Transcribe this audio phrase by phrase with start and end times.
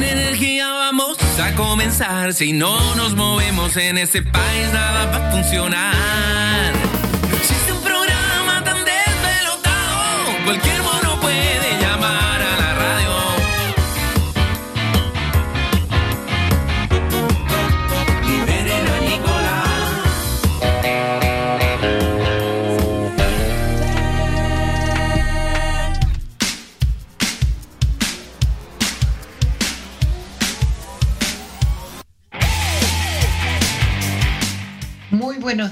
[0.00, 2.32] Con energía vamos a comenzar.
[2.32, 6.72] Si no nos movemos en este país, nada va a funcionar.
[7.42, 10.79] Es un programa tan desvelotado, cualquier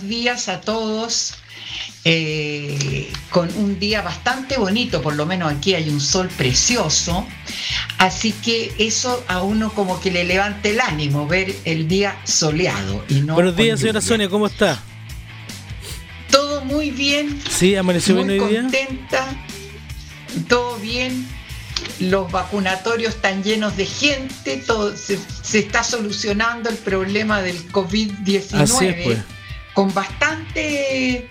[0.09, 1.35] días a todos.
[2.05, 7.27] eh, con un día bastante bonito, por lo menos aquí hay un sol precioso.
[7.98, 13.05] Así que eso a uno como que le levanta el ánimo, ver el día soleado.
[13.09, 14.01] Y no Buenos días, señora.
[14.01, 14.81] Sonia, ¿cómo está?
[16.31, 17.41] Todo muy bien.
[17.51, 18.62] Sí, amaneció muy bien hoy día.
[18.62, 19.27] contenta.
[20.48, 21.27] Todo bien.
[22.01, 24.62] Los vacunatorios están llenos de gente.
[24.67, 29.19] Todo, se, se está solucionando el problema del COVID-19 Así es, pues.
[29.79, 31.31] Con bastante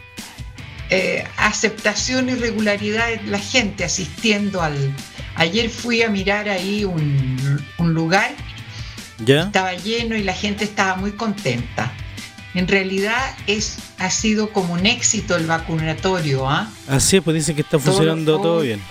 [0.89, 4.95] eh, aceptación y regularidad de la gente asistiendo al...
[5.35, 8.31] Ayer fui a mirar ahí un, un lugar,
[9.19, 9.41] ¿Ya?
[9.41, 11.91] estaba lleno y la gente estaba muy contenta.
[12.53, 16.69] En realidad es, ha sido como un éxito el vacunatorio, ¿ah?
[16.87, 18.81] Así es, pues dicen que está funcionando todo, todo- bien.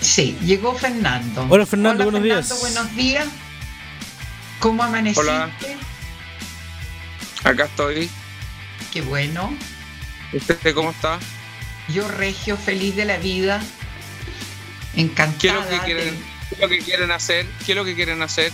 [0.00, 1.46] Sí, llegó Fernando.
[1.48, 2.60] Hola, Fernando, buenos días.
[2.60, 3.26] Buenos días.
[4.60, 5.20] ¿Cómo amaneciste?
[5.28, 5.50] Hola.
[7.42, 8.08] Acá estoy.
[8.92, 9.56] Qué bueno.
[10.32, 11.18] ¿Usted cómo está?
[11.88, 13.60] Yo, Regio, feliz de la vida.
[14.94, 15.64] ¿Qué es Encantada.
[15.64, 17.46] lo que quieren, de- qué es lo que quieren hacer?
[17.64, 18.52] ¿Qué es lo que quieren hacer?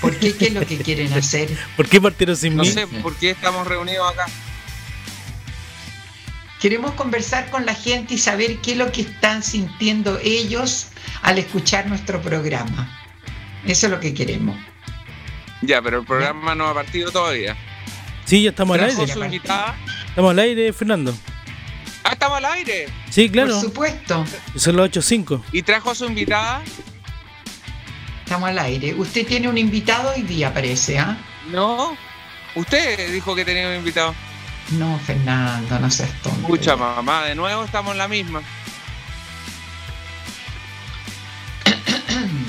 [0.00, 0.34] ¿Por qué?
[0.36, 1.48] ¿Qué es lo que quieren hacer?
[1.76, 2.70] ¿Por qué partieron sin No mí?
[2.70, 4.26] sé por qué estamos reunidos acá.
[6.60, 10.88] Queremos conversar con la gente y saber qué es lo que están sintiendo ellos
[11.22, 13.02] al escuchar nuestro programa.
[13.66, 14.58] Eso es lo que queremos.
[15.62, 17.56] Ya, pero el programa no ha partido todavía.
[18.26, 18.96] Sí, ya estamos al aire.
[18.96, 19.76] ¿Trajo su invitada?
[20.08, 21.14] Estamos al aire, Fernando.
[22.04, 22.88] Ah, estamos al aire.
[23.08, 23.52] Sí, claro.
[23.54, 24.24] Por supuesto,
[24.56, 25.42] Son las 8.05.
[25.52, 26.62] ¿Y trajo a su invitada?
[28.24, 28.92] estamos al aire.
[28.94, 31.16] Usted tiene un invitado hoy día, parece, ¿ah?
[31.50, 31.96] No.
[32.56, 34.14] Usted dijo que tenía un invitado.
[34.72, 36.40] No, Fernando, no seas tonto.
[36.40, 38.42] Escucha, mamá, de nuevo estamos en la misma.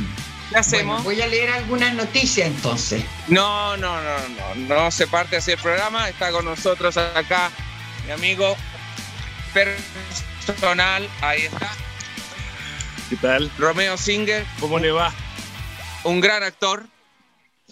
[0.50, 1.04] ¿Qué hacemos?
[1.04, 3.04] Bueno, voy a leer algunas noticias entonces.
[3.28, 6.08] No, no, no, no, no se parte así el programa.
[6.10, 7.52] Está con nosotros acá
[8.06, 8.56] mi amigo
[9.54, 11.08] personal.
[11.22, 11.70] Ahí está.
[13.10, 13.52] ¿Qué tal?
[13.58, 15.14] Romeo Singer, ¿Cómo le va?
[16.04, 16.88] un gran actor.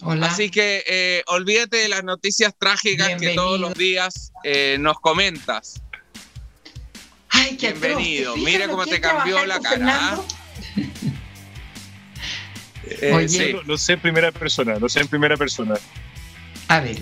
[0.02, 0.26] Hola.
[0.26, 5.80] Así que eh, olvídate de las noticias trágicas que todos los días eh, nos comentas.
[7.30, 8.34] Ay, qué bienvenido.
[8.34, 10.26] ¿Te fijas Mira cómo te cambió la cara, Fernando?
[12.88, 13.28] Eh, Oye.
[13.28, 13.52] sí.
[13.52, 15.74] Lo, lo sé en primera persona, lo sé en primera persona.
[16.68, 16.98] A ver,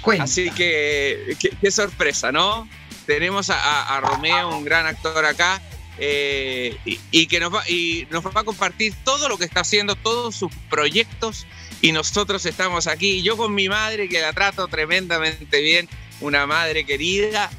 [0.00, 0.24] cuenta.
[0.24, 2.68] Así que qué, qué sorpresa, ¿no?
[3.06, 5.60] Tenemos a, a- a Romeo, un gran actor acá,
[5.98, 9.60] eh, y, y que nos va, y nos va a compartir todo lo que está
[9.60, 11.46] haciendo, todos sus proyectos,
[11.80, 13.22] y nosotros estamos aquí.
[13.22, 15.88] Yo con mi madre, que la trato tremendamente bien,
[16.20, 17.50] una madre querida,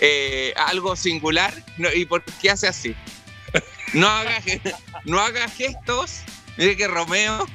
[0.00, 2.94] eh, algo singular, no, ¿y por qué hace así?
[3.94, 4.40] No haga,
[5.04, 6.20] no haga gestos.
[6.58, 7.46] Mire que Romeo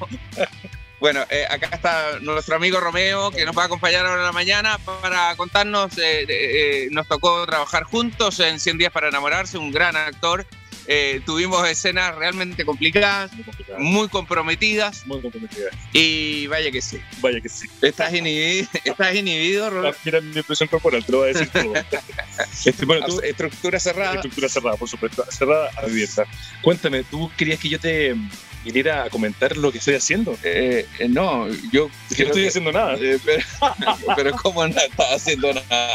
[1.00, 4.31] bueno, eh, acá está nuestro amigo Romeo que nos va a acompañar ahora en la
[4.31, 5.97] mañana para contarnos.
[5.97, 10.46] eh, eh, nos tocó trabajar juntos en 100 días para enamorarse, un gran actor.
[10.86, 13.31] Eh, tuvimos escenas realmente complicadas,
[13.78, 15.70] Muy comprometidas Muy comprometida.
[15.94, 17.00] y vaya que sí.
[17.22, 17.68] Vaya que sí.
[17.81, 19.96] ¿Estás inhibido, ¿estás inhibido Romeo?
[20.03, 21.74] Mira mi expresión corporal, te lo voy a decir todo.
[22.66, 24.16] Este, bueno, tú, Estructura cerrada.
[24.16, 25.25] estructura cerrada, por supuesto.
[25.30, 26.25] Cerrada, abierta.
[26.62, 28.16] Cuéntame, ¿tú querías que yo te
[28.63, 30.38] viniera a comentar lo que estoy haciendo?
[30.44, 32.96] Eh, eh, no, yo no estoy haciendo nada.
[32.96, 33.44] Eh, pero,
[34.16, 35.90] pero ¿cómo no estás haciendo nada?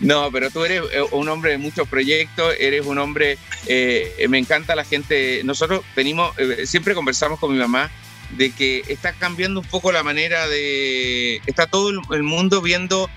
[0.00, 3.38] No, pero tú eres eh, un hombre de muchos proyectos, eres un hombre,
[4.28, 6.34] me encanta la gente, nosotros venimos,
[6.64, 7.90] siempre conversamos con mi mamá
[8.30, 13.08] de que está cambiando un poco la manera de, está todo el, mundo viendo,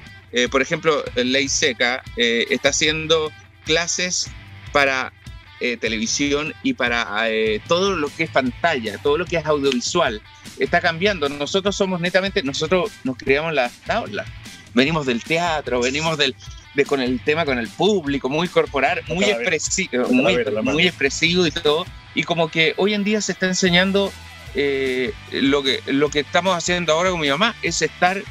[0.51, 3.31] por ejemplo, Ley Seca está haciendo
[3.65, 4.29] clases
[4.71, 5.11] para
[5.59, 10.21] eh, televisión y para eh, todo lo que es pantalla, todo lo que es audiovisual
[10.59, 11.29] está cambiando.
[11.29, 14.27] Nosotros somos netamente, nosotros nos creamos las tablas.
[14.73, 16.35] Venimos del teatro, venimos del,
[16.75, 21.85] de, con el tema con el público, muy corporal, muy expresivo, muy expresivo y todo.
[22.13, 24.11] Y como que hoy en día se está enseñando
[24.59, 28.21] eh, lo, que, lo que estamos haciendo ahora con mi mamá, es estar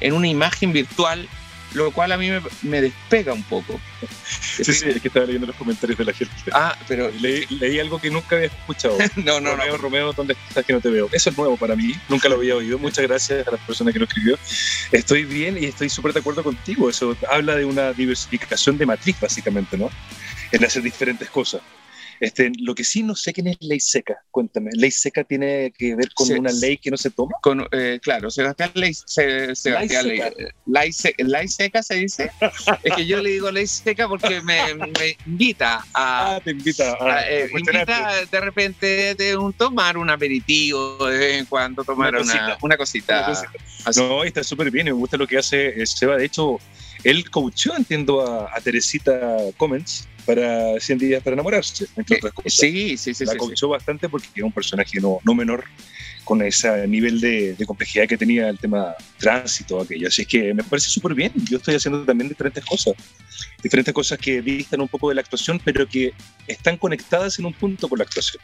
[0.00, 1.28] en una imagen virtual
[1.74, 3.80] lo cual a mí me, me despega un poco.
[4.30, 6.34] Sí, sí, es que estaba leyendo los comentarios de la gente.
[6.52, 8.98] Ah, pero Leí, leí algo que nunca había escuchado.
[9.16, 9.56] no, no, no.
[9.56, 11.08] Romeo, Romeo, ¿dónde estás que no te veo?
[11.12, 12.78] Eso es nuevo para mí, nunca lo había oído.
[12.78, 14.38] Muchas gracias a la persona que lo escribió.
[14.90, 16.90] Estoy bien y estoy súper de acuerdo contigo.
[16.90, 19.90] Eso habla de una diversificación de matriz, básicamente, ¿no?
[20.50, 21.60] En hacer diferentes cosas.
[22.20, 24.70] Este, lo que sí no sé quién es ley seca, cuéntame.
[24.74, 27.32] ¿Ley seca tiene que ver con una ley que no se toma?
[27.42, 30.34] Con, eh, claro, Sebastián Ley, Se- Sebastián Ley seca.
[30.66, 32.30] ley, se- ley seca se dice.
[32.82, 36.92] es que yo le digo ley seca porque me, me invita a, Ah, te invita
[37.00, 41.84] a, a, eh, invita de repente de un tomar un aperitivo de vez en cuando
[41.84, 42.58] tomar Una cosita.
[42.62, 43.16] una cosita.
[43.18, 43.52] Una cosita.
[43.96, 46.16] No, está súper bien, me gusta lo que hace eh, Seba.
[46.16, 46.58] De hecho,
[47.04, 52.32] él coachó, entiendo, a, a Teresita Comments para 100 días para enamorarse, entre Eh, otras
[52.34, 52.54] cosas.
[52.54, 53.46] sí, sí, sí, la sí, sí.
[53.46, 55.64] coachó bastante porque es un personaje no, no menor
[56.24, 60.06] con ese nivel de, de complejidad que tenía el tema tránsito, aquello.
[60.06, 61.32] Así que me parece súper bien.
[61.50, 62.94] Yo estoy haciendo también diferentes cosas.
[63.60, 66.12] Diferentes cosas que distan un poco de la actuación, pero que
[66.46, 68.40] están conectadas en un punto con la actuación.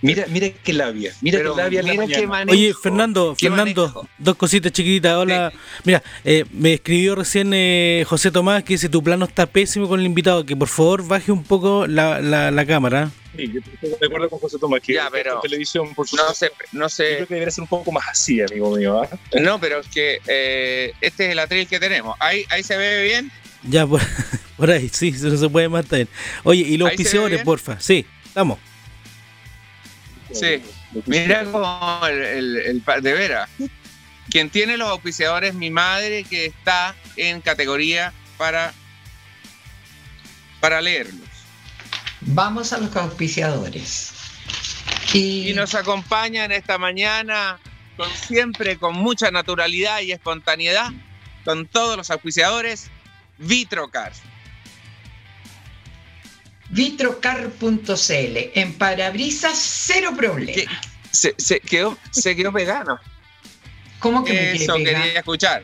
[0.00, 3.82] Mira, mira qué labia, mira Pero qué labia la mira qué manejo, Oye, Fernando, Fernando,
[3.88, 4.08] manejo.
[4.18, 5.14] dos cositas chiquititas.
[5.16, 5.52] Hola.
[5.84, 9.98] Mira, eh, me escribió recién eh, José Tomás que dice tu plano está pésimo con
[9.98, 13.10] el invitado, que por favor baje un poco la, la, la cámara.
[13.36, 16.34] Sí, yo estoy de acuerdo con José Tomás, que Ya, pero- televisión, por No supuesto,
[16.34, 17.04] sé, no yo sé.
[17.16, 19.02] creo que debería ser un poco más así, amigo mío.
[19.02, 19.08] ¿ah?
[19.40, 22.16] No, pero es que eh, este es el atril que tenemos.
[22.20, 23.32] Ahí, ahí se ve bien.
[23.64, 24.00] Ya, por,
[24.56, 26.06] por ahí, sí, no se puede matar.
[26.44, 27.80] Oye, y los auspiciadores, porfa.
[27.80, 28.58] Sí, estamos.
[30.32, 30.62] Sí.
[31.06, 33.48] Mira como el, el- de veras.
[34.30, 38.72] Quien tiene los auspiciadores, mi madre, que está en categoría para,
[40.60, 41.28] para leerlos.
[42.20, 44.12] Vamos a los auspiciadores.
[45.14, 47.58] Y, Y nos acompañan esta mañana,
[47.96, 50.90] con, siempre con mucha naturalidad y espontaneidad,
[51.44, 52.90] con todos los auspiciadores,
[53.38, 54.12] Vitrocar.
[56.70, 58.36] vitrocar.cl.
[58.54, 60.52] En parabrisas, cero problema.
[60.54, 60.66] ¿Qué?
[61.10, 62.98] Se, se quedó, se quedó vegano.
[63.98, 65.02] ¿Cómo que me Eso pegar?
[65.02, 65.62] quería escuchar.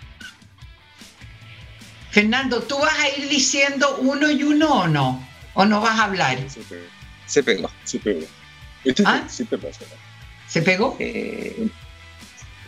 [2.11, 5.27] Fernando, ¿tú vas a ir diciendo uno y uno o no?
[5.55, 6.39] ¿O no vas a hablar?
[6.49, 6.85] Sí, pero-
[7.27, 7.71] Se pegó.
[7.85, 8.21] sí, pero-
[8.85, 9.25] Esto es- ¿Ah?
[10.49, 10.97] ¿Se pegó?
[11.01, 11.69] Eh,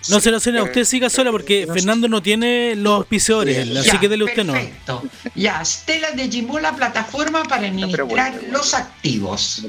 [0.08, 1.74] No se lo cena, usted siga sola porque no.
[1.74, 4.52] Fernando no tiene los auspiciadores, Ya, así que dele usted no.
[4.52, 5.02] perfecto.
[5.34, 8.52] Ya, Stella de Jimbo, la plataforma para administrar bueno, bueno.
[8.52, 9.62] los activos.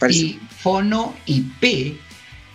[0.00, 0.38] ¿No y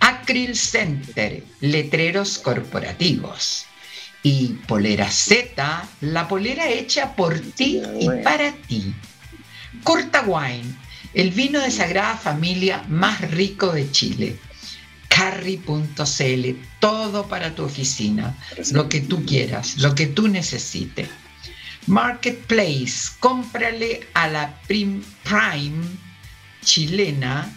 [0.00, 3.67] Acryl Center, letreros corporativos.
[4.22, 8.94] Y Polera Z, la polera hecha por ti y para ti.
[9.84, 10.74] Corta Wine,
[11.14, 14.38] el vino de Sagrada Familia más rico de Chile.
[15.08, 18.36] Carry.cl, todo para tu oficina,
[18.72, 21.08] lo que tú quieras, lo que tú necesites.
[21.86, 25.84] Marketplace, cómprale a la Prim- Prime
[26.64, 27.50] chilena,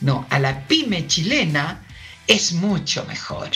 [0.00, 1.84] no, a la pyme chilena
[2.26, 3.50] es mucho mejor.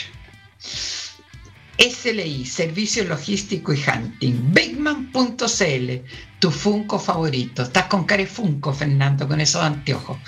[1.78, 4.52] SLI, Servicio Logístico y Hunting.
[4.52, 5.92] Bigman.cl,
[6.40, 7.62] tu Funko favorito.
[7.62, 10.18] Estás con Funko, Fernando, con esos anteojos.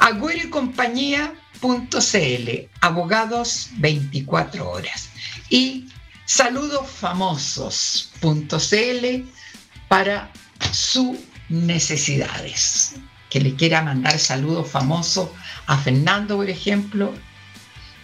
[0.00, 2.50] Agüero y compañía.cl,
[2.82, 5.08] abogados 24 horas.
[5.48, 5.88] Y
[6.26, 9.24] saludosfamosos.cl
[9.88, 10.30] para
[10.70, 11.16] sus
[11.48, 12.96] necesidades.
[13.30, 15.30] Que le quiera mandar saludos famosos
[15.66, 17.14] a Fernando, por ejemplo,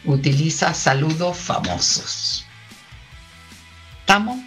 [0.07, 2.46] utiliza saludos famosos.
[4.07, 4.39] ¿Estamos?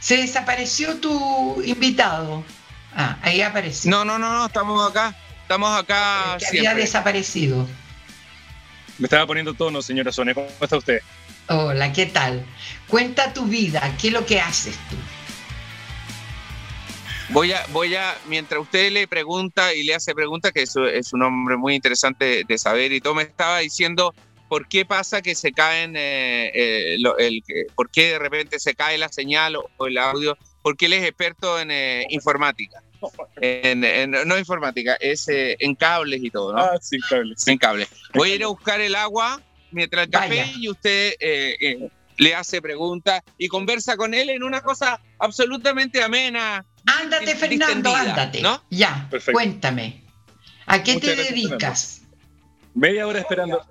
[0.00, 2.42] Se desapareció tu invitado.
[2.96, 3.90] Ah, ahí apareció.
[3.90, 5.14] No, no, no, no, estamos acá.
[5.42, 7.68] Estamos acá que había desaparecido.
[8.96, 10.32] Me estaba poniendo tono, señora Sonia.
[10.32, 11.02] ¿Cómo está usted?
[11.50, 12.46] Hola, ¿qué tal?
[12.88, 14.96] Cuenta tu vida, ¿qué es lo que haces tú?
[17.28, 21.12] Voy a, voy a, mientras usted le pregunta y le hace preguntas, que es, es
[21.12, 24.14] un hombre muy interesante de saber y todo, me estaba diciendo
[24.48, 27.42] por qué pasa que se caen, eh, eh, lo- el,
[27.74, 31.04] por qué de repente se cae la señal o, o el audio, porque él es
[31.04, 32.82] experto en eh, informática.
[33.40, 36.60] En, en- no informática, es eh, en cables y todo, ¿no?
[36.60, 37.34] Ah, sí, cable.
[37.36, 37.50] sí.
[37.52, 37.88] en cable.
[38.14, 40.52] Voy a ir a buscar el agua mientras el café Vaya.
[40.56, 46.02] y usted eh, eh, le hace preguntas y conversa con él en una cosa absolutamente
[46.02, 46.64] amena.
[46.86, 48.40] Ándate, Fernando, ándate.
[48.40, 48.62] ¿no?
[48.70, 49.32] Ya, Perfecto.
[49.36, 50.02] cuéntame.
[50.66, 52.02] ¿A qué Muchas te dedicas?
[52.74, 53.66] Media hora esperando.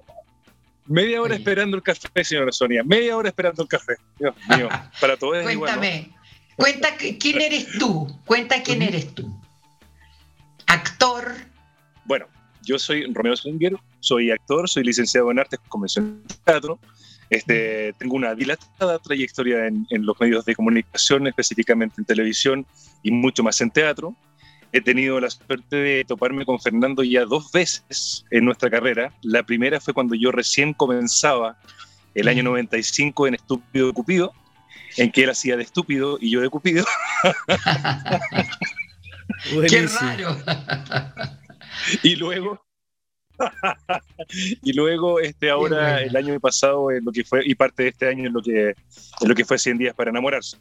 [0.85, 1.41] Media hora Oye.
[1.43, 2.83] esperando el café, señora Sonia.
[2.83, 3.93] Media hora esperando el café.
[4.19, 4.67] Dios mío.
[4.99, 5.71] Para todos es igual.
[5.75, 5.79] ¿no?
[5.79, 6.11] Cuéntame.
[6.55, 8.07] Cuenta qu- quién eres tú.
[8.25, 9.33] Cuenta quién eres tú.
[10.67, 11.33] Actor.
[12.05, 12.25] Bueno,
[12.63, 16.79] yo soy Romeo Singer, soy actor, soy licenciado en artes convención de teatro.
[17.29, 22.65] Este, tengo una dilatada trayectoria en, en los medios de comunicación, específicamente en televisión
[23.01, 24.15] y mucho más en teatro.
[24.73, 29.13] He tenido la suerte de toparme con Fernando ya dos veces en nuestra carrera.
[29.21, 31.57] La primera fue cuando yo recién comenzaba
[32.15, 32.47] el año Mm.
[32.47, 34.33] 95 en Estúpido de Cupido,
[34.97, 36.85] en que él hacía de estúpido y yo de Cupido.
[39.69, 40.37] Qué raro.
[42.01, 42.59] y luego
[44.61, 48.07] y luego este ahora el año pasado en lo que fue y parte de este
[48.07, 50.57] año en lo que en lo que fue 100 días para enamorarse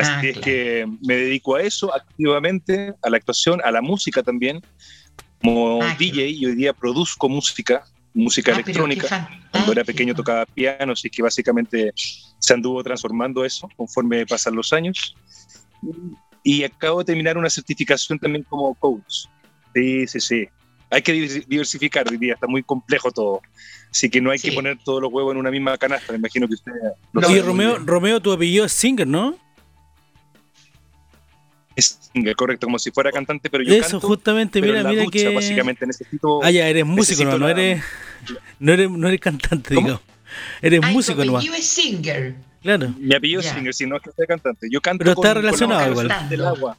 [0.00, 0.44] así Ah, es claro.
[0.44, 4.60] que me dedico a eso activamente a la actuación a la música también
[5.42, 10.44] como Ah, DJ y hoy día produzco música música Ah, electrónica cuando era pequeño tocaba
[10.46, 15.14] piano así que básicamente se anduvo transformando eso conforme pasan los años
[16.42, 19.26] y acabo de terminar una certificación también como coach
[19.74, 20.48] sí sí sí
[20.90, 23.42] hay que divers- diversificar hoy día, está muy complejo todo.
[23.90, 24.48] Así que no hay Sí.
[24.48, 26.72] que poner todos los huevos en una misma canasta, me imagino que usted
[27.12, 27.78] lo No, sabe muy Romeo.
[27.84, 29.36] Romeo, tu apellido es Singer, ¿no?
[31.78, 34.84] Es singer, correcto, como si fuera cantante, pero yo Eso, canto, justamente, pero mira, en
[34.84, 35.34] la mira ducha, que.
[35.34, 36.42] básicamente necesito...
[36.42, 37.84] Ah, ya, eres músico, no, no la- eres.
[38.58, 39.86] No eres, no eres cantante, ¿Cómo?
[39.86, 40.02] digamos.
[40.60, 41.40] Eres Ay, músico nomás.
[41.44, 42.34] apellido es Singer.
[42.62, 42.92] Claro.
[42.98, 44.66] Mi apellido es singer, si no es que sea cantante.
[44.70, 46.28] Yo canto Pero está con- con relacionado la igual.
[46.28, 46.76] del agua.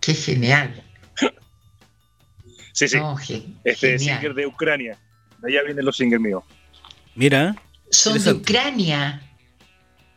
[0.00, 0.82] Qué genial.
[2.72, 2.96] Sí, sí.
[2.98, 3.98] No, este genial.
[3.98, 4.98] singer de Ucrania.
[5.42, 6.42] De allá vienen los singers míos.
[7.14, 7.54] Mira.
[7.90, 8.32] Son de.
[8.32, 9.22] Ucrania.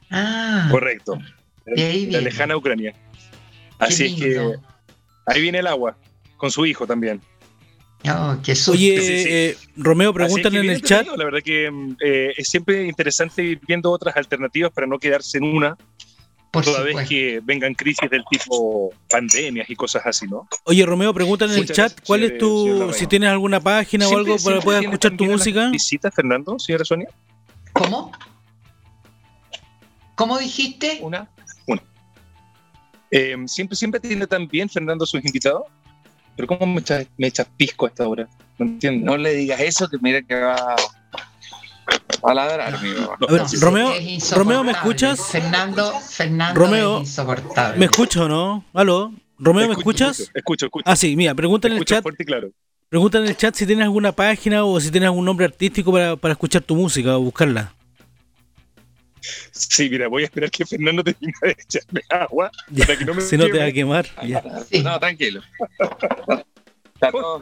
[0.10, 1.20] Ah, Correcto.
[1.66, 2.94] De ahí la lejana Ucrania.
[3.80, 4.56] Así es que
[5.26, 5.98] ahí viene el agua,
[6.38, 7.22] con su hijo también.
[8.08, 8.54] Oh, qué.
[8.70, 9.30] Oye, Sí, sí, sí.
[9.30, 11.06] eh, Romeo, es preguntan que en el chat.
[11.18, 11.70] La verdad que
[12.02, 15.78] eh, es siempre interesante ir viendo otras alternativas para no quedarse en una,
[16.52, 20.48] Por toda vez que vengan crisis del tipo pandemias y cosas así, ¿no?
[20.64, 22.94] Oye, Romeo, preguntan en el chat gracias, cuál es señor tu.
[22.94, 25.70] Si tienes alguna página o algo para poder escuchar tu música.
[25.70, 27.10] ¿Visitas, Fernando, señora Sonia?
[27.74, 28.12] ¿Cómo?
[30.16, 31.00] ¿Cómo dijiste?
[31.02, 31.30] Una.
[33.12, 35.64] Eh, siempre, siempre tiene también, Fernando, sus invitados.
[36.36, 38.28] Pero ¿cómo me echas, me echas pisco a esta hora?
[38.58, 39.06] No entiendo.
[39.12, 40.76] No le digas eso, que mira que va
[42.24, 43.18] a ladrar, mi mamá.
[43.20, 44.32] No, A ver, no, sí, Romeo- Es.
[44.32, 45.20] Romeo, ¿me escuchas?
[45.28, 47.80] Fernando, Fernando Romeo, es insoportable.
[47.80, 48.64] ¿Me escuchas o no?
[48.74, 49.12] ¿Aló?
[49.38, 50.20] ¿Romeo, me escucho, escuchas?
[50.20, 50.66] Escucho, escucho.
[50.68, 50.84] escucho.
[50.86, 52.04] Ah, sí, mira, preguntan en el Escucho chat.
[52.04, 52.50] fuerte y claro.
[52.90, 56.16] Preguntan en el chat si tienes alguna página o si tienes algún nombre artístico para,
[56.16, 57.74] para escuchar tu música o buscarla.
[59.52, 63.14] Sí, mira, voy a esperar que Fernando termine de echarme agua Ya, para que no
[63.14, 64.08] me si no te va a quemar.
[64.26, 64.44] ya.
[64.70, 64.82] Sí.
[64.84, 65.42] No, tranquilo.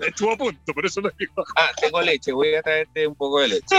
[0.07, 1.43] Estuvo a punto, por eso lo digo.
[1.55, 3.75] Ah, tengo leche, voy a traerte un poco de leche.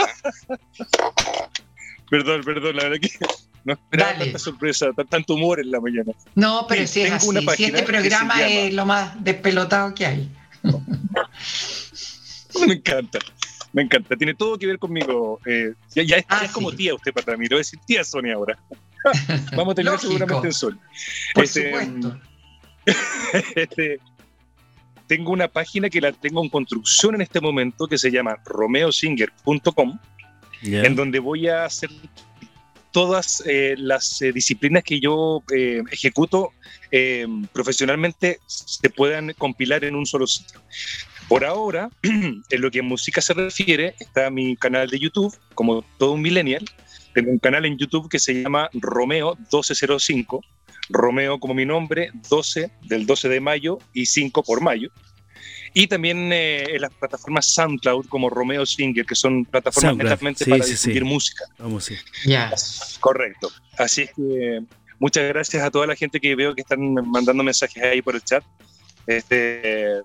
[2.10, 3.10] Perdón, perdón, la verdad que
[3.64, 4.24] no esperaba Dale.
[4.24, 6.12] tanta sorpresa, tan- tanto humor en la mañana.
[6.34, 7.28] No, pero Sí, si es así.
[7.28, 10.28] una Si este programa llama- es lo más despelotado que hay.
[12.66, 13.18] Me encanta,
[13.78, 14.16] me encanta.
[14.16, 15.40] Tiene todo que ver conmigo.
[15.46, 16.76] eh, ya ya es, Ah, es como sí.
[16.78, 17.44] tía usted para mí.
[17.44, 18.58] Le voy a decir tía Sonia ahora.
[19.56, 19.98] Vamos a Lógico.
[20.12, 20.78] seguramente en sol.
[21.34, 22.20] Por Este, supuesto.
[23.54, 24.00] Este,
[25.06, 29.98] tengo una página que la tengo en construcción en este momento que se llama romeosinger.com,
[30.62, 30.82] Ya.
[30.82, 31.90] en donde voy a hacer
[32.90, 36.52] todas eh, las eh, disciplinas que yo eh, ejecuto
[36.90, 40.60] eh, profesionalmente se puedan compilar en un solo sitio.
[41.28, 45.82] Por ahora, en lo que a música se refiere, está mi canal de YouTube, como
[45.98, 46.64] todo un millennial.
[47.12, 50.40] Tengo un canal en YouTube que se llama Romeo 1205.
[50.88, 54.90] Romeo como mi nombre, 12 del 12 de mayo y 5 por mayo.
[55.74, 60.44] Y también eh, en las plataformas SoundCloud como Romeo Singer, que son plataformas SoundCloud, netamente
[60.44, 61.08] sí, para sí, difundir sí.
[61.08, 61.44] música.
[61.58, 61.90] Vamos.
[63.00, 63.50] Correcto.
[63.76, 64.60] Así es que
[64.98, 68.22] muchas gracias a toda la gente que veo que están mandando mensajes ahí por el
[68.22, 68.42] chat.
[69.06, 70.00] Este,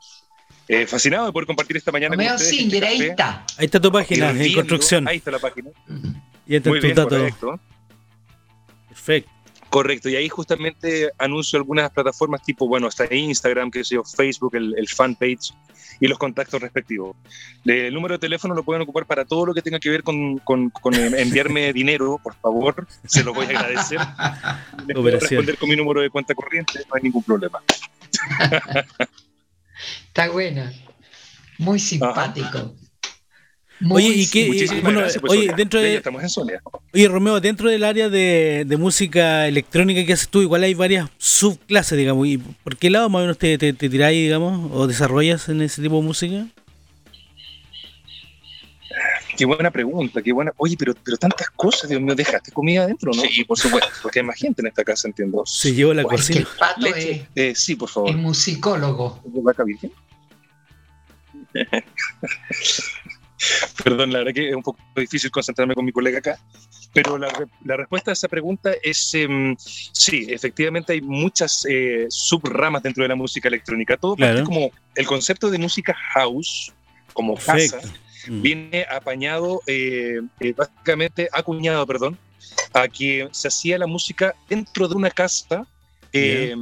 [0.74, 2.56] Eh, fascinado de poder compartir esta mañana Romeo con ustedes.
[2.58, 3.46] Singer, este ahí está.
[3.58, 5.08] Ahí está tu página en construcción.
[5.08, 5.70] Ahí está la página.
[6.48, 7.10] Y está Muy tu bien, dato.
[7.10, 7.60] correcto.
[8.90, 9.30] Perfecto.
[9.70, 14.56] Correcto, y ahí justamente anuncio algunas plataformas tipo, bueno, hasta Instagram, que sé yo, Facebook,
[14.56, 15.52] el, el fanpage
[16.00, 17.16] y los contactos respectivos.
[17.66, 20.38] El número de teléfono lo pueden ocupar para todo lo que tenga que ver con,
[20.40, 23.98] con- con enviarme dinero, por favor, se lo voy a agradecer.
[24.86, 27.60] Les puedo responder con mi número de cuenta corriente, no hay ningún problema.
[30.16, 30.72] Está buena.
[31.58, 32.76] Muy simpático.
[33.90, 35.20] Oye, ¿y qué- bueno, gracias.
[35.22, 36.62] pues, oye, dentro de- estamos en Sonia.
[36.94, 41.10] Oye, Romeo, dentro del área de, de música electrónica que haces tú, igual hay varias
[41.18, 42.28] subclases, digamos.
[42.28, 45.64] ¿Y por qué lado más o menos te, te, te tiráis, digamos, o desarrollas en
[45.64, 46.46] ese tipo de música?
[49.38, 50.52] Qué buena pregunta, qué buena.
[50.58, 53.22] Oye, pero, pero tantas cosas, Dios mío, ¿dejaste comida adentro, no?
[53.24, 53.90] Sí, por supuesto.
[54.02, 55.44] Porque hay más gente en esta casa, entiendo.
[55.46, 56.50] Se llevó la Bueno, Es que cocina.
[56.52, 57.12] el pato Leche.
[57.12, 58.10] es, Eh, sí, por favor.
[58.12, 59.20] es musicólogo.
[59.26, 59.92] ¿De vaca virgen?
[63.84, 66.40] Perdón, la verdad que es un poco difícil concentrarme con mi colega acá,
[66.94, 67.28] pero la,
[67.66, 73.10] la respuesta a esa pregunta es em, sí, efectivamente hay muchas eh, subramas dentro de
[73.10, 73.98] la música electrónica.
[73.98, 74.46] Todo parte Claro.
[74.46, 76.72] como el concepto de música house,
[77.12, 77.90] como casa, Perfecto.
[78.28, 78.42] Mm.
[78.42, 82.18] viene apañado, eh, eh, básicamente acuñado, perdón,
[82.74, 85.68] a que se hacía la música dentro de una casa,
[86.16, 86.56] eh,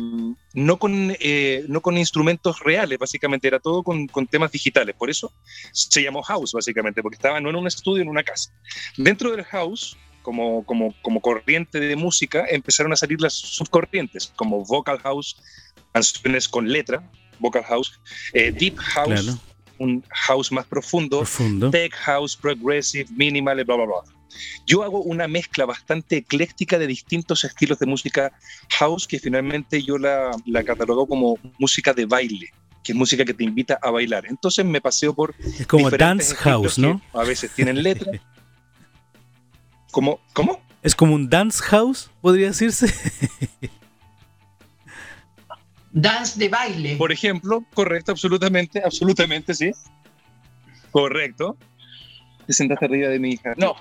[0.54, 4.96] no, con, eh, no con instrumentos reales, básicamente era todo con, con temas digitales.
[4.96, 5.34] Por eso
[5.74, 8.54] se llamó house, básicamente, porque estaba no en un estudio, en una casa.
[8.96, 14.64] Dentro del house, como, como, como corriente de música, empezaron a salir las subcorrientes, como
[14.64, 15.36] vocal house,
[15.92, 17.04] canciones con letra,
[17.40, 18.00] vocal house,
[18.34, 19.51] eh, deep house, Claro.
[19.82, 21.70] Un house más profundo, Profundo.
[21.72, 23.96] tech house, progressive, minimal, bla, bla, bla.
[24.66, 28.32] Yo hago una mezcla bastante ecléctica de distintos estilos de música
[28.80, 32.50] house que finalmente yo la, la catalogo como música de baile,
[32.84, 34.26] que es música que te invita a bailar.
[34.28, 37.02] Entonces me paseo por Es como dance house, ¿no?
[37.14, 38.12] A veces tienen letra.
[39.92, 40.22] ¿Cómo?
[40.34, 40.62] ¿Cómo?
[40.82, 42.88] Es como un dance house, podría decirse.
[45.92, 46.96] Dance de baile.
[46.96, 49.72] Por ejemplo, correcto, absolutamente, absolutamente, sí.
[50.92, 51.58] Correcto.
[52.46, 53.54] Te sentaste arriba de mi hija.
[53.58, 53.76] No,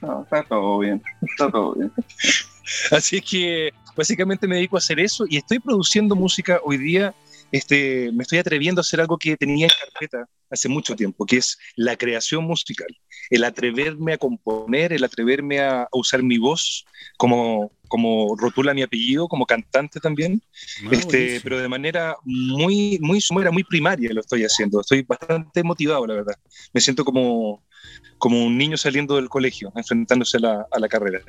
[0.00, 1.02] No, está todo bien.
[1.22, 1.92] Está todo bien.
[2.90, 7.14] Así es que básicamente me dedico a hacer eso y estoy produciendo música hoy día.
[7.52, 11.36] Este, me estoy atreviendo a hacer algo que tenía en carpeta hace mucho tiempo, que
[11.36, 12.88] es la creación musical.
[13.30, 16.84] El atreverme a componer, el atreverme a, usar mi voz
[17.16, 20.42] como, como rotula mi apellido, como cantante también,
[20.84, 21.40] Ah, este, buenísimo.
[21.44, 24.80] pero de manera muy, muy somera, muy primaria lo estoy haciendo.
[24.80, 26.34] Estoy bastante motivado, la verdad.
[26.72, 27.62] Me siento como,
[28.18, 31.20] como un niño saliendo del colegio, enfrentándose a la, a la carrera.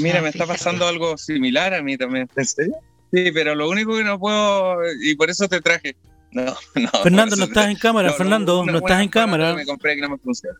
[0.00, 2.28] Mira, Ah, me está pasando algo similar a mí también.
[2.36, 2.74] ¿En serio?
[3.12, 5.94] Sí, pero lo único que no puedo, y por eso te traje.
[6.32, 6.88] No, no.
[7.02, 9.54] Fernando, no estás en cámara, no, Fernando, no estás en cámara.
[9.54, 10.58] Me compré que no me funciona.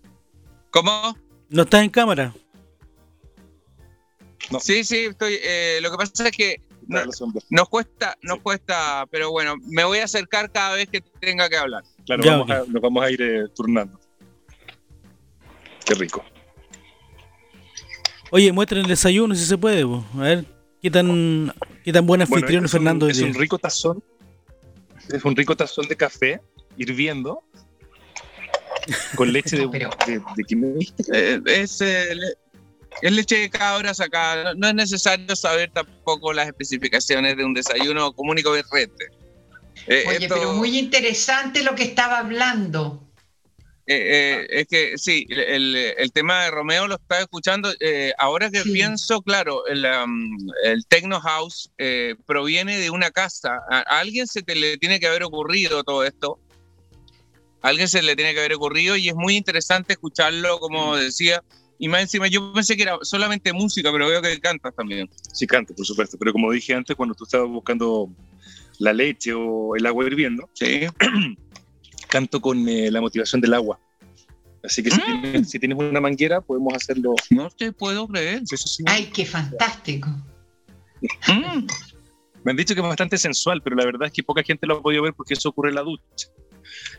[0.74, 1.16] ¿Cómo?
[1.50, 2.34] No estás en cámara.
[4.50, 4.58] No.
[4.58, 5.38] Sí, sí, estoy.
[5.40, 7.00] eh, lo que pasa es que no-
[7.50, 11.56] nos cuesta, nos cuesta, pero bueno, me voy a acercar cada vez que tenga que
[11.56, 11.84] hablar.
[12.04, 14.00] Claro, Ya, vamos a- nos vamos a ir eh, turnando.
[15.86, 16.24] Qué rico.
[18.32, 19.84] Oye, muestren el desayuno si se puede.
[19.86, 20.04] po.
[20.16, 20.44] A ver,
[20.82, 23.06] ¿qué tan, qué tan buen anfitrión es Fernando?
[23.06, 24.02] un, es un rico tazón.
[25.08, 26.40] Es un rico tazón de café
[26.76, 27.44] hirviendo
[29.16, 31.02] con leche de, Pero- de, de ¿qué me diste?
[31.12, 32.34] Eh, es, eh, le-
[33.02, 34.44] es leche de cabras acá.
[34.44, 39.08] No, no es necesario saber tampoco las especificaciones de un desayuno común y corriente.
[39.86, 43.00] Eh, Oye, esto- pero muy interesante lo que estaba hablando.
[43.86, 47.70] Eh, eh, es que sí, el, el- el tema de Romeo lo estaba escuchando.
[47.80, 48.70] eh, ahora que Sí.
[48.72, 53.58] pienso, claro, el, um, el Techno House eh, proviene de una casa.
[53.70, 56.38] A, a alguien se te le tiene que haber ocurrido todo esto.
[57.64, 61.42] A alguien se le tiene que haber ocurrido y es muy interesante escucharlo, como decía.
[61.78, 65.08] Y más encima, yo pensé que era solamente música, pero veo que cantas también.
[65.32, 66.18] Sí, canto, por supuesto.
[66.18, 68.10] Pero como dije antes, cuando tú estabas buscando
[68.78, 70.82] la leche o el agua hirviendo, Sí.
[72.08, 73.80] canto con eh, la motivación del agua.
[74.62, 75.22] Así que si, Mm.
[75.22, 77.14] tienes, si tienes una manguera, podemos hacerlo.
[77.30, 78.42] No te puedo creer.
[78.46, 78.82] Sí.
[78.86, 80.08] Ay, qué fantástico.
[81.28, 81.66] Mm.
[82.44, 84.76] Me han dicho que es bastante sensual, pero la verdad es que poca gente lo
[84.78, 86.28] ha podido ver porque eso ocurre en la ducha.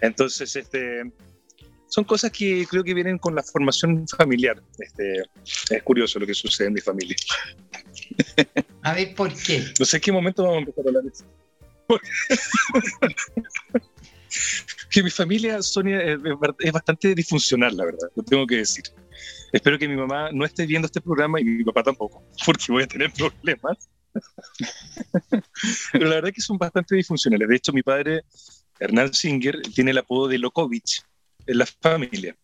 [0.01, 1.03] Entonces, este,
[1.87, 4.61] son cosas que creo que vienen con la formación familiar.
[4.79, 5.23] Este,
[5.69, 7.15] es curioso lo que sucede en mi familia.
[8.81, 9.63] A ver, ¿por qué?
[9.79, 11.25] No sé en qué momento vamos a empezar a hablar de eso.
[11.87, 12.09] Porque-
[14.89, 15.99] que mi familia, Sonia,
[16.59, 18.83] es bastante disfuncional, la verdad, lo tengo que decir.
[19.51, 22.83] Espero que mi mamá no esté viendo este programa y mi papá tampoco, porque voy
[22.83, 23.89] a tener problemas.
[25.91, 27.47] Pero la verdad es que son bastante disfuncionales.
[27.47, 28.23] De hecho, mi padre
[28.79, 31.01] Hernán Singer, tiene el apodo de Lokovich
[31.47, 32.35] en la familia.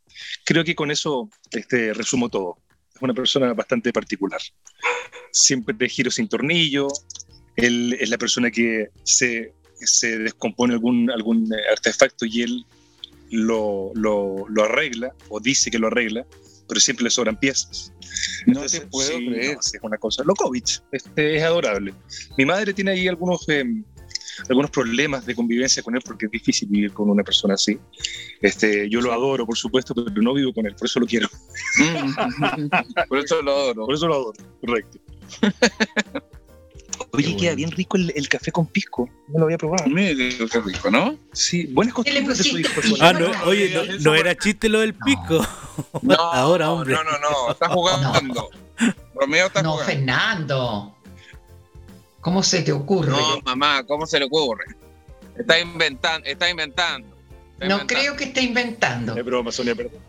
[0.45, 2.57] Creo que con eso este, resumo todo.
[2.95, 4.41] Es una persona bastante particular.
[5.31, 6.87] Siempre de giro sin tornillo.
[7.55, 12.65] Él es la persona que se, se descompone algún, algún artefacto y él
[13.31, 16.25] lo, lo, lo, arregla o dice que lo arregla,
[16.67, 17.91] pero siempre le sobran piezas.
[18.45, 19.55] No te puedo sí, creer.
[19.55, 20.23] no, es una cosa.
[20.23, 21.93] Lokovich, este, es adorable.
[22.37, 23.63] Mi madre tiene ahí algunos, eh,
[24.49, 27.77] algunos problemas de convivencia con él porque es difícil vivir con una persona así.
[28.41, 31.29] Este, yo lo adoro, por supuesto, pero no vivo con él, por eso lo quiero.
[33.07, 33.85] Por eso lo adoro.
[33.85, 34.99] Por eso lo adoro, correcto.
[37.13, 39.09] Oye, queda bien rico el, el, café con pisco.
[39.27, 39.87] No lo había probado.
[39.89, 41.17] Mira qué rico, ¿no?
[41.33, 42.81] Sí, buenas costumbres de su hijo.
[43.01, 45.45] Ah, no, oye, no, no, era chiste lo del pisco.
[46.01, 46.93] No, Ahora, hombre.
[46.93, 48.49] No, no, no, está jugando.
[49.15, 49.91] Romeo está no, jugando.
[49.91, 50.95] Fernando.
[52.21, 53.11] ¿Cómo se te ocurre?
[53.11, 54.65] No, mamá, ¿cómo se le ocurre?
[55.37, 57.07] Está inventando, está inventando.
[57.53, 57.87] Está no inventando.
[57.87, 59.15] creo que esté inventando.
[59.15, 59.99] Es broma, Sonia, perdón.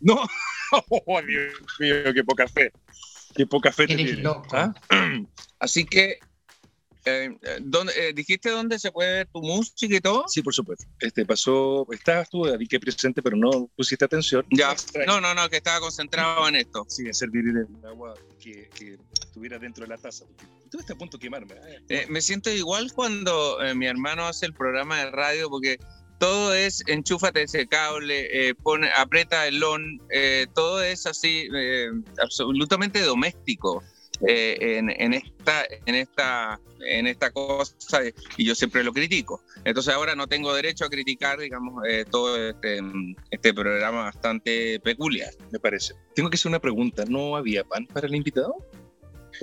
[0.00, 0.24] No,
[1.06, 2.72] oh, Dios mío, qué poca fe.
[3.34, 4.46] Qué poca fe te loco.
[4.52, 4.72] ¿Ah?
[5.58, 6.18] Así que,
[7.04, 10.24] eh, ¿dónde, eh, ¿dijiste dónde se puede ver tu música y todo?
[10.28, 10.84] Sí, por supuesto.
[11.00, 14.44] Este pasó, estabas tú, David, que presente, pero no pusiste atención.
[14.50, 14.74] Ya,
[15.06, 16.86] no, no, no, que estaba concentrado en esto.
[16.88, 20.24] Sí, en servir el agua que, que estuviera dentro de la taza.
[20.70, 21.54] Tú estás a punto de quemarme.
[21.54, 25.78] Ah, Eh, me siento igual cuando eh, mi hermano hace el programa de radio porque
[26.18, 31.90] todo es enchúfate ese cable, eh, pone, aprieta el on, eh, todo es así eh,
[32.22, 33.82] absolutamente doméstico
[34.26, 37.74] eh, en, en esta en esta en esta cosa
[38.36, 39.42] y yo siempre lo critico.
[39.64, 42.80] Entonces ahora no tengo derecho a criticar, digamos, eh, todo este,
[43.30, 45.32] este programa bastante peculiar.
[45.50, 45.94] me parece.
[46.14, 47.04] Tengo que hacer una pregunta.
[47.08, 48.54] ¿No había pan para el invitado?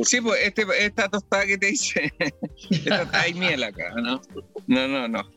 [0.03, 2.13] Sí, pues este, esta tostada que te dice,
[2.69, 4.21] esta, hay miel acá, ¿no?
[4.67, 5.29] No, no, no.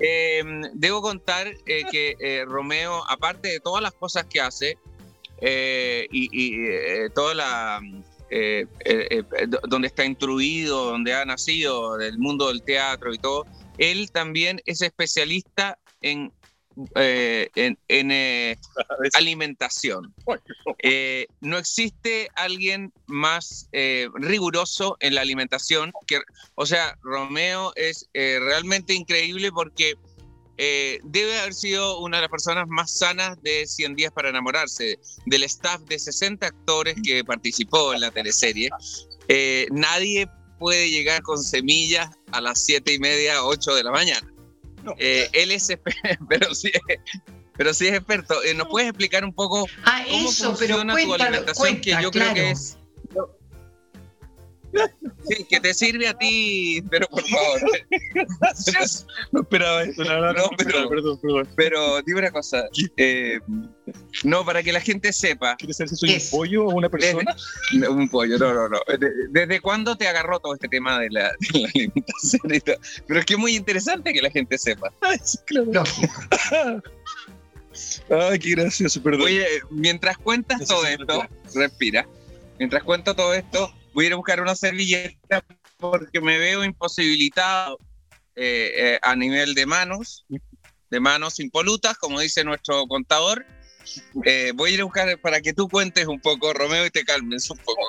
[0.00, 4.76] Eh, debo contar eh, que eh, Romeo, aparte de todas las cosas que hace,
[5.40, 7.80] eh, y, y, eh, toda la...
[8.30, 13.44] eh, eh, eh, donde está instruido, donde ha nacido, del mundo del teatro y todo,
[13.78, 16.32] él también es especialista en,
[16.96, 18.58] eh, en, en,
[19.14, 20.14] alimentación.
[21.40, 23.68] No existe alguien más
[24.14, 25.92] riguroso en la alimentación.
[26.06, 26.20] Que,
[26.54, 29.94] o sea, Romeo es realmente increíble porque
[30.58, 34.98] eh, debe haber sido una de las personas más sanas de 100 días para enamorarse.
[35.26, 38.70] Del staff de 60 actores que participó en la teleserie,
[39.28, 44.32] eh, nadie puede llegar con semillas a las 7 y media, 8 de la mañana.
[44.82, 44.94] No.
[44.98, 45.68] Eh, él es,
[46.28, 46.70] pero sí,
[47.56, 48.34] pero sí es experto.
[48.54, 51.54] ¿Nos puedes explicar un poco Ah, cómo eso, pero funciona tu alimentación?
[51.56, 52.32] cuenta, que yo claro.
[52.32, 52.76] creo que es.
[55.28, 57.60] Sí, que te sirve a ti, pero por favor.
[59.32, 60.04] No esperaba eso.
[60.04, 61.48] No, no, No, no, pero- perdón, perdón.
[61.56, 62.64] Pero dime una cosa.
[62.96, 63.38] eh,
[64.24, 65.56] no, para que la gente sepa.
[65.56, 66.32] ¿Quieres saber si soy Es.
[66.32, 67.34] un pollo o una persona?
[67.90, 68.78] Un pollo, no, no, no.
[68.98, 72.76] De- ¿Desde cuándo te agarró todo este tema de la, de la alimentación y todo?
[73.06, 74.92] Pero es que es muy interesante que la gente sepa.
[75.00, 75.84] Ay, sí, claro.
[78.10, 79.22] Ay, qué gracioso, perdón.
[79.22, 82.06] Oye, mientras cuentas Necesito todo esto, respira.
[82.58, 85.44] Mientras cuento todo esto, voy a ir a buscar una servilleta
[85.78, 87.78] porque me veo imposibilitado
[88.36, 90.26] eh, eh, a nivel de manos,
[90.90, 93.46] de manos impolutas, como dice nuestro contador.
[94.24, 97.04] Eh, voy a ir a buscar para que tú cuentes un poco, Romeo, y te
[97.04, 97.82] calmes un poco.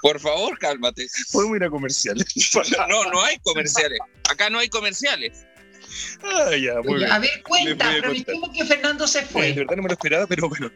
[0.00, 1.06] Por favor, cálmate.
[1.32, 2.26] Podemos ir a comerciales.
[2.88, 3.98] No, no hay comerciales.
[4.30, 5.44] Acá no hay comerciales.
[6.22, 7.10] Ah, ya, muy bien.
[7.10, 9.46] A ver, cuenta, aprovechemos que Fernando se Eh, fue.
[9.48, 10.70] de verdad no me lo esperaba, pero bueno.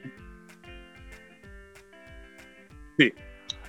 [2.98, 3.12] Sí.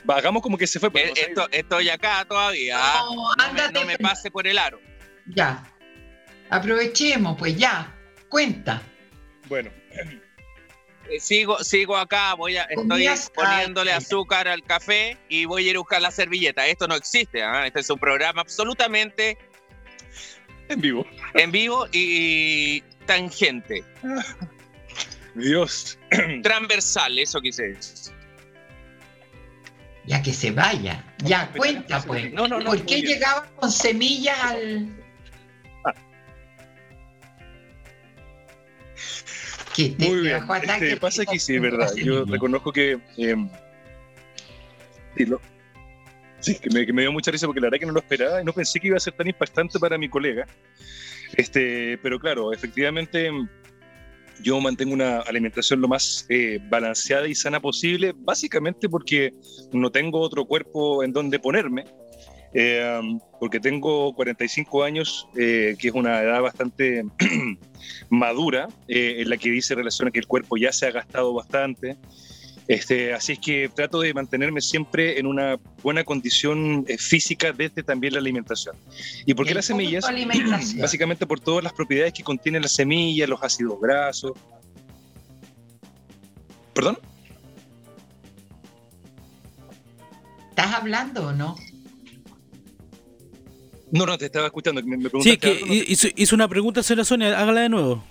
[0.08, 0.91] Hagamos como que se fue.
[0.91, 1.22] pero Eh, no sé.
[1.30, 2.78] esto- estoy acá todavía.
[2.78, 4.80] No, No me, ándate, no me pase por el aro.
[5.28, 5.63] Ya.
[6.50, 7.91] Aprovechemos, pues ya.
[8.30, 8.82] Cuenta.
[9.48, 9.72] Bueno,
[11.08, 15.76] Eh, Sigo, sigo acá, voy a, estoy poniéndole azúcar al café y voy a ir
[15.76, 16.65] a buscar la servilleta.
[16.65, 17.68] Esto no existe, ¿ah?
[17.68, 19.38] este es un programa absolutamente
[20.68, 21.06] en vivo.
[21.36, 23.84] en vivo y tangente,
[25.36, 26.00] Dios.
[26.41, 28.14] transversal, eso quise decir.
[30.08, 31.04] Ya que se vaya.
[31.24, 32.32] Ya, cuenta, pues.
[32.32, 34.88] No, no, no, ¿Por qué llegaba con semillas al.
[39.76, 40.44] ¿Qué te, Muy bien.
[40.63, 41.89] Este, pasa que sí, es verdad.
[41.96, 42.32] Yo semilla.
[42.32, 42.98] reconozco que.
[43.18, 43.36] eh,
[45.18, 45.41] sí, lo-
[46.39, 48.41] sí, que me, que me dio mucha risa porque la verdad que no lo esperaba
[48.41, 50.46] y no pensé que iba a ser tan impactante para mi colega.
[51.36, 53.30] Este, pero claro, efectivamente
[54.41, 59.32] yo mantengo una alimentación lo más eh, balanceada y sana posible, básicamente porque
[59.71, 61.86] no tengo otro cuerpo en donde ponerme
[62.58, 63.02] eh,
[63.38, 67.04] porque tengo 45 años, eh, que es una edad bastante
[68.10, 71.34] madura, eh, en la que dice relación a que el cuerpo ya se ha gastado
[71.34, 71.98] bastante.
[72.67, 78.13] Este, así es que trato de mantenerme siempre en una buena condición física desde también
[78.13, 78.75] la alimentación.
[79.25, 80.06] ¿Y por qué las semillas?
[80.80, 84.32] Básicamente por todas las propiedades que contienen las semillas, los ácidos grasos.
[86.73, 86.97] ¿Perdón?
[90.49, 91.56] ¿Estás hablando o no?
[93.91, 94.82] No, no, te estaba escuchando.
[94.84, 98.04] Me, me sí, que hizo, hizo, una pregunta, señora Sonia, hágala de nuevo.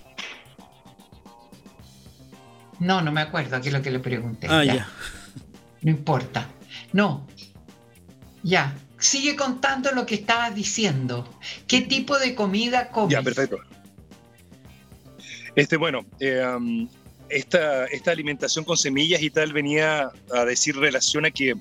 [2.79, 4.47] No, no me acuerdo qué es lo que le pregunté.
[4.49, 4.87] Ah, ya.
[5.81, 6.47] No importa.
[6.93, 7.27] No.
[8.43, 8.75] Ya.
[8.97, 11.29] Sigue contando lo que estabas diciendo.
[11.67, 13.11] ¿Qué tipo de comida comes?
[13.11, 13.57] Ya, perfecto.
[15.55, 16.89] Este, bueno, eh, um,
[17.29, 21.55] esta, esta alimentación con semillas y tal venía a decir relación a que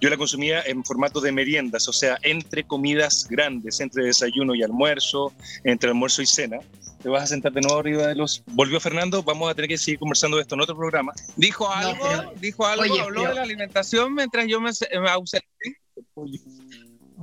[0.00, 4.62] yo la consumía en formato de meriendas, o sea, entre comidas grandes, entre desayuno y
[4.62, 6.58] almuerzo, entre almuerzo y cena.
[7.04, 8.42] Te vas a sentar de nuevo arriba de los...
[8.46, 11.12] Volvió Fernando, vamos a tener que seguir conversando de esto en otro programa.
[11.36, 12.32] ¿Dijo algo?
[12.36, 12.98] ¿Dijo algo?
[12.98, 14.70] ¿Habló de la alimentación mientras yo me,
[15.10, 15.46] ausenté?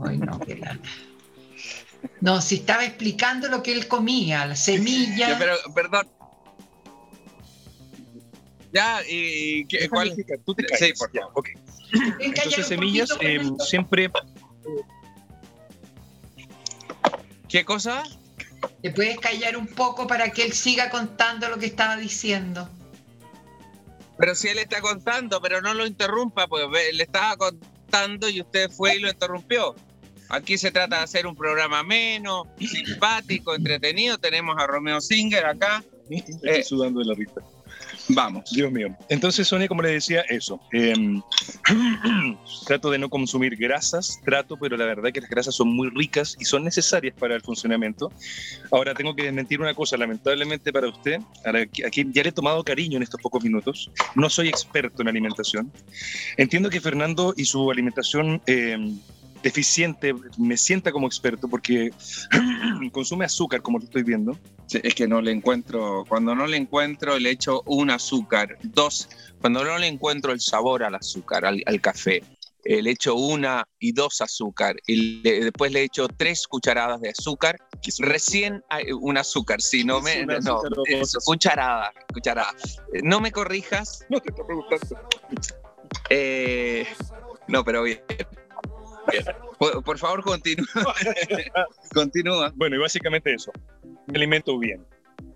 [0.06, 0.62] Ay, no, qué
[2.20, 5.36] No, si estaba explicando lo que él comía, la semilla.
[5.40, 6.08] pero, perdón.
[8.72, 10.16] Ya, y ¿cuál?
[10.46, 11.50] Tú te sí, por ya, ok.
[12.20, 14.12] Entonces, semillas eh, siempre.
[17.50, 18.04] ¿Qué cosa?
[18.82, 22.70] ¿Te puedes callar un poco para que él siga contando lo que estaba diciendo?
[24.18, 28.70] Pero si él está contando, pero no lo interrumpa, pues le estaba contando y usted
[28.70, 29.76] fue y lo interrumpió.
[30.30, 34.18] Aquí se trata de hacer un programa menos, simpático, entretenido.
[34.18, 35.84] Tenemos a Romeo Singer acá.
[36.10, 37.42] Estoy eh, sudando de la risa.
[38.10, 38.50] Vamos.
[38.52, 38.96] Dios mío.
[39.10, 40.60] Entonces, Sonia, como le decía, eso.
[40.72, 41.22] Em,
[42.66, 46.36] trato de no consumir grasas, trato, pero la verdad que las grasas son muy ricas
[46.40, 48.12] y son necesarias para el funcionamiento.
[48.72, 51.20] Ahora, tengo que desmentir una cosa, lamentablemente para usted,
[51.86, 53.92] aquí ya le he tomado cariño en estos pocos minutos.
[54.16, 55.72] No soy experto en alimentación.
[56.38, 58.42] Entiendo que Fernando y su alimentación...
[58.48, 58.78] Eh,
[59.42, 61.92] deficiente me sienta como experto porque
[62.92, 64.38] consume azúcar, como lo estoy viendo.
[64.72, 69.64] es que no le encuentro, cuando no le encuentro le echo un azúcar, dos, cuando
[69.64, 72.24] no le encuentro el sabor al azúcar, al, café,
[72.64, 77.58] eh, le echo una y dos azúcar y después le echo tres cucharadas de azúcar,
[78.00, 78.64] recién
[79.00, 80.26] un azúcar, si no me...
[80.26, 80.62] No,
[81.26, 82.54] cucharada, cucharada.
[83.04, 84.06] No me corrijas.
[84.10, 85.10] No te estoy preguntando.
[86.10, 86.86] Eh,
[87.48, 88.02] no, pero bien.
[89.58, 90.68] Por, favor, continúa.
[91.94, 92.52] continúa.
[92.56, 93.52] Bueno, y básicamente eso.
[94.08, 94.86] Me alimento bien.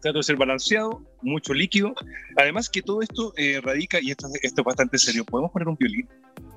[0.01, 1.93] Trato de ser balanceado, mucho líquido.
[2.37, 5.75] Además que todo esto eh, radica, y esto, esto es bastante serio, ¿podemos poner un
[5.75, 6.07] violín?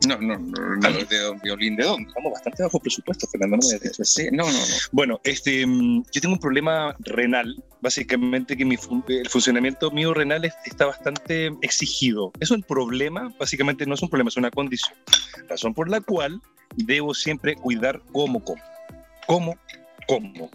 [0.06, 2.08] No, no, no, no de violín de dónde?
[2.08, 3.56] Estamos bastante bajo presupuesto, Fernando.
[3.56, 4.74] No, sí, no, no, no.
[4.92, 8.76] Bueno, este, mm, yo tengo un problema renal, básicamente que mi
[9.08, 12.32] el funcionamiento mío renal está bastante exigido.
[12.40, 14.96] Es un problema, básicamente no es un problema, es una condición.
[15.48, 16.40] Razón por la cual
[16.76, 18.62] debo siempre cuidar cómo como.
[19.26, 19.54] Cómo,
[20.06, 20.50] cómo.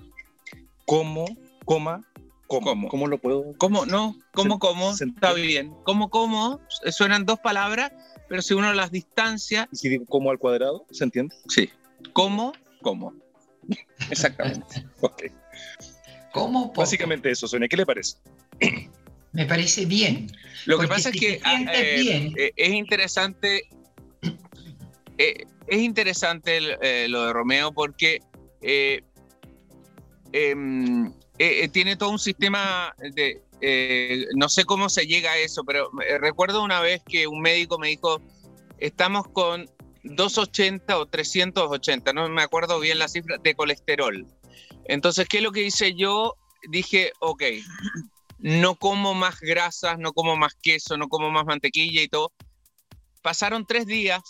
[0.85, 1.25] Cómo,
[1.65, 2.01] coma,
[2.47, 2.89] cómo.
[2.89, 3.53] ¿Cómo lo puedo?
[3.57, 3.85] ¿Cómo?
[3.85, 4.91] No, cómo, cómo.
[4.91, 5.73] Está bien.
[5.83, 6.59] ¿Cómo, cómo?
[6.91, 7.91] Suenan dos palabras,
[8.27, 9.69] pero si uno las distancia.
[9.71, 10.85] ¿Y si digo cómo al cuadrado?
[10.91, 11.35] ¿Se entiende?
[11.47, 11.69] Sí.
[12.11, 12.53] ¿Cómo?
[12.81, 13.13] ¿Cómo?
[14.09, 14.85] Exactamente.
[15.01, 15.23] ok.
[16.33, 16.73] ¿Cómo?
[16.73, 17.67] Básicamente eso, Sonia.
[17.67, 18.17] ¿Qué le parece?
[19.31, 20.31] Me parece bien.
[20.65, 23.67] Lo que pasa es que ah, eh, eh, es interesante
[25.17, 28.19] eh, es interesante eh, lo de Romeo porque
[28.61, 29.01] eh,
[30.31, 31.13] em,
[31.71, 33.41] tiene todo un sistema de...
[34.35, 37.87] no sé cómo se llega a eso, pero recuerdo una vez que un médico me
[37.87, 38.21] dijo,
[38.77, 39.69] estamos con
[40.03, 44.25] 280 o 380, no me acuerdo bien la cifra, de colesterol.
[44.85, 46.35] Entonces, ¿qué es lo que hice yo?
[46.69, 47.43] Dije, ok,
[48.39, 52.33] no como más grasas, no como más queso, no como más mantequilla y todo.
[53.21, 54.21] Pasaron tres días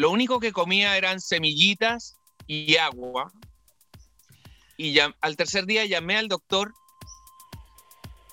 [0.00, 3.30] lo único que comía eran semillitas y agua.
[4.78, 6.72] Y ya, al tercer día llamé al doctor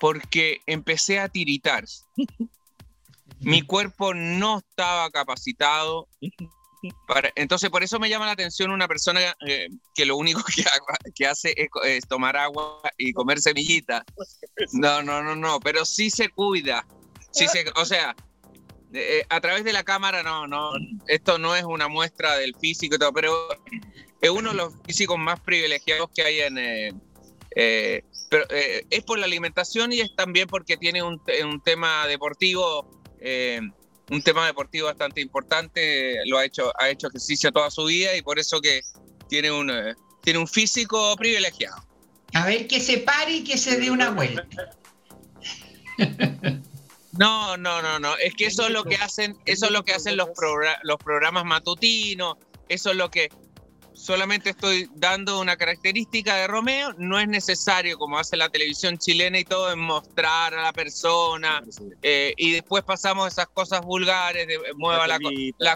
[0.00, 1.84] porque empecé a tiritar.
[3.40, 6.08] Mi cuerpo no estaba capacitado.
[7.06, 10.64] Para, entonces, por eso me llama la atención una persona eh, que lo único que,
[11.14, 11.54] que hace
[11.84, 14.04] es, tomar agua y comer semillitas.
[14.72, 16.86] No, no, no, no, pero sí se cuida.
[17.30, 18.16] Sí se, o sea,
[18.92, 20.72] eh, a través de la cámara no, no,
[21.06, 23.34] esto no es una muestra del físico y todo, pero
[24.20, 26.58] es uno de los físicos más privilegiados que hay en...
[26.58, 26.92] Eh,
[27.56, 32.86] eh, pero es por la alimentación y es también porque tiene un, un tema deportivo
[34.10, 38.22] un tema deportivo bastante importante, lo ha hecho, ha hecho ejercicio toda su vida y
[38.22, 38.80] por eso que
[39.28, 41.76] tiene un, eh, tiene un físico privilegiado.
[42.34, 44.46] A ver que se pare y que se dé una vuelta.
[47.18, 48.16] No, no, no, no.
[48.16, 50.28] Es que eso es lo que hacen, eso es lo que hacen los,
[50.82, 52.36] los programas matutinos,
[52.68, 53.28] eso es lo que
[53.92, 59.40] solamente estoy dando una característica de Romeo, no es necesario, como hace la televisión chilena
[59.40, 61.62] y todo, en mostrar a la persona,
[62.02, 65.18] eh, y después pasamos esas cosas vulgares, de mueva la,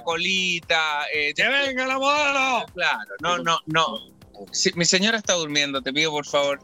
[0.04, 2.66] colita, eh, ¡Que venga la modelo!
[2.72, 3.98] Claro, no, no, no.
[4.76, 6.60] mi señora está durmiendo, te pido por favor.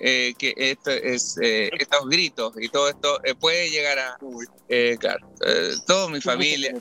[0.00, 4.18] Eh, que esto es, eh, estos gritos y todo esto eh, puede llegar a,
[4.98, 5.30] claro,
[5.86, 6.74] toda mi familia.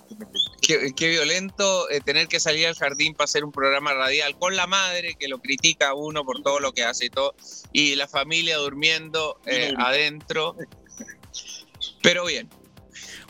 [0.61, 5.15] Qué, violento tener que salir al jardín para hacer un programa radial con la madre
[5.19, 7.35] que lo critica a uno por todo lo que hace y todo,
[7.71, 9.39] y la familia durmiendo
[9.77, 10.55] adentro.
[12.01, 12.49] Pero bien.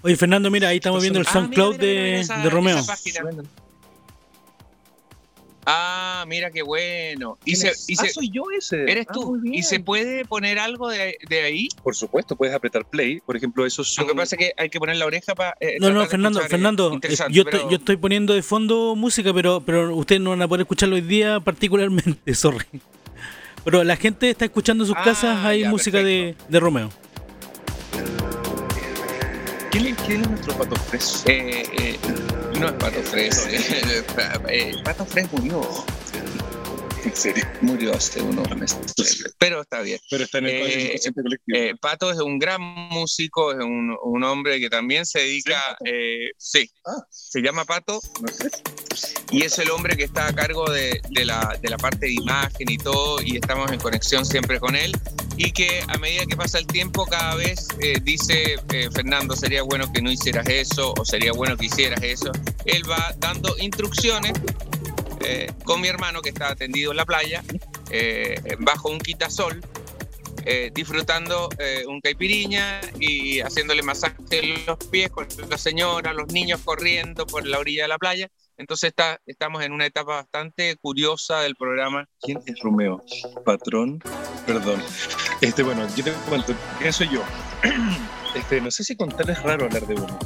[0.03, 2.81] Oye, Fernando, mira, ahí estamos viendo el ah, SoundCloud de, de, Romeo.
[5.65, 7.37] Ah, mira qué bueno.
[7.45, 8.83] Y se, ah, soy yo ese.
[8.83, 9.39] Eres ah, tú.
[9.43, 11.67] ¿Y se puede poner algo de, ahí?
[11.83, 13.19] Por supuesto, puedes apretar play.
[13.19, 15.55] Por ejemplo, eso Lo que pasa es que hay que poner la oreja para.
[15.59, 16.99] Eh, no, no, Fernando, Fernando.
[17.03, 20.47] Eh, yo, estoy, yo estoy poniendo de fondo música, pero, pero ustedes no van a
[20.47, 22.65] poder escucharlo hoy día particularmente, sorry.
[23.63, 26.89] Pero la gente está escuchando en sus ah, casas, hay música de, de, Romeo.
[29.69, 30.75] ¿Quién, es nuestro pato
[31.27, 31.99] Eh, eh,
[32.61, 33.47] no es Pato Fres.
[34.83, 35.61] Pato Fres murió.
[37.05, 37.45] ¿En serio?
[37.61, 39.33] Murió hace unos meses.
[39.37, 39.99] Pero está bien.
[40.09, 41.57] Pero está en el eh, colectivo.
[41.57, 45.77] Eh, Pato es un gran músico, es un, un hombre que también se dedica.
[46.37, 47.03] Sí, ah.
[47.09, 47.99] se llama Pato.
[48.21, 48.49] No sé.
[49.31, 52.13] Y es el hombre que está a cargo de, de, la, de la parte de
[52.13, 54.91] imagen y todo, y estamos en conexión siempre con él.
[55.37, 57.67] Y que a medida que pasa el tiempo, cada vez
[58.03, 58.57] dice
[58.93, 62.31] Fernando, sería bueno que no hicieras eso, o sería bueno que hicieras eso.
[62.65, 64.33] Él va dando instrucciones
[65.23, 67.43] eh, con mi hermano que está atendido en la playa,
[67.89, 69.61] eh, bajo un quitasol,
[70.45, 71.49] eh, disfrutando
[71.87, 77.45] un caipiriña y haciéndole masaje en los pies con la señora, los niños corriendo por
[77.45, 78.27] la orilla de la playa.
[78.57, 82.07] Entonces está, estamos en una etapa bastante curiosa del programa.
[82.21, 83.03] ¿Quién es Romeo?
[83.45, 83.99] Patrón,
[84.45, 84.81] perdón.
[85.41, 87.23] Este, bueno, yo te cuento, ¿quién soy yo?
[88.35, 90.19] Este, no sé si contarles raro hablar de uno.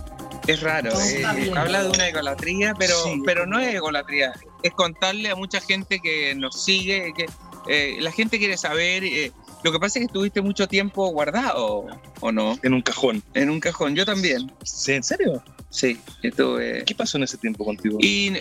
[0.47, 5.35] Es raro, eh, habla de una egolatría, pero, pero no es egolatría, es contarle a
[5.35, 7.25] mucha gente que nos sigue, que
[7.67, 9.03] eh, la gente quiere saber.
[9.03, 9.31] Eh,
[9.63, 11.87] lo que pasa es que estuviste mucho tiempo guardado,
[12.19, 12.59] ¿o no?
[12.61, 13.23] En un cajón.
[13.33, 14.51] En un cajón, yo también.
[14.87, 15.43] ¿En serio?
[15.71, 16.83] Sí, estuve.
[16.85, 17.97] ¿Qué pasó en ese tiempo contigo?
[17.99, 18.31] Y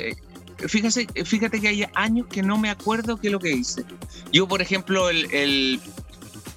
[0.58, 3.82] fíjate, fíjate que hay años que no me acuerdo qué es lo que hice.
[4.30, 5.80] Yo, por ejemplo, el, el,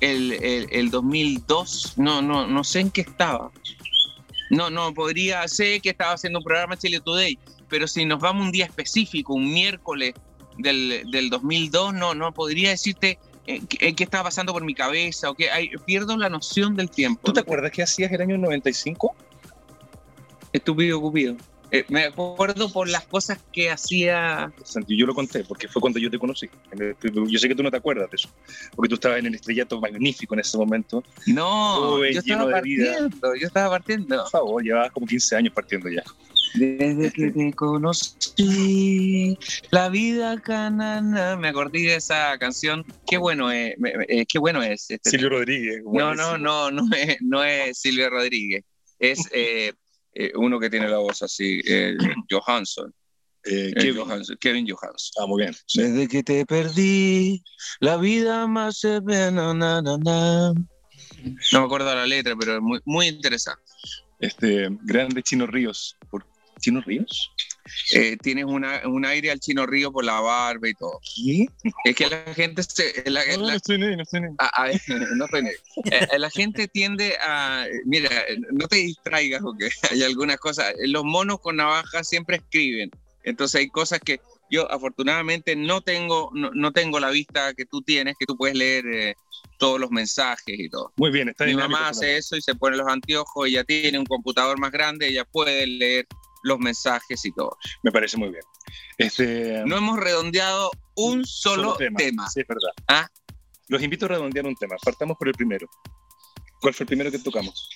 [0.01, 3.51] el, el 2002, no, no, no sé en qué estaba.
[4.49, 8.45] No, no, podría, sé que estaba haciendo un programa Chile Today, pero si nos vamos
[8.45, 10.13] un día específico, un miércoles
[10.57, 15.33] del, del 2002, no, no podría decirte eh, qué, estaba pasando por mi cabeza o
[15.33, 15.49] que
[15.85, 17.21] pierdo la noción del tiempo.
[17.23, 19.15] ¿Tú te acuerdas qué hacías el año 95?
[20.53, 21.35] Estúpido Cupido.
[21.71, 24.51] Eh, me acuerdo por las cosas que hacía.
[24.63, 26.49] Santi, yo lo conté porque fue cuando yo te conocí.
[27.29, 28.29] Yo sé que tú no te acuerdas de eso,
[28.75, 31.03] porque tú estabas en el estrellato magnífico en ese momento.
[31.25, 34.17] No, yo estaba partiendo, yo estaba partiendo.
[34.23, 36.03] Por favor, llevabas como 15 años partiendo ya.
[36.53, 39.37] Desde que te conocí,
[39.69, 41.35] la vida canana.
[41.35, 42.85] Me acordé de esa canción.
[43.05, 43.75] Qué bueno es.
[44.07, 44.89] Eh, qué bueno es.
[44.89, 45.83] Este Silvio Rodríguez.
[45.85, 48.63] No, no, no, no es, no es Silvio Rodríguez.
[48.99, 49.29] Es.
[49.33, 49.73] Eh,
[50.19, 51.95] eh, uno que tiene la voz así, eh,
[52.31, 52.91] Johansson.
[53.43, 53.97] Eh, Kevin.
[53.97, 55.11] Johansson, Kevin Johansson.
[55.23, 55.55] Ah, muy bien.
[55.75, 57.43] Desde que te perdí,
[57.79, 59.65] la vida más se ve, no, me
[61.59, 63.61] acuerdo la letra, pero es muy, muy interesante.
[64.19, 65.95] Este, grande Chino Ríos.
[66.09, 66.25] ¿Por
[66.59, 67.31] Chino Ríos?
[67.93, 70.99] Eh, tienes una, un aire al chino río por la barba y todo.
[71.15, 71.47] ¿Qué?
[71.83, 74.21] Es que la gente se, la, no, estoy no estoy
[75.15, 78.09] no estoy eh, eh, la gente tiende a, mira,
[78.51, 82.91] no te distraigas porque hay algunas cosas, los monos con navaja siempre escriben,
[83.23, 87.81] entonces hay cosas que yo afortunadamente no tengo, no, no tengo la vista que tú
[87.81, 89.15] tienes, que tú puedes leer eh,
[89.57, 90.91] todos los mensajes y todo.
[90.95, 94.05] Muy bien, está Mi mamá hace eso y se pone los anteojos, ella tiene un
[94.05, 96.07] computador más grande, ella puede leer
[96.43, 97.57] los mensajes y todo.
[97.83, 98.43] Me parece muy bien.
[98.97, 102.29] Este, no hemos redondeado un solo, tema.
[102.29, 102.71] Sí, es verdad.
[102.87, 103.07] ¿Ah?
[103.67, 104.75] Los invito a redondear un tema.
[104.83, 105.67] Partamos por el primero.
[106.61, 107.69] ¿Cuál fue el primero que tocamos?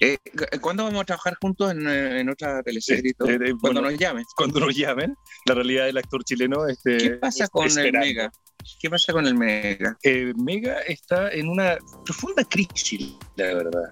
[0.00, 0.18] Eh,
[0.60, 3.12] ¿Cuándo vamos a trabajar juntos en, en otra teleserie?
[3.28, 4.24] Eh, cuando nos llamen.
[4.34, 5.14] Cuando nos llamen.
[5.46, 6.66] La realidad del actor chileno.
[6.66, 8.32] Este, ¿Qué pasa con el Mega?
[8.80, 9.96] ¿Qué pasa con el Mega?
[10.02, 13.90] Eh, Mega está en una profunda crisis, la verdad.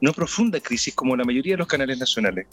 [0.00, 2.46] No profunda crisis como la mayoría de los canales nacionales.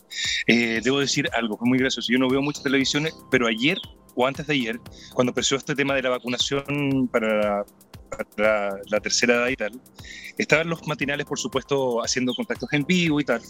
[0.48, 2.12] Eh, debo decir algo, fue muy gracioso.
[2.12, 3.78] Yo no veo muchas televisiones, pero ayer
[4.16, 4.80] o antes de ayer,
[5.14, 7.66] cuando empezó este tema de la vacunación para
[8.38, 9.82] la, tercera edad y tal,
[10.38, 13.42] estaban los matinales, por supuesto, haciendo contactos en vivo y tal.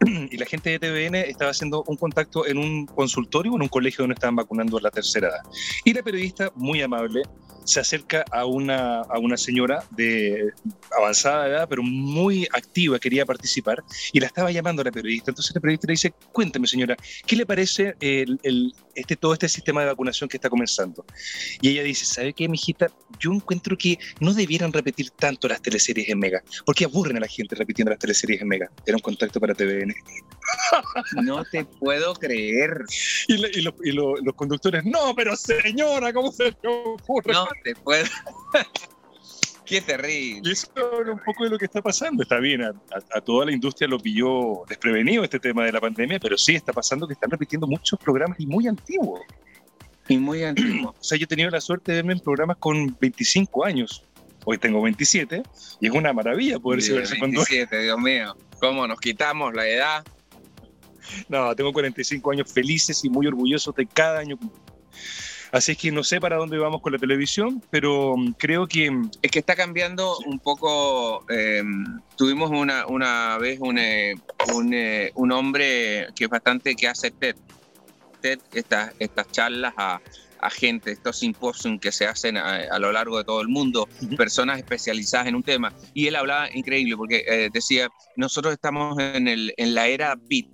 [0.30, 4.02] Y la gente de TVN estaba haciendo un contacto en un consultorio, en un colegio
[4.02, 5.42] donde estaban vacunando la tercera edad.
[5.84, 7.22] Y la periodista, muy amable,
[7.64, 10.52] se acerca a una, a una señora de
[10.96, 13.82] avanzada edad, pero muy activa, quería participar,
[14.12, 15.30] y la estaba llamando a la periodista.
[15.30, 16.96] Entonces la periodista le dice, cuénteme señora,
[17.26, 17.94] ¿qué le parece
[18.94, 21.04] este, todo este sistema de vacunación que está comenzando?
[21.60, 22.90] Y ella dice, ¿sabe qué, mijita?
[23.18, 27.28] Yo encuentro que no debieran repetir tanto las teleseries en Mega, porque aburren a la
[27.28, 28.70] gente repitiendo las teleseries en Mega.
[28.86, 29.94] Era un contacto para TVN.
[31.22, 32.84] No te puedo creer.
[33.28, 37.32] Y, los conductores, no, pero señora, ¿cómo se le ocurre?
[37.32, 38.04] No te puedo.
[39.64, 40.42] Qué terrible.
[40.44, 42.22] Y eso es un poco de lo que está pasando.
[42.22, 46.36] Está bien, a, toda la industria lo pilló desprevenido este tema de la pandemia, pero
[46.36, 49.20] sí está pasando que están repitiendo muchos programas y muy antiguos.
[50.08, 50.94] Y muy antiguos.
[51.00, 54.02] o sea, yo he tenido la suerte de verme en programas con 25 años.
[54.44, 55.42] Hoy tengo 27
[55.80, 58.36] y es una maravilla poder verse 27, Dios mío.
[58.58, 60.04] ¿Cómo nos quitamos la edad?
[61.28, 64.38] No, tengo 45 años felices y muy orgullosos de cada año.
[65.52, 68.90] Así es que no sé para dónde vamos con la televisión, pero mm, creo que...
[68.90, 71.26] Mm, es que está cambiando un poco.
[71.28, 74.14] Em, tuvimos una, una vez un, eh,
[74.54, 77.36] un, eh, un, hombre que es bastante, que hace TED,
[78.22, 80.00] TED estas, estas charlas a,
[80.42, 84.58] a gente, estos simposios que se hacen a, lo largo de todo el mundo, personas
[84.58, 85.72] especializadas en un tema.
[85.94, 90.50] Y él hablaba increíble porque eh, decía, nosotros estamos en, el, en la era beat,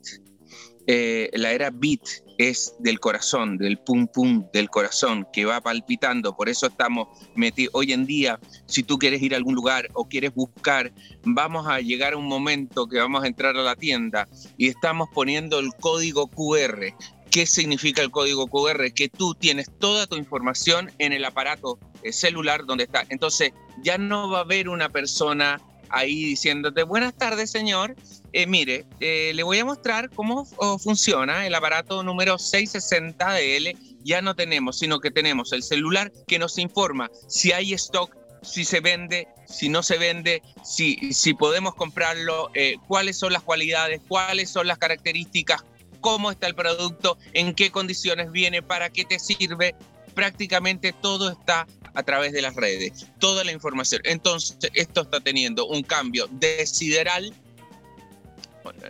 [0.91, 2.01] eh, la era beat
[2.39, 6.35] es del corazón, del pum pum del corazón que va palpitando.
[6.35, 7.75] Por eso estamos metidos.
[7.75, 10.91] Hoy en día, si tú quieres ir a algún lugar o quieres buscar,
[11.25, 14.27] vamos a llegar a un momento que vamos a entrar a la tienda
[14.57, 16.95] y estamos poniendo el código QR.
[17.31, 18.91] ¿Qué significa el código QR?
[18.95, 23.05] Que tú tienes toda tu información en el aparato eh, celular donde está.
[23.11, 25.61] Entonces, ya no va a haber una persona
[25.91, 27.95] ahí diciéndote, buenas tardes, señor.
[28.33, 33.77] Eh, mire, eh, le voy a mostrar cómo oh, funciona el aparato número 660DL.
[34.05, 38.65] Ya no tenemos, sino que tenemos el celular que nos informa si hay stock, si
[38.65, 44.51] se vende, si no se vende, si, podemos comprarlo, eh, cuáles son las cualidades, cuáles
[44.51, 45.65] son las características,
[46.01, 49.75] cómo está el producto, en qué condiciones viene, para qué te sirve.
[50.15, 54.03] Prácticamente todo está a través de las redes, toda la información.
[54.05, 57.35] Entonces, esto está teniendo un cambio desideral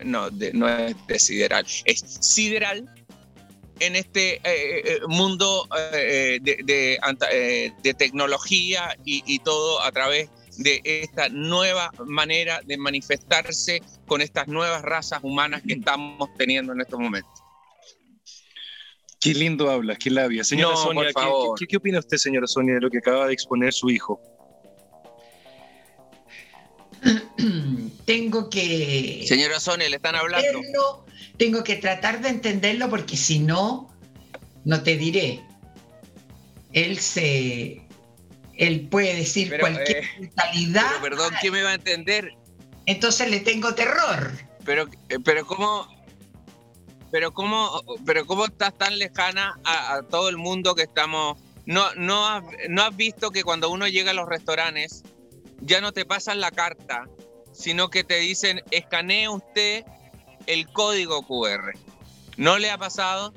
[0.05, 2.89] no, no es de sideral, es sideral
[3.81, 11.91] en este eh, eh, mundo eh, de, tecnología y, todo a través de esta nueva
[12.05, 17.33] manera de manifestarse con estas nuevas razas humanas que estamos teniendo en estos momentos.
[19.21, 20.45] Qué lindo hablas, qué labia.
[20.45, 21.11] Señora Sonia,
[21.69, 24.21] qué opina usted, señora Sonia, de lo que acaba de exponer su hijo?
[28.09, 29.23] tengo que...
[29.29, 31.05] Señora Sonia, le están hablando.
[31.37, 33.95] tengo que tratar de entenderlo porque si no,
[34.65, 35.45] no te diré.
[36.73, 37.83] Él se...
[38.55, 40.31] Él puede decir cualquier eh,
[41.03, 42.33] perdón, ¿quién me va a entender?
[42.87, 44.33] Entonces le tengo terror.
[44.65, 45.87] Pero, eh, pero ¿cómo,
[47.11, 51.39] pero cómo, pero cómo estás tan lejana a, todo el mundo que estamos.
[51.67, 55.03] No, no, has, no has visto que cuando uno llega a los restaurantes
[55.61, 57.05] ya no te pasan la carta,
[57.59, 59.85] sino que te dicen, escanee usted
[60.47, 61.73] el código QR.
[62.37, 63.35] ¿No le ha pasado?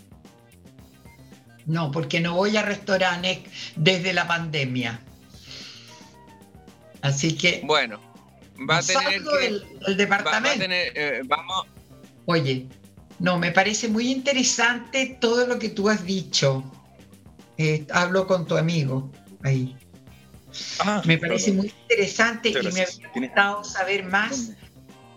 [1.66, 3.40] No, porque no voy a restaurantes
[3.76, 5.02] desde la pandemia.
[7.02, 7.62] Así que...
[7.66, 8.00] Bueno,
[8.70, 9.48] va a tener que...
[9.88, 10.66] El, departamento.
[10.70, 11.66] Eh, vamos...
[12.26, 12.68] Oye,
[13.18, 16.64] no, me parece muy interesante todo lo que tú has dicho.
[17.58, 19.12] Eh, hablo con tu amigo
[19.44, 19.76] ahí.
[20.80, 24.52] Ah, me parece muy interesante y me había gustado saber más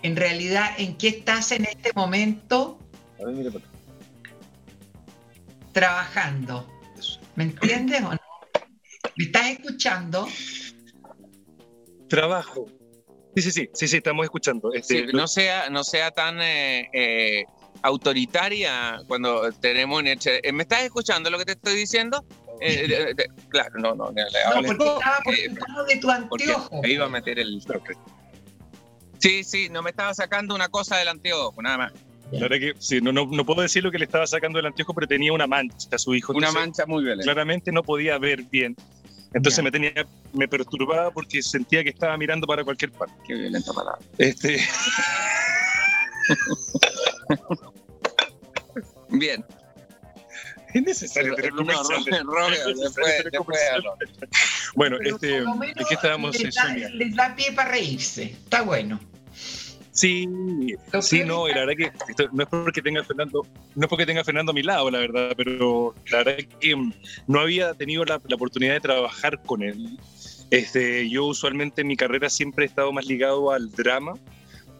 [0.02, 2.78] en realidad en qué estás en este momento
[5.72, 6.68] trabajando.
[7.34, 8.20] ¿Me entiendes o no?
[9.16, 10.28] ¿Me estás escuchando?
[12.08, 12.66] Trabajo.
[13.34, 14.72] Sí, sí, sí, sí, sí, estamos escuchando.
[14.72, 17.44] Este, no, sea, no sea tan eh, eh,
[17.82, 20.02] autoritaria cuando tenemos...
[20.02, 22.24] ¿Me estás escuchando lo que te estoy diciendo?
[22.60, 23.14] Eh,
[23.48, 24.10] claro, no, no.
[24.10, 24.14] no,
[24.66, 25.48] porque estaba por eh,
[25.88, 26.82] de tu anteojo.
[26.82, 27.62] Me iba a meter el.
[29.18, 31.92] Sí, sí, no me estaba sacando una cosa del anteojo, nada más.
[32.32, 34.66] La verdad que sí, no, no, no, puedo decir lo que le estaba sacando del
[34.66, 36.32] anteojo, pero tenía una mancha a su hijo.
[36.32, 37.24] Una mancha muy violenta.
[37.24, 38.76] Claramente no podía ver bien.
[39.34, 39.92] Entonces me tenía,
[40.32, 43.14] me perturbaba porque sentía que estaba mirando para cualquier parte.
[43.26, 44.00] Qué violenta palabra.
[44.18, 44.58] Este.
[49.10, 49.44] Bien.
[50.74, 51.52] Es necesario tener
[54.74, 56.38] Bueno, este, ¿de qué estábamos?
[56.38, 58.24] Les da, les da pie para reírse.
[58.24, 58.98] Está bueno.
[59.92, 60.28] Sí,
[61.02, 61.92] sí, no, y la verdad que
[62.32, 63.46] no es porque tenga Fernando,
[63.76, 66.74] no es porque tenga Fernando a mi lado, la verdad, pero la verdad es que
[67.28, 69.96] no había tenido la, oportunidad de trabajar con él.
[70.50, 74.14] Este, yo usualmente en mi carrera siempre he estado más ligado al drama,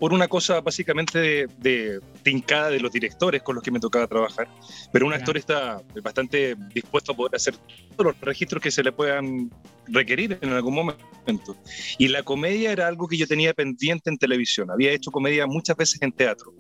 [0.05, 4.07] por una cosa básicamente de, de tincada de los directores con los que me tocaba
[4.07, 4.47] trabajar,
[4.93, 7.55] pero un actor está bastante dispuesto a poder hacer
[7.97, 9.51] todos los registros que se le puedan
[9.87, 11.57] requerir en algún momento.
[11.97, 15.75] Y la comedia era algo que yo tenía pendiente en televisión, había hecho comedia muchas
[15.75, 16.53] veces en teatro,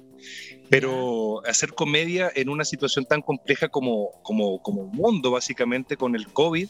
[0.70, 6.16] pero hacer comedia en una situación tan compleja como, como, como un mundo, básicamente, con
[6.16, 6.66] el COVID,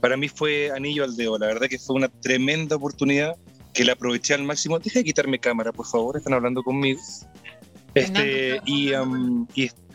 [0.00, 1.36] para mí fue anillo al dedo.
[1.38, 3.34] La verdad que fue una tremenda oportunidad
[3.72, 4.78] que la aproveché al máximo.
[4.78, 7.00] Deja de quitarme cámara, por favor, están hablando conmigo.
[7.94, 8.92] Este, y,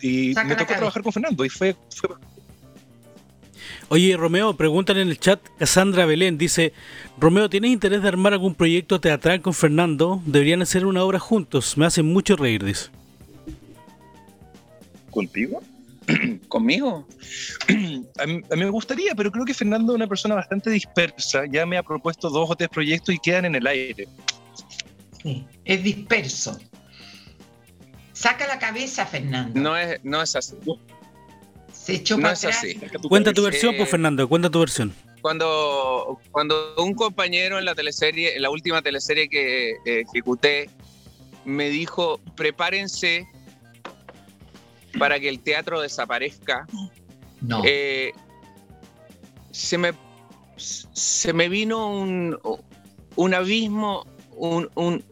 [0.02, 1.76] y, me tocó trabajar con Fernando y fue,
[3.90, 6.74] Oye, Romeo, preguntan en el chat, Cassandra Belén dice,
[7.18, 10.22] Romeo, ¿tienes interés de armar algún proyecto teatral con Fernando?
[10.26, 12.90] Deberían hacer una obra juntos, me hacen mucho reír, dice.
[15.10, 15.62] ¿Contigo?
[16.48, 17.08] ¿Conmigo?
[18.20, 21.44] a, mí, me gustaría, pero creo que Fernando es una persona bastante dispersa.
[21.50, 24.08] Ya me ha propuesto dos o tres proyectos y quedan en el aire.
[25.22, 26.58] Sí, es disperso.
[28.14, 29.60] Saca la cabeza, Fernando.
[29.60, 30.56] No es, no es así.
[31.72, 32.76] Se echó no es así.
[33.08, 34.94] Cuenta tu versión, pues, Fernando, cuenta tu versión.
[35.22, 40.70] Cuando, cuando un compañero en la teleserie, en la última teleserie que ejecuté,
[41.46, 43.28] me dijo, prepárense
[44.98, 46.66] para que el teatro desaparezca,
[47.42, 47.62] no.
[47.66, 48.14] Eh,
[49.52, 49.92] se, me,
[50.58, 52.38] se me vino un,
[53.16, 55.04] un abismo, un,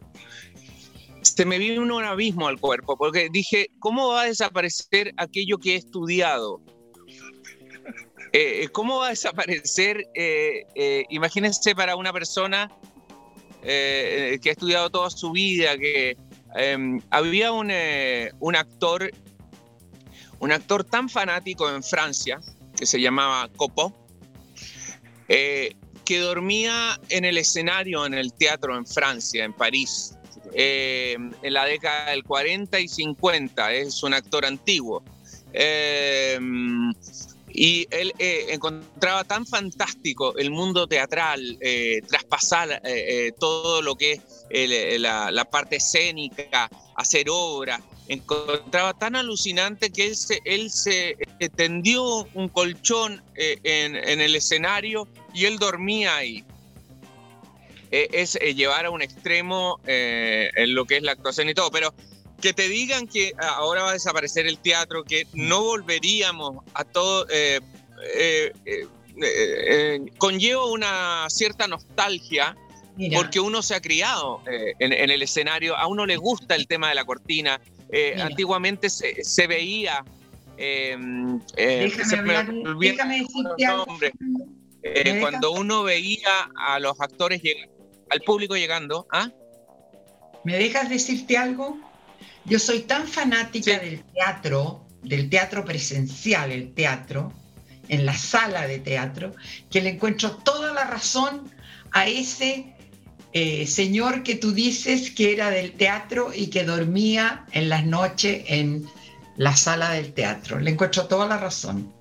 [1.22, 5.74] se me vino un abismo al cuerpo, porque dije, ¿cómo va a desaparecer aquello que
[5.74, 6.60] he estudiado?
[8.32, 10.04] Eh, ¿Cómo va a desaparecer?
[10.14, 12.70] Eh, imagínense para una persona
[13.62, 16.16] que ha estudiado toda su vida, que
[16.54, 17.72] em, había un,
[18.38, 19.10] un actor
[20.40, 22.40] un actor tan fanático en Francia,
[22.76, 23.92] que se llamaba Copo,
[25.28, 25.74] eh,
[26.04, 30.14] que dormía en el escenario, en el teatro en Francia, en París,
[30.52, 35.02] eh, en la década del 40 y 50, es un actor antiguo.
[35.52, 36.38] Eh,
[37.48, 41.58] y él encontraba tan fantástico el mundo teatral,
[42.06, 42.82] traspasar
[43.38, 44.20] todo lo que
[44.50, 51.16] es la, la, parte escénica, hacer obra, encontraba tan alucinante que él se, él se
[51.38, 56.44] eh, tendió un colchón eh, en, el escenario y él dormía ahí.
[57.90, 61.94] Eh, es llevar a un extremo en lo que es la actuación y todo, pero
[62.40, 67.26] que te digan que ahora va a desaparecer el teatro, que no volveríamos a todo,
[70.18, 72.56] conlleva una cierta nostalgia.
[73.14, 76.88] Porque uno se ha criado en, en el escenario, a uno le gusta el tema
[76.88, 80.04] de la cortina, eh, antiguamente se, veía.
[80.56, 83.98] Em, eh, déjame, decirte algo.
[84.82, 87.40] Eh, cuando uno veía a los actores,
[88.10, 89.06] al público llegando.
[89.12, 89.30] ¿ah?
[90.44, 91.78] ¿Me dejas decirte algo?
[92.44, 97.32] Yo soy tan fanática del teatro, del teatro presencial, el teatro,
[97.88, 99.34] en la sala de teatro,
[99.70, 101.52] que le encuentro toda la razón
[101.90, 102.75] a ese
[103.38, 108.44] eh, señor que tú dices que era del teatro y que dormía en las noches
[108.46, 108.86] en
[109.36, 110.58] la sala del teatro.
[110.58, 111.92] Le encuentro toda la razón,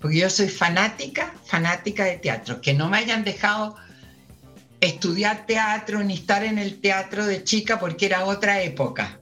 [0.00, 2.62] porque yo soy fanática, fanática de teatro.
[2.62, 3.76] Que no me hayan dejado
[4.80, 9.20] estudiar teatro ni estar en el teatro de chica porque era otra época.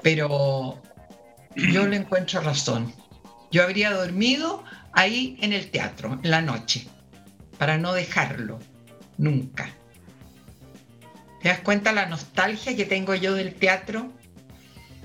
[0.00, 0.80] Pero
[1.56, 2.90] yo le encuentro razón.
[3.52, 4.64] Yo habría dormido
[4.94, 6.88] ahí en el teatro, en la noche,
[7.58, 8.60] para no dejarlo
[9.18, 9.74] nunca.
[11.42, 14.10] ¿Te das cuenta la nostalgia que tengo yo del teatro?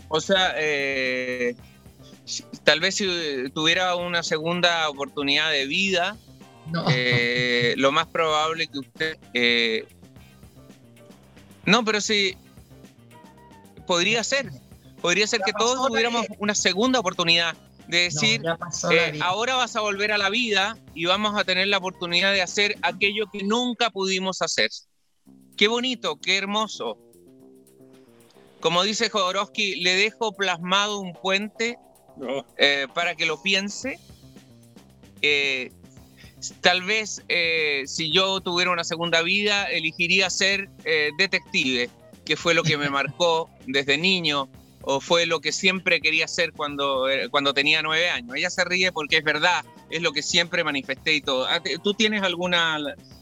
[0.07, 1.55] O sea, eh,
[2.63, 6.17] tal vez si tuviera una segunda oportunidad de vida,
[6.91, 9.17] eh, lo más probable que usted...
[9.33, 9.85] Eh,
[11.65, 12.35] no, pero sí,
[13.85, 14.49] podría ser.
[15.01, 17.55] Podría ser que todos tuviéramos una segunda oportunidad
[17.89, 18.43] de decir,
[19.21, 22.77] ahora vas a volver a la vida y vamos a tener la oportunidad de hacer
[22.83, 24.69] aquello que nunca pudimos hacer.
[25.57, 26.99] Qué bonito, qué hermoso.
[28.59, 31.79] Como dice Jodorowsky, le dejo plasmado un puente
[32.57, 33.99] eh, para que lo piense.
[35.23, 35.71] Eh,
[36.61, 41.89] tal vez eh, si yo tuviera una segunda vida, elegiría ser eh, detective,
[42.23, 44.47] que fue lo que me marcó desde niño
[44.81, 48.35] o fue lo que siempre quería hacer cuando, eh, cuando tenía nueve años.
[48.35, 51.47] Ella se ríe porque es verdad, es lo que siempre manifesté y todo.
[51.47, 52.77] Ah, ¿Tú tienes alguna,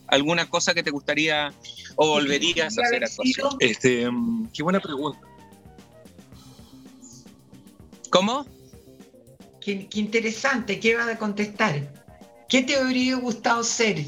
[0.07, 1.53] alguna cosa que te gustaría
[1.95, 3.49] o volverías a hacer actuación?
[3.59, 5.19] Este, mm, qué buena pregunta.
[8.09, 8.45] ¿Cómo?
[9.59, 11.91] Qué, qué interesante, ¿qué va a contestar?
[12.47, 14.05] ¿Qué te habría gustado ser?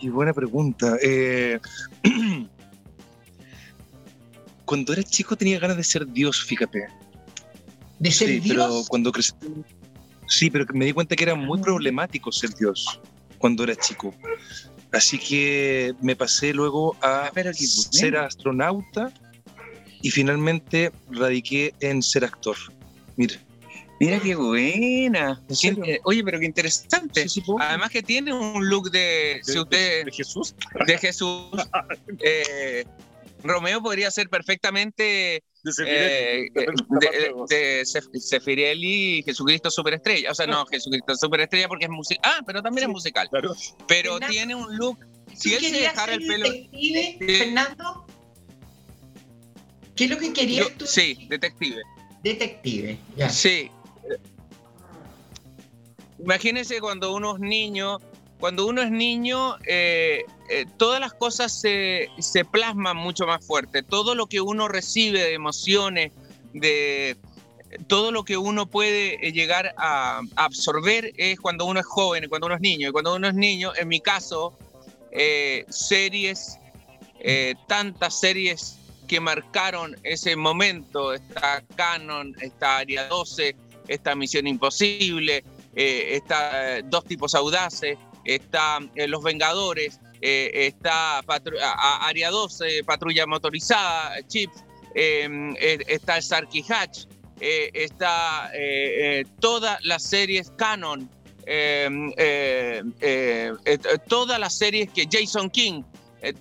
[0.00, 0.96] Qué buena pregunta.
[1.00, 1.60] Eh,
[4.72, 6.86] cuando era chico tenía ganas de ser Dios, fíjate.
[7.98, 8.56] ¿De ser sí, Dios?
[8.56, 9.34] Pero cuando crecí,
[10.26, 11.62] sí, pero me di cuenta que era muy Ah.
[11.62, 12.98] problemático ser Dios
[13.36, 14.14] cuando era chico.
[14.90, 19.12] Así que me pasé luego a Ah, pero ser astronauta
[20.00, 22.56] y finalmente radiqué en ser actor.
[23.16, 23.34] Mira.
[24.00, 25.38] Mira qué buena.
[26.04, 27.24] Oye, pero qué interesante.
[27.24, 27.60] Sí, sí, puedo.
[27.60, 30.54] Además que tiene un look de, si usted, de Jesús.
[30.86, 31.50] de Jesús.
[32.20, 32.86] eh,
[33.42, 36.46] Romeo podría ser perfectamente De eh,
[37.48, 37.82] de,
[38.20, 40.30] Sefirelli Jesucristo Superestrella.
[40.30, 42.32] O sea, no, Jesucristo Superestrella porque es musical.
[42.34, 43.28] Ah, pero también es musical.
[43.30, 43.54] Claro.
[43.88, 44.98] Pero Fernando, tiene un look.
[44.98, 46.50] ¿Tú Si él se dejara el pelo.
[46.50, 47.34] detective, Sí.
[47.36, 48.06] Fernando?
[49.96, 50.86] ¿Qué es lo que querías Yo- tú?
[50.86, 51.82] sí, detective.
[52.22, 53.28] Detective, ya.
[53.28, 53.70] Sí.
[56.18, 57.98] Imagínense cuando uno es niño,
[58.38, 60.24] cuando uno es niño, eh,
[60.54, 63.82] eh, todas las cosas se, se plasman mucho más fuerte.
[63.82, 66.12] Todo lo que uno recibe de emociones,
[66.52, 67.16] de
[67.86, 72.48] todo lo que uno puede eh, llegar a, absorber es cuando uno es joven, cuando
[72.48, 72.90] uno es niño.
[72.90, 74.52] Y cuando uno es niño, en mi caso,
[75.10, 76.58] eh, series,
[77.66, 78.76] tantas series
[79.08, 81.14] que marcaron ese momento.
[81.14, 83.56] Está Canon, está Aria 12,
[83.88, 85.44] está Misión Imposible,
[85.74, 93.26] está Dos Tipos Audaces, está Los Vengadores, eh, está Patru- a- a- Aria 12, Patrulla
[93.26, 94.64] Motorizada, Chips,
[94.94, 95.28] eh,
[95.60, 97.06] eh, está el Sarky Hatch,
[97.40, 101.10] eh, está eh, todas las series Canon,
[101.44, 102.82] eh,
[104.08, 105.82] todas las series que Jason King,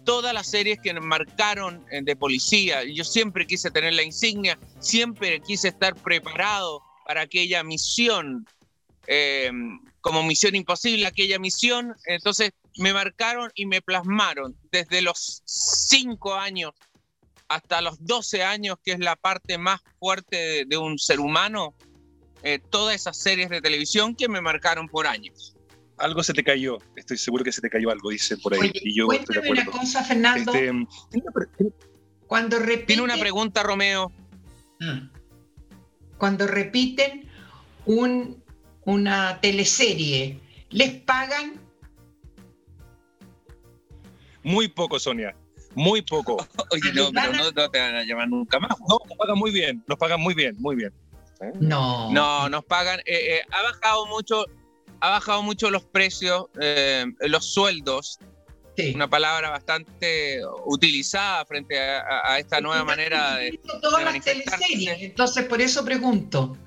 [0.03, 2.83] todas las series que marcaron de policía.
[2.83, 8.45] Yo siempre quise tener la insignia, siempre quise estar preparado para aquella misión,
[9.07, 9.51] eh,
[10.01, 11.95] como misión imposible, aquella misión.
[12.05, 16.71] Entonces me marcaron y me plasmaron desde los 5 años
[17.47, 21.75] hasta los 12 años, que es la parte más fuerte de, de un ser humano,
[22.43, 25.55] eh, todas esas series de televisión que me marcaron por años.
[25.97, 26.79] Algo se te cayó.
[26.95, 28.61] Estoy seguro que se te cayó algo, dice por ahí.
[28.61, 29.79] Oye, y yo estoy de cuéntame una acuerdo.
[29.81, 30.53] cosa, Fernando.
[30.53, 30.71] Este,
[32.25, 34.11] cuando repiten, Tiene una pregunta, Romeo.
[34.79, 35.09] Mm.
[36.17, 37.29] Cuando repiten
[37.85, 38.40] un,
[38.85, 41.59] una teleserie, ¿les pagan?
[44.43, 45.35] muy poco, Sonia.
[45.75, 46.35] Muy poco.
[46.71, 48.71] Oye, no, pero no, no te van a llamar nunca más.
[48.89, 49.83] No, nos pagan muy bien.
[49.87, 50.91] Nos pagan muy bien, muy bien.
[51.59, 52.11] No.
[52.11, 52.99] No, nos pagan.
[53.05, 54.45] eh, eh, ha bajado mucho,
[54.99, 58.19] ha bajado mucho los precios, eh, los sueldos.
[58.77, 58.93] Sí.
[58.95, 63.59] Una palabra bastante utilizada frente a, a- esta nueva manera de.
[63.81, 66.57] Todas de las teleseries, entonces por eso pregunto.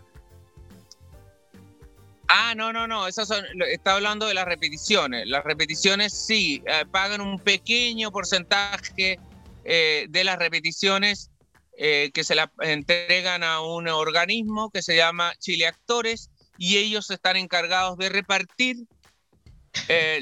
[2.28, 3.06] Ah, no, no, no.
[3.06, 5.26] Esas son, está hablando de las repeticiones.
[5.26, 9.18] Las repeticiones sí eh, pagan un pequeño porcentaje
[9.64, 11.30] eh, de las repeticiones
[11.76, 17.10] eh, que se la entregan a un organismo que se llama Chile Actores y ellos
[17.10, 18.76] están encargados de repartir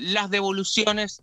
[0.01, 1.23] las devoluciones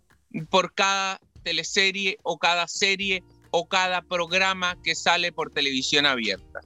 [0.50, 6.60] por cada teleserie o cada serie o cada programa que sale por televisión abierta.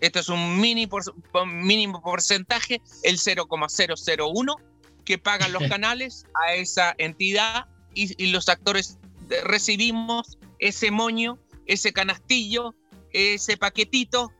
[0.00, 1.14] Esto es un mini por-
[1.46, 4.56] mínimo porcentaje, el 0,001
[5.04, 8.98] que pagan los canales a esa entidad y, y los actores
[9.44, 12.74] recibimos ese moño, ese canastillo,
[13.12, 14.32] ese paquetito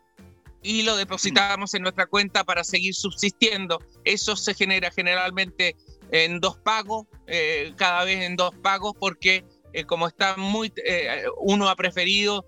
[0.62, 3.78] y lo depositamos en nuestra cuenta para seguir subsistiendo.
[4.04, 5.76] Eso se genera generalmente
[6.12, 11.24] en dos pagos, eh, cada vez en dos pagos, porque eh, como está muy, eh,
[11.38, 12.44] uno ha preferido,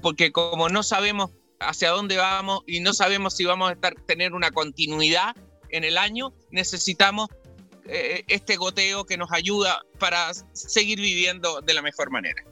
[0.00, 1.30] porque como no sabemos
[1.68, 5.34] hacia dónde vamos y no sabemos si vamos a estar, tener una continuidad
[5.70, 7.28] en el año, necesitamos
[7.86, 12.42] eh, este goteo que nos ayuda para seguir viviendo de la mejor manera.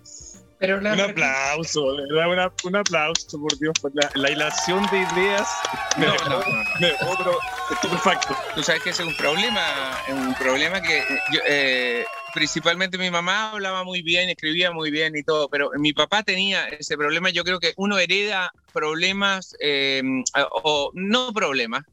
[0.59, 5.49] Pero la Un aplauso, una- un aplauso, por Dios, por la, la hilación de ideas.
[5.97, 6.71] Me No, dejó- no, no, no.
[6.81, 8.37] me estupefacto.
[8.55, 9.65] Tú sabes que ese es un problema,
[10.07, 14.91] es un problema que eh, yo, eh, principalmente mi mamá hablaba muy bien, escribía muy
[14.91, 17.31] bien y todo, pero mi papá tenía ese problema.
[17.31, 20.03] Yo creo que uno hereda problemas eh,
[20.35, 21.85] o no problemas,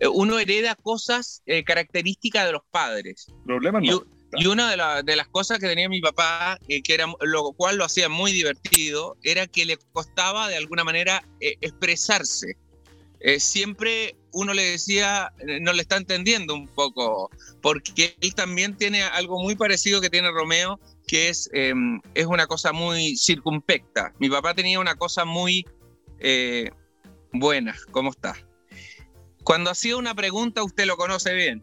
[0.00, 3.26] eh, uno hereda cosas eh, características de los padres.
[3.44, 4.04] Problemas no.
[4.36, 4.70] Y, una
[5.02, 9.16] de, las cosas que tenía mi papá, que era lo cual lo hacía muy divertido,
[9.22, 12.56] era que le costaba de alguna manera expresarse.
[13.38, 17.30] Siempre uno le decía, no le está entendiendo un poco,
[17.62, 22.46] porque él también tiene algo muy parecido que tiene Romeo, que es, em, es una
[22.46, 24.12] cosa muy circunspecta.
[24.18, 25.64] Mi papá tenía una cosa muy
[27.32, 28.34] buena, ¿cómo está?
[29.44, 31.62] Cuando hacía una pregunta, usted lo conoce bien.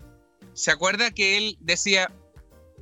[0.54, 2.12] ¿Se acuerda que él decía,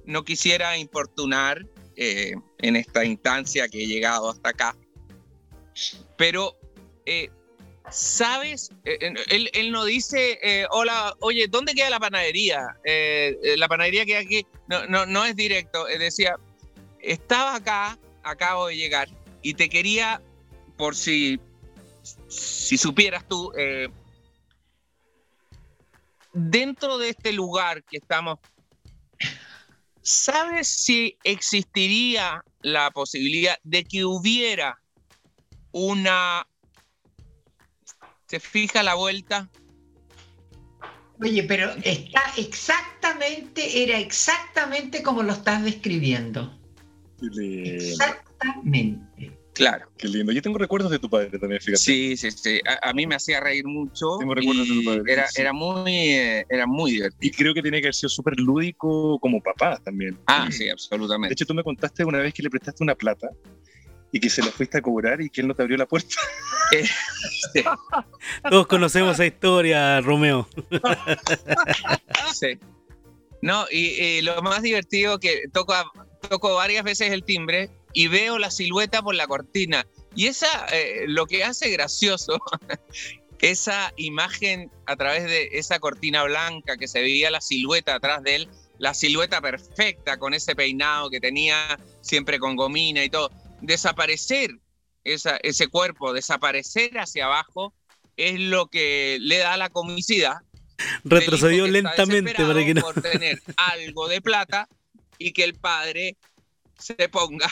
[0.05, 1.65] no quisiera importunar
[1.95, 4.75] eh, en esta instancia que he llegado hasta acá?
[6.17, 6.57] Pero,
[7.05, 7.29] eh,
[7.91, 8.71] ¿sabes?
[8.85, 9.13] Eh,
[9.53, 12.77] él, no dice, hola, oye, ¿dónde queda la panadería?
[12.83, 15.85] la panadería que aquí, no, no, no es directo.
[15.85, 16.35] decía,
[16.99, 19.09] estaba acá, acabo de llegar,
[19.41, 20.21] y te quería,
[20.77, 21.39] por si,
[22.27, 23.51] si supieras tú,
[26.33, 28.39] dentro de este lugar que estamos,
[30.01, 34.79] ¿sabes si existiría la posibilidad de que hubiera
[35.71, 36.45] una...
[38.29, 39.49] ¿Se fija la vuelta?
[41.19, 46.55] Oye, pero está exactamente, era exactamente como lo estás describiendo.
[47.21, 49.35] Exactamente.
[49.53, 49.91] Claro.
[49.97, 50.31] Qué lindo.
[50.31, 51.79] Yo tengo recuerdos de tu padre también, fíjate.
[51.79, 52.61] Sí, sí, sí.
[52.81, 54.17] A, mí me hacía reír mucho.
[54.19, 55.11] Tengo recuerdos de tu padre.
[55.11, 57.19] Era, era, muy, eh, era muy divertido.
[57.21, 60.19] Y creo que tiene que haber sido súper lúdico como papá también.
[60.27, 61.29] Ah, sí, absolutamente.
[61.29, 63.27] De hecho, tú me contaste una vez que le prestaste una plata
[64.11, 66.15] y que se la fuiste a cobrar y que él no te abrió la puerta.
[66.71, 66.85] Eh,
[68.49, 70.47] Todos conocemos esa historia, Romeo.
[72.33, 72.57] sí.
[73.41, 75.73] No, y, lo más divertido que toco,
[76.27, 79.85] toco varias veces el timbre y veo la silueta por la cortina.
[80.15, 82.39] Y esa, eh, lo que hace gracioso,
[83.39, 88.35] esa imagen a través de esa cortina blanca que se veía la silueta atrás de
[88.35, 93.29] él, la silueta perfecta con ese peinado que tenía siempre con gomina y todo,
[93.61, 94.51] desaparecer
[95.03, 97.73] esa, ese cuerpo, desaparecer hacia abajo,
[98.17, 100.37] es lo que le da la comicidad.
[101.03, 102.81] Retrocedió lentamente para que no.
[102.81, 104.67] Por tener algo de plata
[105.17, 106.17] y que el padre
[106.77, 107.51] se ponga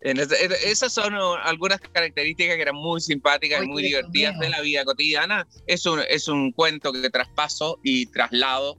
[0.00, 5.46] esas son algunas características que eran muy simpáticas y muy divertidas de la vida cotidiana.
[5.66, 8.78] Es un, es un cuento que traspaso y traslado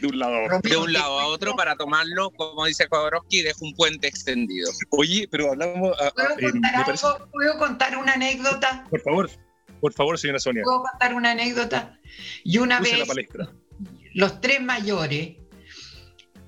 [0.00, 3.42] de un lado a otro, de un lado a otro para tomarlo, como dice Jodorowsky,
[3.42, 4.70] dejo un puente extendido.
[4.90, 5.96] Oye, pero hablamos...
[7.32, 8.86] ¿Puedo, contar, una anécdota?
[8.90, 9.30] Por favor,
[9.80, 10.62] por favor, señora Sonia.
[10.64, 11.98] ¿Puedo contar una anécdota?
[12.42, 12.92] Y una vez,
[14.14, 15.36] los tres mayores,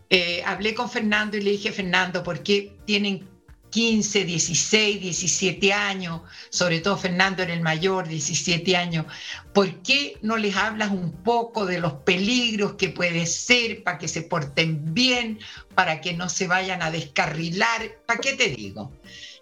[0.08, 3.28] eh, hablé con Fernando y le dije, Fernando, ¿por qué tienen
[3.70, 9.06] 15, 16, 17 años, sobre todo Fernando en el mayor, 17 años,
[9.52, 14.08] ¿por qué no les hablas un poco de los peligros que puede ser para que
[14.08, 15.38] se porten bien,
[15.74, 17.98] para que no se vayan a descarrilar?
[18.06, 18.92] ¿Para qué te digo?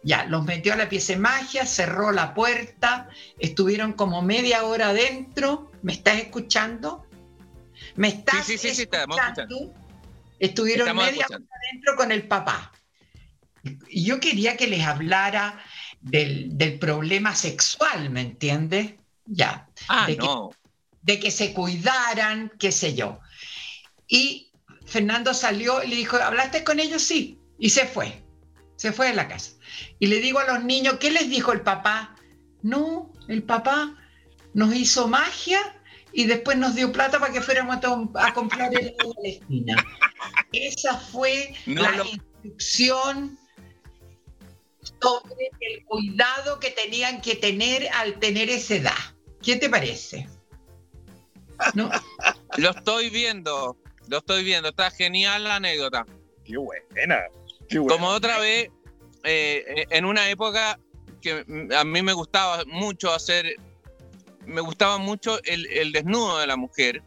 [0.02, 3.08] Ya, los metió a la pieza de magia, cerró la puerta,
[3.38, 5.70] estuvieron como media hora adentro.
[5.82, 7.06] ¿Me estás escuchando?
[7.96, 9.72] ¿Me estás sí, sí, sí, escuchando?
[10.38, 12.72] Estuvieron media hora adentro con el papá
[13.88, 15.62] y yo quería que les hablara
[16.00, 18.94] del, problema sexual, ¿me entiendes?
[19.26, 19.68] Ya.
[19.88, 20.50] Ah, de, no.
[20.50, 20.56] que,
[21.14, 23.20] de que se cuidaran, qué sé yo.
[24.06, 24.52] Y
[24.84, 27.02] Fernando salió y le dijo, ¿hablaste con ellos?
[27.02, 27.38] Sí.
[27.58, 28.22] Y se fue.
[28.76, 29.52] Se fue de la casa.
[29.98, 32.16] Y le digo a los niños, ¿qué les dijo el papá?
[32.62, 33.96] No, el papá
[34.52, 35.58] nos hizo magia
[36.12, 37.76] y después nos dio plata para que fuéramos
[38.14, 39.76] a, comprar el de la esquina.
[40.52, 43.38] Esa fue la instrucción
[45.00, 49.14] sobre el cuidado que tenían que tener al tener esa edad.
[49.42, 50.28] ¿Qué te parece?
[51.74, 51.90] ¿No?
[52.56, 53.76] Lo estoy viendo,
[54.08, 56.06] lo estoy viendo, está genial la anécdota.
[56.44, 57.24] Qué buena.
[57.88, 58.70] Como otra vez,
[59.24, 60.78] eh, en una época
[61.20, 63.56] que a mí me gustaba mucho hacer,
[64.46, 67.02] me gustaba mucho el, el desnudo de la mujer.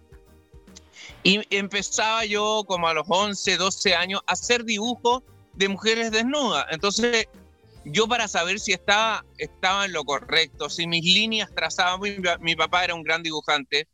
[1.24, 5.24] Y empezaba yo como a los 11, 12 años a hacer dibujos
[5.54, 6.66] de mujeres desnudas.
[6.72, 7.28] Entonces
[7.92, 12.00] yo para saber si estaba, estaba en lo correcto, si mis líneas trazaban,
[12.42, 13.88] mi, papá era un gran dibujante,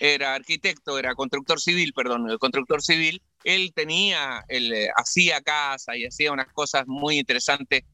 [0.00, 5.96] era arquitecto, era constructor civil, perdón, el constructor civil, él tenía, él eh, hacía casa
[5.96, 7.84] y hacía unas cosas muy interesantes.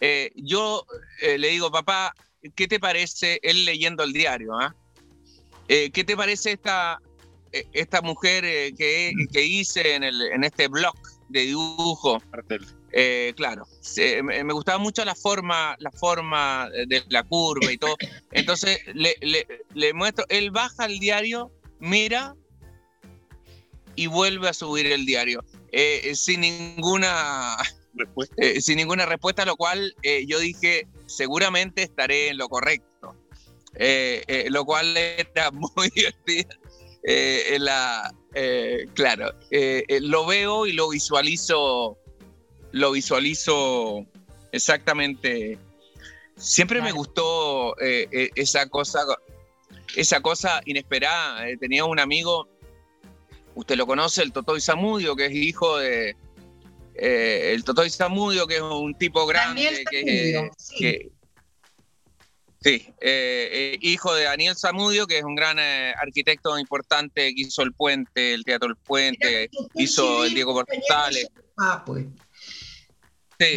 [0.00, 0.86] Eh, yo
[1.20, 2.14] eh, le digo, papá,
[2.54, 4.74] ¿qué te parece, él leyendo el diario, ¿ah?
[5.66, 7.00] ¿qué te parece esta,
[7.50, 8.44] esta mujer
[8.74, 10.94] que, que hice en, el, en este blog
[11.34, 12.22] de dibujo.
[12.92, 13.66] Eh, claro,
[14.22, 17.96] me gustaba mucho la forma, la forma de la curva y todo.
[18.30, 19.16] Entonces le,
[19.74, 22.36] le, muestro, él baja el diario, mira
[23.96, 25.44] y vuelve a subir el diario.
[25.72, 27.56] Eh, sin ninguna
[27.94, 28.34] respuesta.
[28.38, 29.92] Eh, sin ninguna respuesta, lo cual
[30.26, 33.16] yo dije, seguramente estaré en lo correcto.
[34.48, 36.50] lo cual era muy divertido.
[37.58, 38.14] la,
[38.94, 39.32] claro,
[40.00, 41.98] lo veo y lo visualizo
[42.74, 44.04] lo visualizo
[44.50, 45.58] exactamente.
[46.36, 49.00] Siempre me gustó eh, eh, esa cosa,
[49.94, 51.48] esa cosa inesperada.
[51.48, 52.48] Eh, tenía un amigo,
[53.54, 56.16] usted lo conoce, el Totoy Zamudio, que es hijo de,
[56.96, 61.12] el Totoy Zamudio, que es un tipo grande, que, sí,
[63.80, 68.44] hijo de Daniel Zamudio, que es un gran arquitecto importante que hizo el puente, el
[68.44, 71.28] Teatro del Puente, hizo el Diego Portales.
[71.56, 72.06] Ah, pues.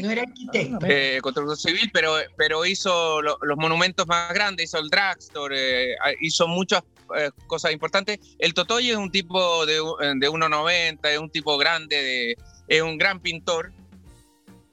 [0.02, 0.86] No era arquitecto.
[0.86, 6.48] Eh, constructor civil, pero, pero hizo los monumentos más grandes, hizo el dragstore, eh, hizo
[6.48, 6.84] muchas
[7.16, 8.20] eh, cosas importantes.
[8.40, 12.36] El Totoy es un tipo de, de 1,90, es un tipo grande,
[12.68, 13.72] es un gran pintor.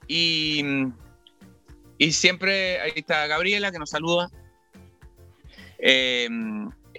[0.09, 0.63] Y,
[1.99, 4.31] y siempre, ahí está Gabriela que nos saluda.
[5.79, 6.29] Eh,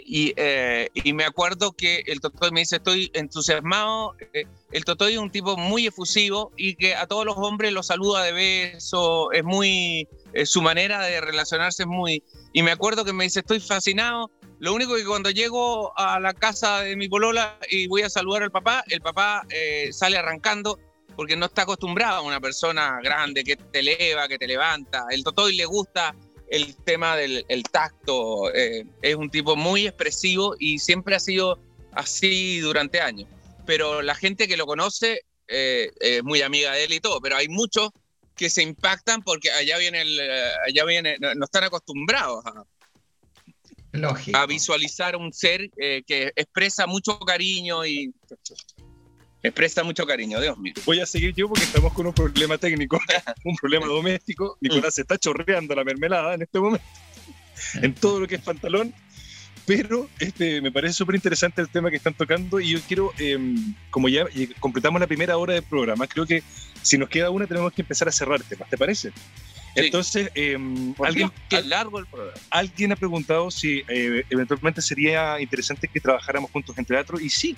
[0.07, 4.15] eh, y, me acuerdo que el Totoy me dice, estoy entusiasmado.
[4.33, 7.87] Eh, el Totoy es un tipo muy efusivo y que a todos los hombres los
[7.87, 10.07] saluda de beso, es muy,
[10.45, 12.23] su manera de relacionarse es muy...
[12.53, 14.29] Y me acuerdo que me dice, estoy fascinado.
[14.59, 18.43] Lo único que cuando llego a la casa de mi polola y voy a saludar
[18.43, 19.45] al papá, el papá
[19.91, 20.79] sale arrancando
[21.15, 25.05] porque no está acostumbrado a una persona grande que te eleva, que te levanta.
[25.09, 26.15] El Totoy le gusta
[26.49, 28.53] el tema del tacto.
[28.53, 31.59] Eh, es un tipo muy expresivo y siempre ha sido
[31.93, 33.27] así durante años.
[33.65, 37.37] Pero la gente que lo conoce eh, es muy amiga de él y todo, pero
[37.37, 37.89] hay muchos
[38.35, 40.19] que se impactan porque allá viene, el,
[40.67, 42.65] allá viene no, están acostumbrados a,
[44.33, 48.13] a visualizar un ser eh, que expresa mucho cariño y
[49.45, 50.73] me presta mucho cariño, Dios mío.
[50.87, 52.99] Voy a seguir yo porque estamos con un problema técnico,
[53.43, 54.57] un problema doméstico.
[54.59, 56.83] Nicolás se está chorreando la mermelada en este momento,
[57.75, 58.91] en todo lo que es pantalón.
[59.67, 63.75] Pero este, me parece súper interesante el tema que están tocando y yo quiero, em,
[63.91, 64.25] como ya
[64.59, 66.41] completamos la primera hora del programa, creo que
[66.81, 69.11] si nos queda una tenemos que empezar a cerrar temas, ¿te parece?
[69.75, 72.37] Entonces, em, alguien, qué largo el programa.
[72.49, 77.55] alguien ha preguntado si eh, eventualmente sería interesante que trabajáramos juntos en teatro y sí,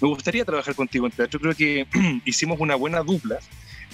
[0.00, 1.40] me gustaría trabajar contigo en teatro.
[1.40, 1.86] Creo que
[2.24, 3.38] hicimos una buena dupla.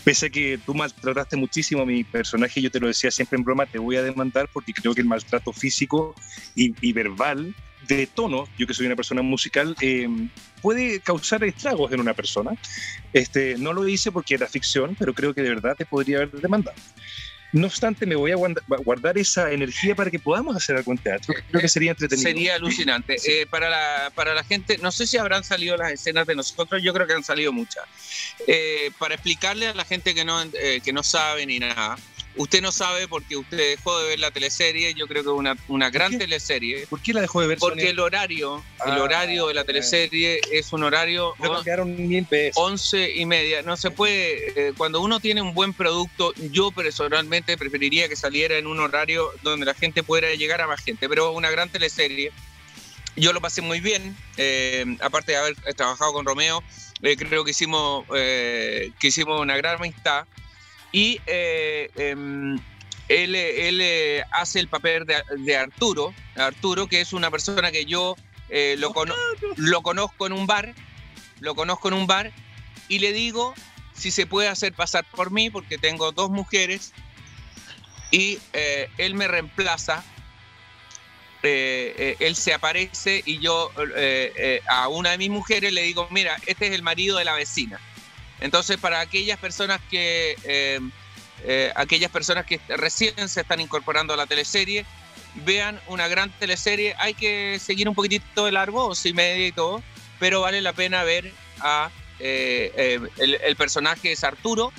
[0.04, 3.44] Pese a que tú maltrataste muchísimo a mi personaje, yo te lo decía siempre en
[3.44, 6.14] broma, te voy a demandar porque creo que el maltrato físico
[6.54, 7.54] y, verbal
[7.88, 10.28] de tono, yo que soy una persona musical, em,
[10.62, 12.52] puede causar estragos en una persona.
[13.12, 16.30] Este, no lo hice porque era ficción, pero creo que de verdad te podría haber
[16.30, 16.76] demandado.
[17.52, 21.34] No obstante, me voy a guardar esa energía para que podamos hacer algo en teatro.
[21.50, 22.28] Creo que sería entretenido.
[22.28, 23.16] Sería alucinante.
[23.24, 26.82] Eh, para, la, para la gente, no sé si habrán salido las escenas de nosotros,
[26.82, 27.84] yo creo que han salido muchas.
[28.46, 31.96] Eh, para explicarle a la gente que no, eh, que no sabe ni nada,
[32.36, 35.56] Usted no sabe porque usted dejó de ver la teleserie, yo creo que es una,
[35.68, 36.86] una gran teleserie.
[36.86, 37.58] ¿Por qué la dejó de ver?
[37.58, 41.34] Porque el horario, el ah, horario de la teleserie es un horario
[41.64, 41.96] quedaron
[42.54, 43.62] 11 y media.
[43.62, 48.58] No se puede, eh, cuando uno tiene un buen producto, yo personalmente preferiría que saliera
[48.58, 52.32] en un horario donde la gente pudiera llegar a más gente, pero una gran teleserie.
[53.16, 56.62] Yo lo pasé muy bien, eh, aparte de haber trabajado con Romeo,
[57.00, 60.26] eh, creo que hicimos, que hicimos una gran amistad
[60.96, 62.56] y eh, em,
[63.08, 68.16] él, él eh, hace el papel de, Arturo, Arturo, que es una persona que yo
[68.48, 68.94] eh, lo
[69.82, 70.74] conozco en un bar,
[71.40, 72.32] lo conozco en un bar,
[72.88, 73.52] y le digo
[73.92, 76.94] si se puede hacer pasar por mí, porque tengo dos mujeres,
[78.10, 78.38] y
[78.96, 80.02] él me reemplaza
[81.42, 83.70] él se aparece y yo
[84.68, 87.78] a una de mis mujeres le digo, mira, este es el marido de la vecina.
[88.40, 90.80] Entonces, para aquellas personas que eh,
[91.44, 94.84] eh, aquellas personas que recién se están incorporando a la teleserie,
[95.44, 96.94] vean una gran teleserie.
[96.98, 99.82] Hay que seguir un poquitito de largo, y media y todo,
[100.18, 104.72] pero vale la pena ver a eh, el, personaje es Arturo,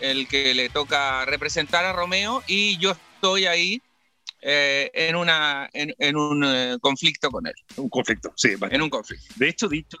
[0.00, 3.82] el que le toca representar a Romeo, y yo estoy ahí
[4.40, 7.54] en, una, en, un conflicto con él.
[7.76, 8.50] Un conflicto, sí.
[8.70, 9.34] En un conflicto.
[9.36, 9.98] De hecho, dicho,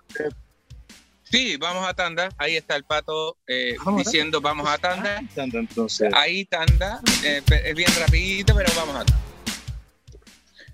[1.30, 2.30] Sí, vamos a tanda.
[2.38, 5.20] Ahí está el pato eh, diciendo vamos a tanda.
[5.20, 6.12] Ah, tanda entonces.
[6.14, 7.00] Ahí tanda.
[7.22, 9.28] Eh, es bien rapidito, pero vamos a tanda.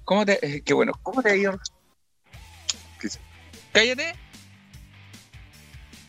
[0.04, 1.58] ¿Cómo te, eh, qué bueno, ¿cómo te ha ido?
[3.72, 4.14] Cállate.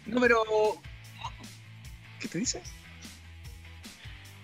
[0.05, 0.43] Número
[2.19, 2.61] ¿Qué te dice?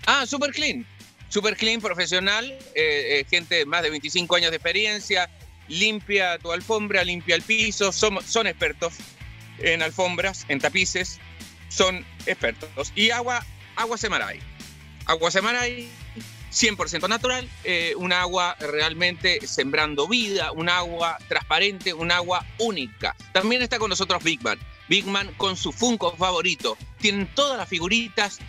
[0.08, 0.86] Ah, Super Clean.
[1.30, 2.46] Super Clean, profesional,
[2.76, 5.30] eh, eh, gente de más de 25 años de experiencia,
[5.68, 8.94] limpia tu alfombra, limpia el piso, son, son expertos
[9.64, 11.20] en alfombras, en tapices,
[11.70, 12.92] son expertos.
[12.96, 13.46] Y agua,
[13.76, 14.40] agua Semaray.
[15.06, 15.90] Agua Semaray,
[16.52, 23.16] 100% natural, eh, un agua realmente sembrando vida, un agua transparente, un agua única.
[23.32, 24.60] También está con nosotros Big Man.
[24.90, 26.78] Big Man con su Funko favorito.
[27.00, 28.40] Tienen todas las figuritas,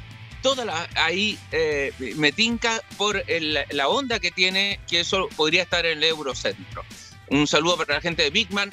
[0.42, 5.86] todas las ahí eh, me tinca por la onda que tiene, que eso podría estar
[5.86, 6.84] en el Eurocentro.
[7.28, 8.70] Un saludo para la gente de Big Man.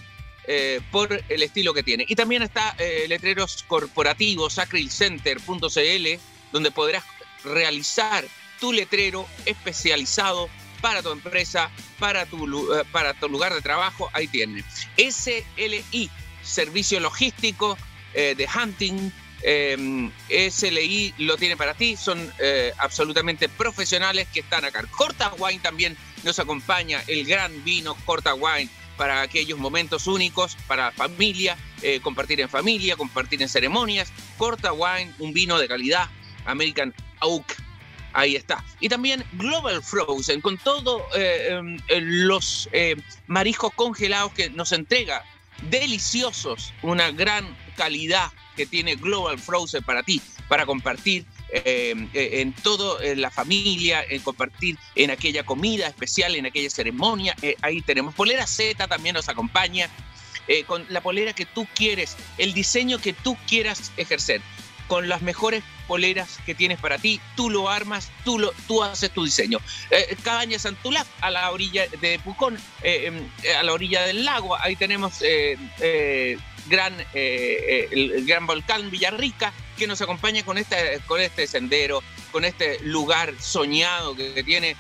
[0.52, 2.06] Eh, por el estilo que tiene.
[2.08, 6.20] Y también está eh, letreros corporativos, acrylcenter.cl,
[6.52, 7.04] donde podrás
[7.44, 8.26] realizar
[8.60, 10.50] tu letrero especializado
[10.82, 11.70] para tu empresa,
[12.00, 14.10] para tu, eh, para tu lugar de trabajo.
[14.12, 14.64] Ahí tiene.
[14.98, 16.10] SLI,
[16.42, 17.78] Servicio Logístico
[18.16, 19.12] de Hunting.
[19.44, 22.34] Em, SLI lo tiene para ti, son
[22.80, 24.84] absolutamente profesionales que están acá.
[24.98, 28.68] Corta Wine también nos acompaña, el gran vino Corta Wine
[29.00, 34.12] para aquellos momentos únicos, para familia, eh, compartir en familia, compartir en ceremonias.
[34.38, 36.10] Corta Wine, un vino de calidad,
[36.44, 37.56] American Oak.
[38.12, 38.62] Ahí está.
[38.82, 42.98] Y también Global Frozen, con todos eh, em, los eh,
[43.28, 45.24] mariscos congelados que nos entrega.
[45.70, 52.54] Deliciosos, una gran calidad que tiene Global Frozen para ti, para compartir eh, eh, en
[52.54, 57.36] todo en la familia, en compartir en aquella comida especial, en aquella ceremonia.
[57.42, 59.90] Eh, ahí tenemos Polera Z también nos acompaña.
[60.66, 64.42] con la polera que tú quieres, el diseño que tú quieras ejercer,
[64.88, 69.12] con las mejores poleras que tienes para ti, tú lo armas, tú, lo, tú haces
[69.12, 69.60] tu diseño.
[70.24, 73.28] Cabaña Santulaf, a la orilla de Pucón, em,
[73.58, 75.20] a la orilla del lago, ahí tenemos
[76.68, 82.80] gran, el gran volcán Villarrica, que nos acompaña con este, con este sendero, con este
[82.84, 84.76] lugar soñado que, tiene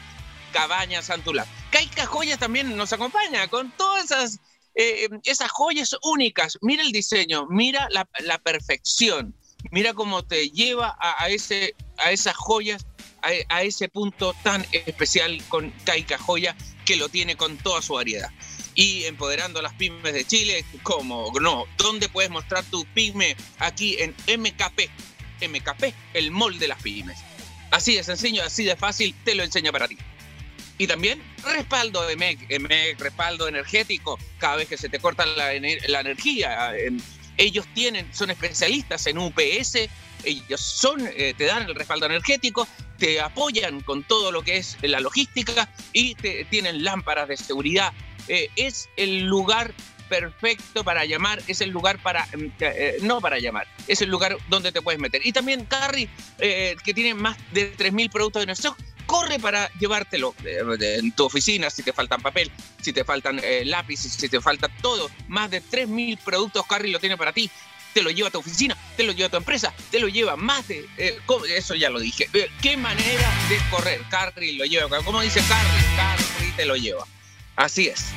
[0.51, 1.47] Cabaña Santulá.
[1.72, 4.39] Caica Joyas también nos acompaña con todas esas,
[4.76, 6.57] eh, esas joyas únicas.
[6.62, 9.36] Mira el diseño, mira la, perfección,
[9.72, 12.86] mira cómo te lleva a, ese, a esas joyas,
[13.22, 16.55] a, ese punto tan especial con Caica Joya
[16.86, 18.30] que lo tiene con toda su variedad
[18.76, 23.36] y empoderando a las pymes de Chile, como no, ¿dónde puedes mostrar tu pyme?
[23.60, 24.89] Aquí en MKP,
[25.41, 27.20] MKP, el molde de las pymes.
[27.72, 29.97] Así de sencillo, así de fácil, te lo enseño para ti.
[30.78, 35.53] Y también respaldo de MEC, MEC, respaldo energético, cada vez que se te corta la,
[35.53, 36.72] energía.
[37.39, 39.89] Ellos tienen, son especialistas en UPS,
[40.25, 42.67] ellos son, eh, te dan el respaldo energético,
[42.97, 47.93] te apoyan con todo lo que es la logística y te, tienen lámparas de seguridad
[48.27, 49.73] eh, es el lugar
[50.09, 54.37] perfecto para llamar, es el lugar para, mm, eh, no para llamar, es el lugar
[54.49, 55.25] donde te puedes meter.
[55.25, 58.75] Y también Carry, que tiene más de 3.000 productos de nuestro
[59.10, 64.30] corre para llevártelo en tu oficina, si te faltan papel, si te faltan lápices, si
[64.30, 65.10] te falta todo.
[65.28, 67.49] Más de 3.000 productos Carry lo tiene para ti.
[67.91, 70.36] Te lo lleva a tu oficina, te lo lleva a tu empresa, te lo lleva
[70.36, 70.88] más de...
[71.57, 72.30] eso ya lo dije.
[72.62, 73.99] ¿Qué manera de correr?
[74.12, 75.01] Carry lo lleva.
[75.03, 75.95] ¿Cómo dice Carry?
[75.95, 77.07] Carry te lo lleva.
[77.55, 78.12] Así es.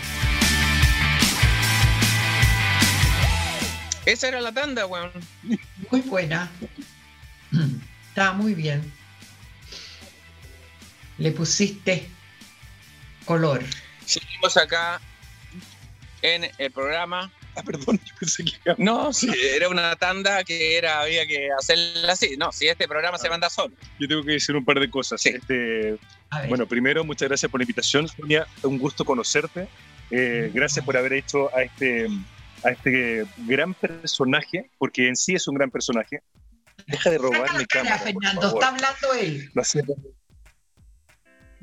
[4.04, 5.10] Esa era la tanda, weón.
[5.90, 6.50] Muy buena.
[8.08, 8.92] Estaba muy bien.
[11.22, 12.08] Le pusiste
[13.24, 13.62] color.
[14.04, 15.00] Seguimos acá
[16.20, 17.30] en el programa.
[17.54, 18.52] Ah, perdón, yo pensé que...
[18.76, 22.36] No, sí, era una tanda que era, había que hacerla así.
[22.36, 23.72] No, si este programa se manda solo.
[24.00, 25.24] Yo tengo que decir un par de cosas.
[25.24, 25.96] Este,
[26.48, 28.44] bueno, primero, muchas gracias por la invitación, Sonia.
[28.64, 29.68] Un gusto conocerte.
[30.10, 32.08] Eh, gracias por haber hecho a este,
[32.64, 36.20] a este gran personaje, porque en sí es un gran personaje.
[36.88, 38.00] Deja de robar mi cámara.
[38.00, 39.52] Fernando, está hablando él.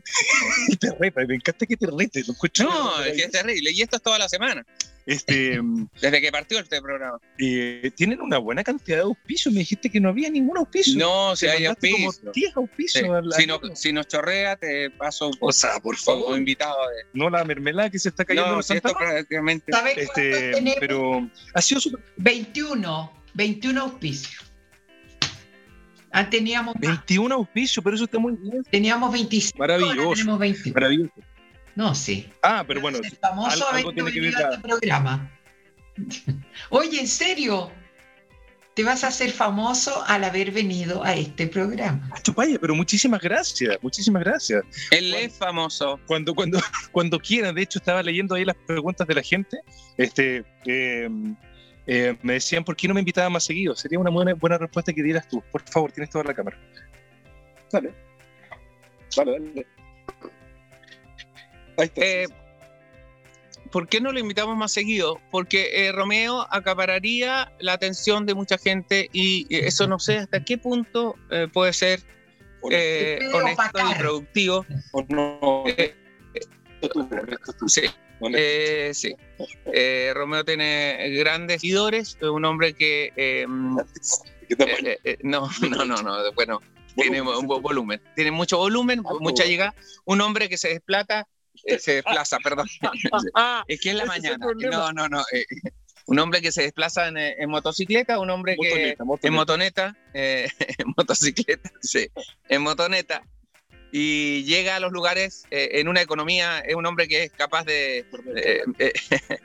[0.82, 2.24] Lo te me encanta que te rete.
[2.64, 3.72] no, es que es terrible.
[3.72, 4.66] Y esto es toda la semana.
[5.06, 5.60] Este,
[6.02, 7.20] Desde que partió este programa.
[7.40, 9.54] Eh, tienen una buena cantidad de auspicios.
[9.54, 10.98] Me dijiste que no había ningún auspicio.
[10.98, 12.12] No, si hay auspicio.
[12.20, 13.26] Como 10 auspicios.
[13.36, 16.38] Si, no, si, nos chorrea, te paso o sea, por favor.
[16.38, 16.78] invitado.
[16.90, 17.06] De...
[17.14, 18.58] No la mermelada que se está cayendo.
[18.58, 19.72] No, si esto prácticamente.
[19.96, 22.04] Este, pero ha sido super...
[22.18, 24.49] 21, 21 auspicios.
[26.12, 28.64] Ah, teníamos 21 auspicios, pero eso está muy bien.
[28.72, 29.58] Teníamos 25.
[29.58, 30.38] Maravilloso.
[30.74, 31.14] Maravilloso.
[31.76, 32.30] No, sí.
[32.44, 33.00] Ah, pero bueno.
[33.02, 35.32] El famoso algo, tiene que ver este programa.
[36.70, 37.72] Oye, en serio,
[38.74, 42.10] te vas a hacer famoso al haber venido a este programa.
[42.24, 44.64] Chupaya, pero muchísimas gracias, muchísimas gracias.
[44.92, 46.00] Él es famoso.
[46.08, 46.60] Cuando, cuando,
[46.92, 49.60] cuando quieran, de hecho estaba leyendo ahí las preguntas de la gente.
[49.98, 51.10] Este, eh,
[51.92, 53.76] Eh, me decían, ¿por qué no me invitaban más seguido?
[53.76, 55.42] Sería una buena, buena respuesta que dieras tú.
[55.52, 56.56] Por favor, tienes toda la cámara.
[57.72, 57.92] Dale.
[59.18, 59.66] Dale,
[61.76, 61.92] dale.
[61.96, 62.28] Eh,
[63.72, 65.20] ¿Por qué no lo invitamos más seguido?
[65.32, 70.60] Porque eh, Romeo acapararía la atención de mucha gente y eso no sé hasta qué
[70.60, 71.16] punto
[71.54, 72.02] puede ser
[72.62, 74.64] honesto y productivo.
[74.92, 75.64] O no.
[77.66, 77.82] sí.
[78.22, 79.16] Eh, sí.
[79.74, 83.14] Eh, Romeo tiene grandes seguidores, un hombre que...
[83.16, 83.78] Em,
[85.04, 86.60] eh, no, no, no, no, bueno,
[86.96, 89.74] tiene un volumen, tiene mucho volumen, ah, mucha llegada,
[90.06, 92.68] un hombre que se desplata, se desplaza, perdón,
[93.68, 94.38] es que es la mañana,
[94.72, 95.24] no, no, no,
[96.08, 102.10] un hombre que se desplaza en, motocicleta, un hombre que en motoneta, en motocicleta, sí,
[102.50, 103.22] en motoneta,
[103.92, 107.64] y llega a los lugares eh, en una economía, es un hombre que es capaz
[107.66, 108.00] de...
[108.36, 108.94] Eh, eh,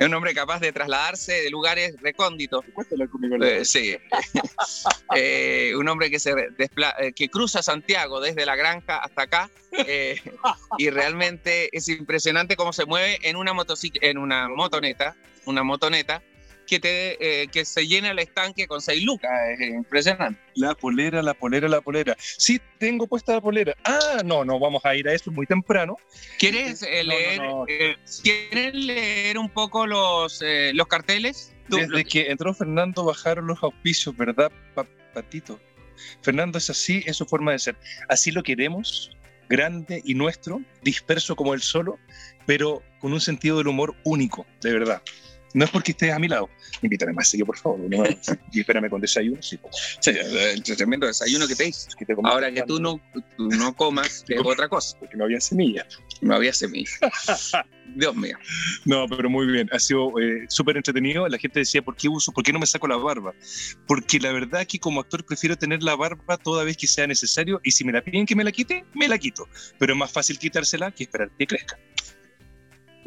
[0.00, 2.64] es un hombre capaz de trasladarse de lugares recónditos.
[3.64, 3.96] sí.
[5.76, 6.34] un hombre que, se
[7.14, 9.50] que cruza Santiago desde la granja hasta acá
[10.78, 13.52] y realmente es impresionante cómo se mueve en una,
[14.02, 16.22] en una motoneta, una motoneta
[16.68, 19.30] que, te, eh, que se llena el estanque con seis lucas.
[19.58, 20.40] Es impresionante.
[20.54, 22.14] La polera, la polera, la polera.
[22.18, 23.74] Sí, tengo puesta la polera.
[23.84, 25.96] Ah, no, no, vamos a ir a eso muy temprano.
[26.38, 30.40] ¿Quieres eh, leer, eh, ¿quieres leer un poco los,
[30.74, 31.54] los carteles?
[31.68, 34.52] Desde que entró Fernando bajaron los auspicios, ¿verdad,
[35.14, 35.60] Patito?
[36.22, 37.76] Fernando es así, es su forma de ser.
[38.08, 39.10] Así lo queremos,
[39.48, 41.98] grande y nuestro, disperso como el solo,
[42.46, 45.02] pero con un sentido del humor único, de verdad.
[45.54, 46.48] No es porque estés a mi lado.
[46.82, 47.80] Invítame más seguido, por favor.
[48.52, 49.40] y espérame con desayuno.
[49.42, 49.58] Sí,
[50.04, 51.88] el tremendo desayuno que te hice.
[52.24, 53.00] Ahora que tú no,
[53.36, 54.96] tú no comas, es otra cosa.
[54.98, 55.86] Porque no había semillas.
[56.20, 56.98] No había semillas.
[57.94, 58.36] Dios mío.
[58.84, 59.68] No, pero muy bien.
[59.72, 61.26] Ha sido eh, súper entretenido.
[61.28, 62.32] La gente decía, ¿por qué uso?
[62.32, 63.34] ¿Por qué no me saco la barba?
[63.86, 67.06] Porque la verdad es que como actor prefiero tener la barba toda vez que sea
[67.06, 67.60] necesario.
[67.64, 69.48] Y si me la piden que me la quite, me la quito.
[69.78, 71.78] Pero es más fácil quitársela que esperar que crezca.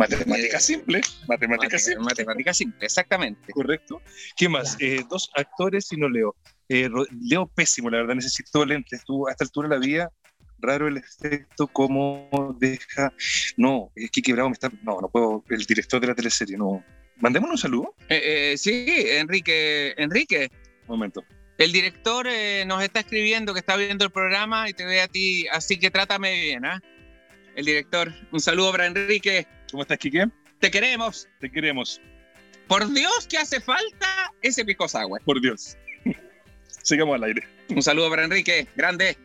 [0.02, 1.02] Matemática simple.
[1.28, 2.04] Matemática simple.
[2.04, 3.54] Matemática simple, exactamente.
[3.54, 4.02] Correcto.
[4.36, 4.76] ¿Qué más?
[4.80, 6.36] Eh, dos actores y no leo.
[6.70, 6.90] Eh,
[7.22, 9.04] leo pésimo, la verdad, necesito lentes.
[9.06, 10.12] Tú, a esta altura de la vida,
[10.58, 13.14] raro el efecto, cómo deja.
[13.58, 14.72] No, es que quebrado me está.
[14.82, 15.44] No, no puedo.
[15.50, 16.84] El director de la teleserie, no.
[17.18, 17.96] Mandémonos un saludo.
[18.10, 19.94] Eh, sí, Enrique.
[19.98, 20.50] Enrique.
[20.88, 21.24] Un momento.
[21.60, 22.28] El director
[22.66, 25.92] nos está escribiendo que está viendo el programa y te ve a ti, así que
[25.92, 26.82] trátame bien, ¿ah?
[27.56, 28.12] El director.
[28.32, 29.46] Un saludo para Enrique.
[29.72, 30.28] ¿Cómo estás, Kike?
[30.60, 31.30] Te queremos.
[31.40, 32.02] Te queremos.
[32.68, 35.20] Por Dios que hace falta ese pico agua.
[35.24, 35.78] Por Dios.
[36.68, 37.48] Sigamos al aire.
[37.70, 39.18] Un saludo para Enrique, grande.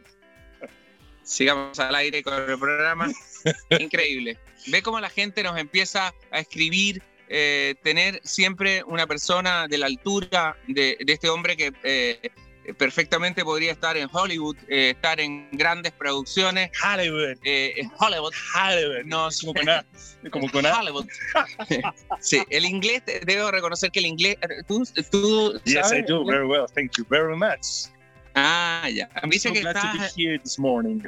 [1.24, 3.10] Sigamos al aire con el programa.
[3.80, 4.38] Increíble.
[4.68, 9.86] Ve cómo la gente nos empieza a escribir, eh, tener siempre una persona de la
[9.86, 12.30] altura de, este hombre que eh,
[12.74, 16.70] perfectamente podría estar en Hollywood, eh, estar en grandes producciones.
[16.82, 17.36] Hollywood.
[17.44, 18.32] Eh, Hollywood.
[18.54, 19.04] Hollywood.
[19.04, 19.86] No, como con A.
[20.30, 20.80] Como con A.
[20.80, 21.06] Hollywood.
[22.20, 24.36] sí, el inglés, debo reconocer que el inglés.
[24.66, 26.66] ¿Tú, tú yes, I do very well.
[26.74, 27.88] Thank you very much.
[28.34, 29.08] Ah, ya.
[29.22, 31.00] Me dice que estás, to be here this morning.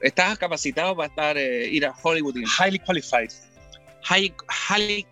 [0.00, 2.36] estás capacitado para estar, ir a Hollywood.
[2.36, 3.30] Highly qualified.
[4.04, 4.34] High,
[4.68, 5.06] highly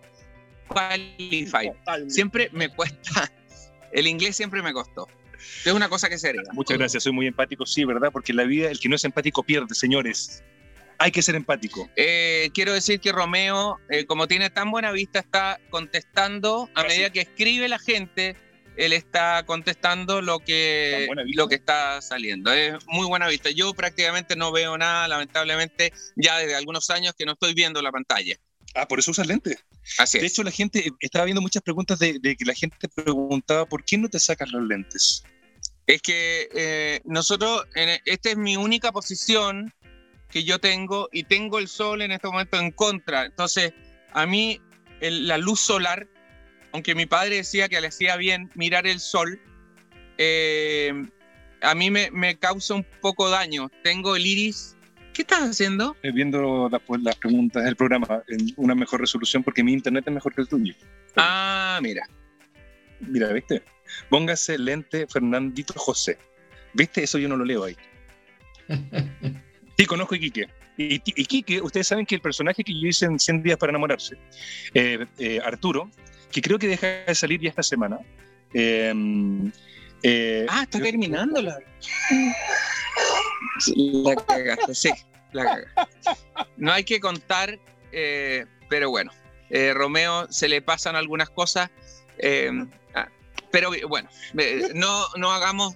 [0.67, 1.73] qualified.
[2.09, 3.31] Siempre me cuesta.
[3.91, 5.07] El inglés siempre me costó.
[5.65, 6.49] Es una cosa que se hereda.
[6.53, 8.09] Muchas gracias, soy muy empático, sí, ¿verdad?
[8.11, 10.43] Porque en la vida el que no es empático pierde, señores.
[10.97, 11.89] Hay que ser empático.
[11.95, 17.09] Eh, quiero decir que Romeo, eh, como tiene tan buena vista, está contestando a medida
[17.09, 18.35] que escribe la gente,
[18.77, 22.53] él está contestando lo que, lo que está saliendo.
[22.53, 23.49] Es muy buena vista.
[23.49, 27.91] Yo prácticamente no veo nada, lamentablemente, ya desde algunos años que no estoy viendo la
[27.91, 28.35] pantalla.
[28.75, 29.57] Ah, por eso usas lentes.
[29.97, 33.83] Así de hecho, la gente, estaba viendo muchas preguntas de, que la gente preguntaba, ¿por
[33.83, 35.23] qué no te sacas los lentes?
[35.91, 37.65] Es que eh, nosotros,
[38.05, 39.73] esta es mi única posición
[40.29, 43.25] que yo tengo y tengo el sol en este momento en contra.
[43.25, 43.73] Entonces,
[44.13, 44.61] a mí
[45.01, 46.07] la luz solar,
[46.71, 49.37] aunque mi padre decía que le hacía bien mirar el sol,
[50.17, 50.93] eh,
[51.61, 53.69] a mí me, me, causa un poco daño.
[53.83, 54.77] Tengo el iris
[55.13, 55.97] ¿Qué estás haciendo?
[56.03, 60.13] Eh, viendo pues, las preguntas del programa en una mejor resolución porque mi internet es
[60.13, 60.73] mejor que el tuyo.
[61.17, 62.07] Ah, mira.
[63.01, 63.61] Mira, ¿viste?
[64.09, 66.17] Póngase lente Fernandito José.
[66.73, 67.03] ¿Viste?
[67.03, 67.75] Eso yo no lo leo ahí.
[69.77, 70.47] Sí, conozco a Iquique.
[70.77, 73.71] Y, y Quique, ustedes saben que el personaje que yo hice en 100 días para
[73.71, 74.17] enamorarse,
[74.73, 75.89] eh, eh, Arturo,
[76.31, 77.99] que creo que deja de salir ya esta semana.
[80.49, 81.57] ah, está terminando la...
[83.67, 84.89] La cagaste, sí,
[85.33, 86.21] la cagaste.
[86.57, 87.59] No hay que contar,
[87.91, 89.11] eh, pero bueno,
[89.49, 91.69] eh, Romeo se le pasan algunas cosas
[92.23, 92.69] Em,
[93.51, 94.09] pero bueno,
[94.73, 95.75] no, no hagamos.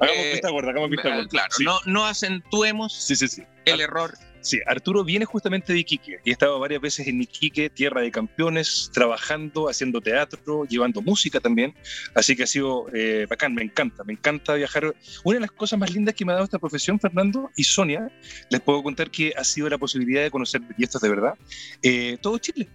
[0.00, 1.28] Hagamos vista gorda, hagamos vista gorda.
[1.28, 3.42] Claro, no, no acentuemos sí, sí, sí.
[3.64, 4.14] el error
[4.44, 8.10] Sí, Arturo viene justamente de Iquique y he estado varias veces en Iquique, tierra de
[8.10, 11.74] campeones, trabajando, haciendo teatro, llevando música también.
[12.14, 14.94] Así que ha sido eh, bacán, me encanta, me encanta viajar.
[15.24, 18.12] Una de las cosas más lindas que me ha dado esta profesión, Fernando y Sonia,
[18.50, 21.34] les puedo contar que ha sido la posibilidad de conocer, y esto es de verdad,
[21.82, 22.68] eh, todo Chile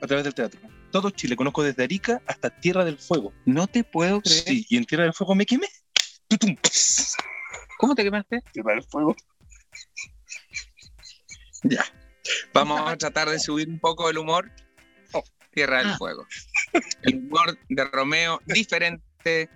[0.00, 0.58] a través del teatro.
[0.90, 3.32] Todo Chile, conozco desde Arica hasta Tierra del Fuego.
[3.44, 4.44] No te puedo creer.
[4.44, 5.68] Sí, y en Tierra del Fuego me quemé.
[7.78, 8.42] ¿Cómo te quemaste?
[8.52, 9.14] Tierra del Fuego.
[11.62, 11.84] Ya.
[12.52, 14.50] Vamos a tratar de subir un poco el humor.
[15.12, 15.22] Oh,
[15.52, 15.96] Tierra del ah.
[15.98, 16.26] Fuego.
[17.02, 19.50] El humor de Romeo, diferente.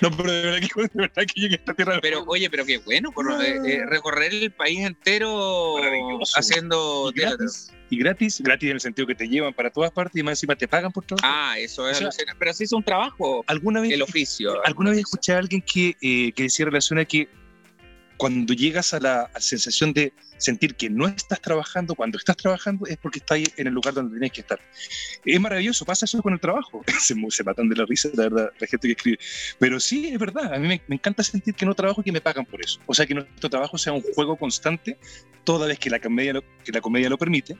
[0.00, 1.98] No, pero de verdad que, de verdad que llegué a esta tierra.
[2.02, 5.76] Pero, oye, pero qué bueno, por, eh, eh, recorrer el país entero
[6.36, 10.18] haciendo y gratis, y gratis, gratis en el sentido que te llevan para todas partes
[10.20, 11.18] y más encima te pagan por todo.
[11.22, 12.02] Ah, eso es.
[12.38, 13.44] pero así es un trabajo.
[13.46, 14.54] ¿Alguna vez, el oficio.
[14.64, 17.28] ¿Alguna vez escuché a alguien que, eh, que decía relación a que
[18.16, 22.96] cuando llegas a la sensación de sentir que no estás trabajando, cuando estás trabajando es
[22.96, 24.60] porque estás en el lugar donde tienes que estar.
[25.24, 26.82] Es maravilloso, pasa eso con el trabajo.
[27.00, 29.18] se, se, matan de la risa, la verdad, la gente que escribe.
[29.58, 32.20] Pero sí, es verdad, a mí me, encanta sentir que no trabajo y que me
[32.20, 32.80] pagan por eso.
[32.86, 34.98] O sea, que nuestro trabajo sea un juego constante
[35.44, 37.56] toda vez que la comedia lo, que la comedia lo permite.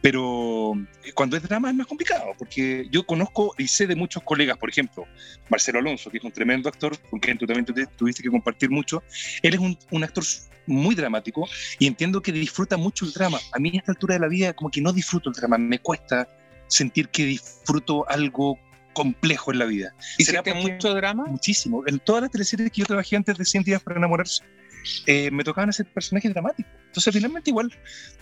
[0.00, 4.22] Pero eh, cuando es drama es más complicado, porque yo conozco y sé de muchos
[4.22, 5.06] colegas, por ejemplo,
[5.48, 9.02] Marcelo Alonso, que es un tremendo actor con quien tú también tuviste que compartir mucho.
[9.42, 10.24] Él es un, un actor
[10.66, 11.48] muy dramático
[11.78, 13.38] y entiendo que disfruta mucho el drama.
[13.52, 15.78] A mí a esta altura de la vida como que no disfruto el drama, me
[15.78, 16.28] cuesta
[16.68, 18.58] sentir que disfruto algo
[18.94, 19.94] complejo en la vida.
[20.18, 21.24] ¿Y será por mucho drama?
[21.26, 21.82] Muchísimo.
[21.86, 24.42] En todas las teleseries que yo trabajé antes de 100 días para enamorarse,
[25.06, 26.72] eh, me tocaban hacer personajes dramáticos.
[26.86, 27.72] Entonces, finalmente, igual,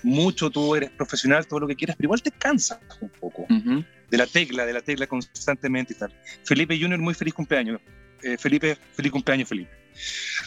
[0.03, 4.19] mucho tú eres profesional, todo lo que quieras, pero igual te cansas un poco de
[4.19, 6.15] la tecla, de la tecla constantemente y tal.
[6.45, 7.81] Felipe Junior, muy feliz cumpleaños.
[8.23, 9.71] Eh, Felipe, feliz cumpleaños, Felipe.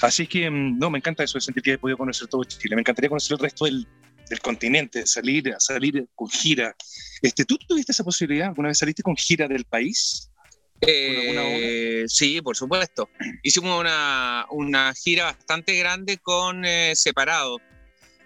[0.01, 2.75] Así que, mm, no, me encanta eso de sentir que he podido conocer todo Chile.
[2.75, 3.87] Me encantaría conocer el resto del,
[4.29, 6.75] del continente, salir, salir con gira.
[7.21, 8.49] Este, ¿Tú tuviste esa posibilidad?
[8.49, 10.29] ¿Alguna vez saliste con gira del país?
[10.81, 13.09] Eh, sí, por supuesto.
[13.41, 17.59] Hicimos una, una gira bastante grande con eh, Separado,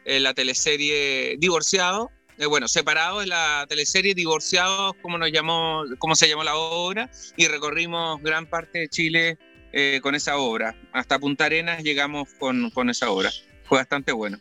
[0.06, 2.10] la teleserie Divorciado.
[2.40, 7.10] Eh, bueno, Separado es la teleserie Divorciados, como, nos llamó, como se llamó la obra,
[7.36, 9.38] y recorrimos gran parte de Chile
[9.74, 10.76] eh, con esa obra.
[10.92, 13.32] Hasta Punta Arenas llegamos con, con esa obra.
[13.64, 14.38] Fue bastante bueno.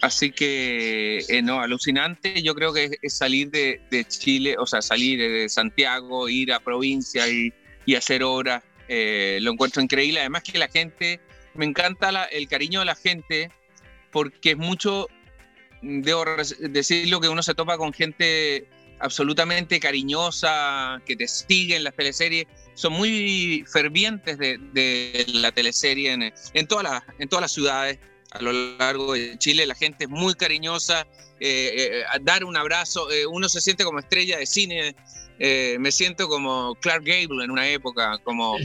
[0.00, 2.42] Así que, eh, no, alucinante.
[2.42, 6.58] Yo creo que es, salir de, de, Chile, o sea, salir de Santiago, ir a
[6.58, 7.52] provincia y,
[7.86, 8.64] y hacer obras.
[8.88, 10.18] Lo encuentro increíble.
[10.18, 11.20] Además que la gente,
[11.54, 13.50] me encanta el cariño de la gente,
[14.10, 15.06] porque es mucho,
[15.82, 16.24] debo
[16.60, 18.68] decirlo, que uno se topa con gente
[19.00, 26.32] absolutamente cariñosa, que te sigue en las teleseries son muy fervientes de, la teleserie en,
[26.54, 27.98] en, todas en todas las ciudades
[28.30, 29.66] a lo largo de Chile.
[29.66, 31.06] La gente es muy cariñosa.
[31.40, 34.94] Eh, eh, dar un abrazo, eh, uno se siente como estrella de cine.
[35.38, 38.56] me siento como Clark Gable en una época, como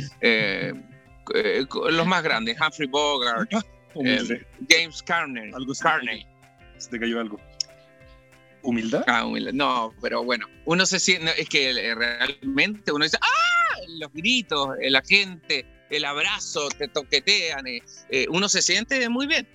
[1.89, 3.52] los más grandes, Humphrey Bogart,
[4.69, 5.52] James Carney.
[5.53, 6.26] Algo Carney.
[6.77, 7.39] Se te cayó algo.
[8.61, 9.03] ¿Humildad?
[9.07, 9.53] Ah, humildad.
[9.53, 13.47] No, pero bueno, uno se siente, es que realmente uno dice, ¡ah!
[13.99, 19.27] los gritos, eh, la gente, el abrazo, te toquetean, eh, eh, uno se siente muy
[19.27, 19.47] bien.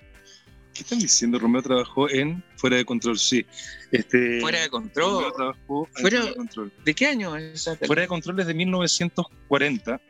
[0.73, 1.37] ¿Qué están diciendo?
[1.37, 3.45] Romeo trabajó en Fuera de Control, sí.
[3.93, 5.31] Este, Fuera de Control.
[5.35, 6.73] trabajó Fuera, de Control.
[6.83, 10.01] ¿De qué año es Fuera de Control desde 1940.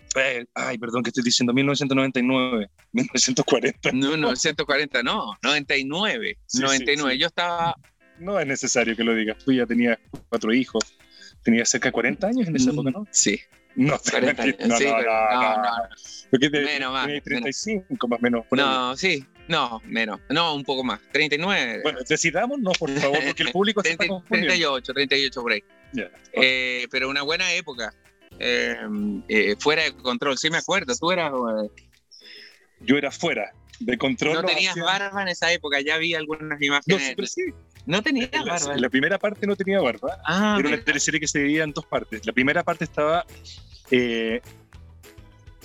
[0.55, 2.69] ay, perdón, que estoy diciendo 1999.
[2.93, 3.91] 1940.
[3.91, 6.37] No, 1940, no, 99.
[6.53, 7.17] 99.
[7.17, 7.75] Yo estaba.
[8.19, 9.37] No es necesario que lo digas.
[9.43, 9.99] Tú ya tenías
[10.29, 10.97] cuatro hijos.
[11.43, 13.07] Tenías cerca de 40 años en esa mm, época, ¿no?
[13.11, 13.41] Sí.
[13.75, 15.71] No, no, no, no, no,
[16.31, 17.09] Porque te, menos más.
[17.21, 18.45] 35 más menos.
[18.51, 20.19] No, sí, no, menos.
[20.29, 20.99] No, un poco más.
[21.11, 21.81] 39.
[21.83, 25.63] Bueno, decidamos, no, por favor, porque el público 30, está 38, 38 por ahí.
[26.33, 27.93] Eh, pero una buena época.
[28.39, 28.75] Eh,
[29.27, 30.93] eh, fuera de control, sí me acuerdo.
[30.95, 31.31] Tú eras.
[32.79, 34.35] Yo era fuera de control.
[34.35, 37.15] No tenías barba en esa época, ya vi algunas imágenes.
[37.17, 37.43] No, sí.
[37.85, 38.75] No tenía barba.
[38.77, 40.17] La, primera parte no tenía barba.
[40.25, 42.25] Ah, era una teleserie que se dividía en dos partes.
[42.25, 43.25] La primera parte estaba
[43.91, 44.41] eh,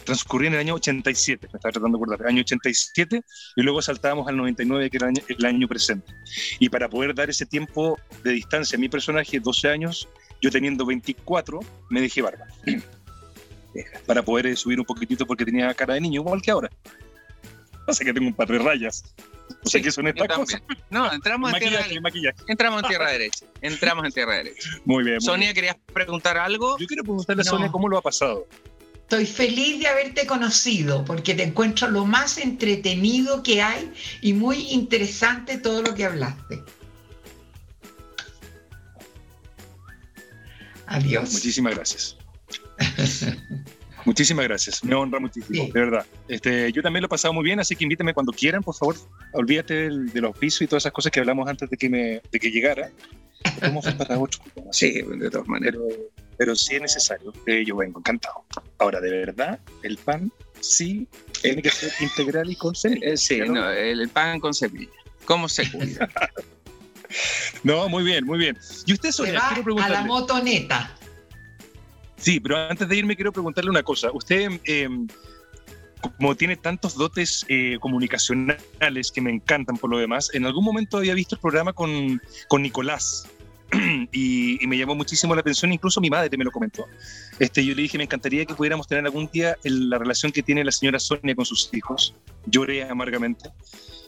[0.04, 3.20] transcurría en el año 87, me estaba tratando de acordar, el año 87,
[3.56, 6.12] y luego saltábamos al 99, que era el año, presente.
[6.58, 10.08] Y para poder dar ese tiempo de distancia a mi personaje, 12 años,
[10.40, 11.60] yo teniendo 24,
[11.90, 12.46] me dejé barba.
[14.06, 16.70] para poder subir un poquitito porque tenía cara de niño, igual que ahora.
[17.86, 19.02] Pasa que tengo un par de rayas.
[19.64, 20.62] O sea, que son estas cosas.
[20.90, 22.34] No, entramos en tierra derecha.
[22.46, 23.46] Entramos en tierra derecha.
[23.60, 24.68] Entramos en tierra derecha.
[24.84, 25.20] Muy bien.
[25.20, 26.78] Sonia, ¿querías preguntar algo?
[26.78, 28.46] Yo quiero preguntarle a Sonia cómo lo ha pasado.
[29.08, 33.90] Estoy feliz de haberte conocido porque te encuentro lo más entretenido que hay
[34.20, 36.62] y muy interesante todo lo que hablaste.
[40.88, 41.32] Adiós.
[41.32, 42.18] Muchísimas gracias.
[44.04, 46.04] Muchísimas gracias, me honra muchísimo, de verdad.
[46.28, 48.96] Este, yo también lo he pasado muy bien, así que invítame cuando quieran, por favor.
[49.32, 52.20] Olvídate del, de los pisos y todas esas cosas que hablamos antes de que, me,
[52.30, 52.90] de que llegara.
[53.96, 54.40] para ocho.
[54.70, 55.80] Sí, de todas maneras.
[55.88, 56.10] Pero,
[56.54, 58.44] si es necesario, eh, yo vengo encantado.
[58.78, 61.06] Ahora, de verdad, el pan sí
[61.42, 63.06] tiene que ser integral y con semilla.
[63.06, 63.70] Eh, sí, ¿no?
[63.70, 64.90] el pan con semilla.
[65.24, 66.08] ¿Cómo se cuida?
[67.62, 68.56] no, muy bien, muy bien.
[68.86, 69.96] Y usted, Sonia, quiero preguntarle.
[69.96, 70.96] A la motoneta.
[72.16, 74.10] Sí, pero antes de irme quiero preguntarle una cosa.
[74.12, 75.06] Usted, em,
[76.16, 80.98] como tiene tantos dotes eh, comunicacionales que me encantan por lo demás, en algún momento
[80.98, 83.26] había visto el programa con, con Nicolás.
[84.12, 86.86] Y, me llamó muchísimo la atención, incluso mi madre me lo comentó.
[87.38, 90.64] Este, yo le dije, me encantaría que pudiéramos tener algún día la relación que tiene
[90.64, 92.14] la señora Sonia con sus hijos.
[92.46, 93.50] Lloré amargamente.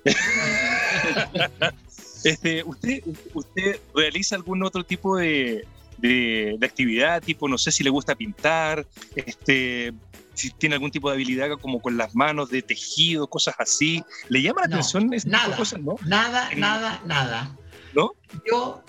[2.25, 3.03] este, ¿usted,
[3.35, 5.67] ¿Usted realiza algún otro tipo de,
[5.99, 9.93] de, actividad, tipo, no sé si le gusta pintar, este,
[10.35, 14.03] si tiene algún tipo de habilidad como con las manos, de tejido, cosas así.
[14.29, 15.97] ¿Le llama la atención nada, cosas, no?
[16.07, 17.57] Nada, nada, nada.
[17.95, 18.13] ¿No?
[18.51, 18.83] Yo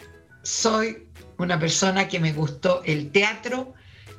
[0.44, 1.08] soy
[1.38, 3.74] una persona que me gustó el teatro,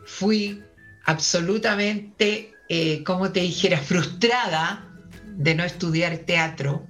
[0.05, 0.63] fui
[1.05, 4.89] absolutamente, eh, como te dijera, frustrada
[5.25, 6.87] de no estudiar teatro.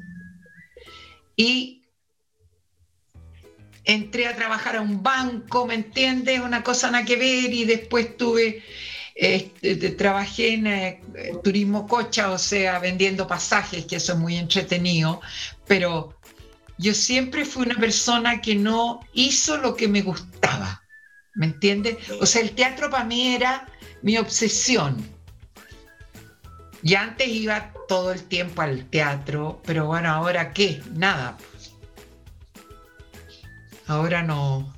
[1.36, 1.82] Y
[3.84, 6.40] entré a trabajar a un banco, ¿me entiendes?
[6.40, 7.52] Una cosa nada que ver.
[7.52, 8.62] Y después tuve,
[9.14, 11.00] este, trabajé en eh,
[11.42, 15.20] turismo cocha, o sea, vendiendo pasajes, que eso es muy entretenido,
[15.66, 16.16] pero
[16.78, 20.82] yo siempre fui una persona que no hizo lo que me gustaba,
[21.34, 21.98] ¿me entiendes?
[22.20, 23.66] O sea, el teatro para mí era
[24.02, 24.96] mi obsesión.
[26.82, 31.38] Y antes iba todo el tiempo al teatro, pero bueno, ahora qué, nada.
[33.86, 34.74] Ahora no.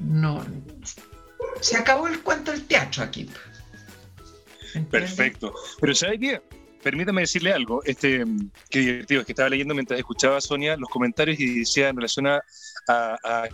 [0.00, 0.44] No.
[1.60, 3.30] Se acabó el cuento del teatro aquí.
[4.90, 5.54] Perfecto.
[5.80, 6.42] Pero ¿sabe qué?
[6.88, 7.82] Permítame decirle algo.
[7.84, 8.24] Este,
[8.70, 11.96] qué divertido, es que estaba leyendo mientras escuchaba a Sonia los comentarios y decía en
[11.96, 12.42] relación a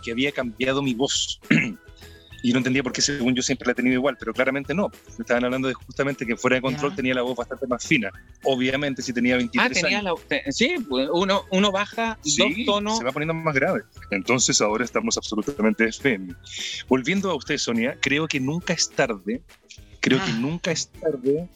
[0.01, 1.41] que había cambiado mi voz.
[2.45, 4.91] y no entendía por qué según yo siempre la he tenido igual, pero claramente no.
[5.19, 8.11] Estaban hablando de justamente que fuera de control tenía la voz bastante más fina.
[8.43, 10.19] Obviamente si tenía 23 ah, tenía años.
[10.51, 12.99] sí, pues, uno, uno baja dos tonos.
[12.99, 13.81] Se va poniendo más grave.
[14.11, 16.35] Entonces ahora estamos absolutamente FM.
[16.87, 19.41] Volviendo a usted, Sonia, creo que nunca es tarde
[20.05, 20.37] creo que ah.
[20.37, 21.49] nunca es tarde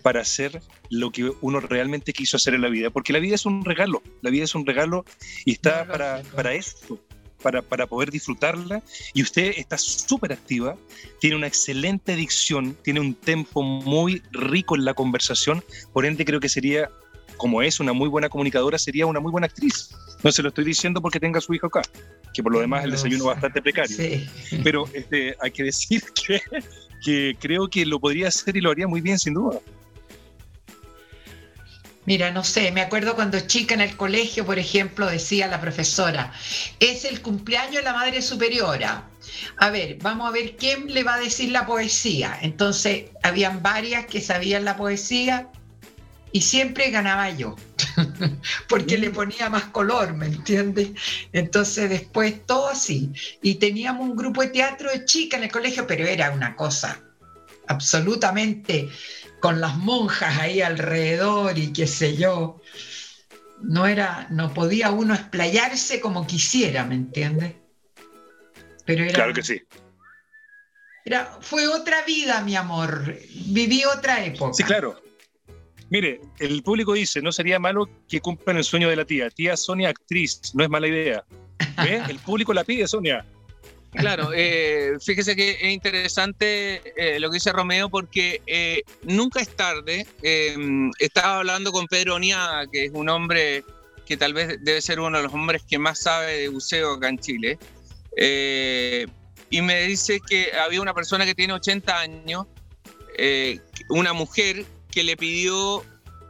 [0.00, 3.46] para hacer lo que uno realmente quiso hacer en la vida, porque la vida es
[3.46, 5.04] un regalo, la vida es un regalo
[5.44, 7.00] y está para, para esto,
[7.42, 8.80] para, para poder disfrutarla.
[9.12, 10.76] Y usted está súper activa,
[11.20, 16.38] tiene una excelente dicción, tiene un tempo muy rico en la conversación, por ende creo
[16.38, 16.88] que sería,
[17.36, 19.90] como es una muy buena comunicadora, sería una muy buena actriz.
[20.22, 21.82] No se lo estoy diciendo porque tenga a su hijo acá,
[22.32, 23.96] que por lo demás el desayuno es bastante precario.
[24.62, 26.40] Pero este, hay que decir que,
[27.02, 29.60] que creo que lo podría hacer y lo haría muy bien, sin duda.
[32.06, 36.32] Mira, no sé, me acuerdo cuando chica en el colegio, por ejemplo, decía la profesora,
[36.78, 39.08] es el cumpleaños de la Madre Superiora.
[39.56, 42.38] A ver, vamos a ver quién le va a decir la poesía.
[42.42, 45.48] Entonces, habían varias que sabían la poesía
[46.36, 47.56] y siempre ganaba yo,
[48.68, 50.90] porque le ponía más color, ¿me entiendes?
[51.32, 53.10] Entonces, después todo así.
[53.40, 57.00] Y teníamos un grupo de teatro de chica en el colegio, pero era una cosa
[57.68, 58.90] absolutamente
[59.40, 62.60] con las monjas ahí alrededor y qué sé yo.
[63.62, 67.54] No era, no podía uno explayarse como quisiera, ¿me entiendes?
[68.84, 69.62] Pero era, claro que sí.
[71.02, 73.16] Era, fue otra vida, mi amor.
[73.46, 74.52] Viví otra época.
[74.52, 75.05] Sí, claro.
[75.90, 79.30] Mire, el público dice, no sería malo que cumplan el sueño de la tía.
[79.30, 81.24] Tía Sonia, actriz, no es mala idea.
[81.82, 82.02] ¿Ve?
[82.08, 83.24] El público la pide, Sonia.
[83.92, 89.48] Claro, eh, fíjese que es interesante eh, lo que dice Romeo porque eh, nunca es
[89.56, 90.06] tarde.
[90.22, 93.64] Em, estaba hablando con Pedro Oniaga, que es un hombre
[94.04, 97.08] que tal vez debe ser uno de los hombres que más sabe de buceo acá
[97.08, 97.58] en Chile.
[99.50, 102.46] y me dice que había una persona que tiene 80 años,
[103.88, 104.64] una mujer
[104.96, 105.84] que le pidió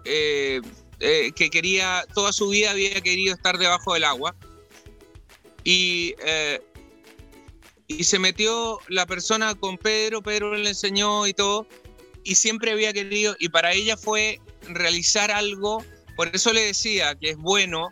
[0.05, 4.34] que quería, toda su vida había querido estar debajo del agua.
[5.64, 6.14] Y
[7.88, 11.68] y se metió la persona con Pedro, Pedro le enseñó y todo,
[12.24, 15.84] y siempre había querido, y para ella fue realizar algo
[16.16, 17.90] por eso le decía que es bueno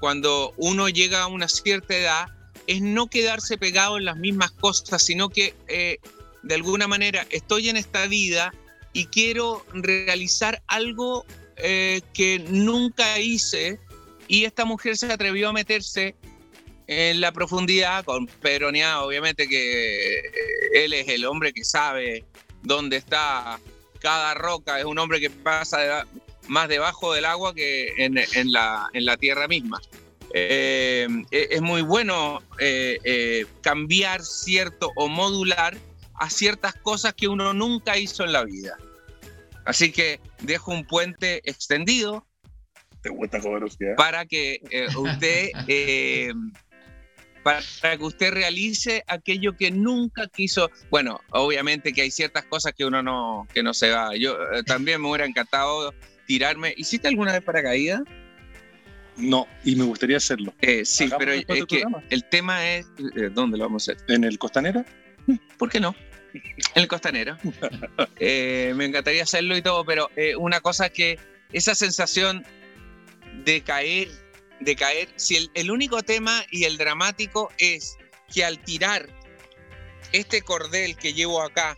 [0.00, 2.28] cuando uno llega a una cierta edad,
[2.66, 5.98] es no quedarse pegado en las mismas cosas, sino que eh,
[6.42, 8.52] de alguna manera estoy en esta vida
[8.98, 11.24] y quiero realizar algo
[11.56, 13.78] eh, que nunca hice
[14.26, 16.16] y esta mujer se atrevió a meterse
[16.88, 20.22] en la profundidad con Peronía, obviamente que eh,
[20.74, 22.24] él es el hombre que sabe
[22.64, 23.60] dónde está
[24.00, 26.04] cada roca, es un hombre que pasa
[26.48, 28.14] más debajo del agua que en,
[28.52, 29.80] la, en la, tierra misma.
[30.34, 32.42] Eh, e, es muy bueno
[33.60, 35.76] cambiar cierto o modular
[36.14, 38.76] a ciertas cosas que uno nunca hizo en la vida.
[39.68, 42.26] Así que dejo un puente extendido
[43.98, 46.32] para que eh, usted eh,
[47.42, 47.60] para
[47.98, 50.70] que usted realice aquello que nunca quiso.
[50.90, 54.16] Bueno, obviamente que hay ciertas cosas que uno no que no se va.
[54.16, 55.92] Yo eh, también me hubiera encantado
[56.26, 56.72] tirarme.
[56.78, 58.00] ¿Hiciste alguna vez paracaídas?
[59.18, 60.54] No, y me gustaría hacerlo.
[60.84, 62.86] sí, pero es que el tema es
[63.32, 64.04] ¿dónde lo vamos a hacer?
[64.08, 64.86] ¿En el Costanera?
[65.58, 65.94] ¿Por qué no?
[66.74, 67.36] El costanero.
[68.20, 71.18] Eh, me encantaría hacerlo y todo, pero eh, una cosa es que
[71.52, 72.44] esa sensación
[73.44, 74.08] de caer,
[74.60, 77.96] de caer, si el, único tema y el dramático es
[78.32, 79.08] que al tirar
[80.12, 81.76] este cordel que llevo acá,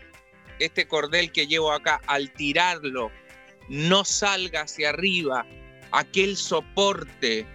[0.58, 3.10] este cordel que llevo acá, al tirarlo,
[3.68, 5.46] no salga hacia arriba
[5.92, 7.46] aquel soporte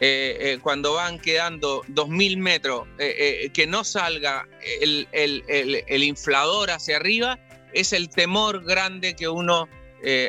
[0.00, 4.46] eh, eh, cuando van quedando 2.000 metros, eh, que no salga
[4.80, 7.38] el, el, inflador hacia arriba,
[7.72, 9.68] es el temor grande que uno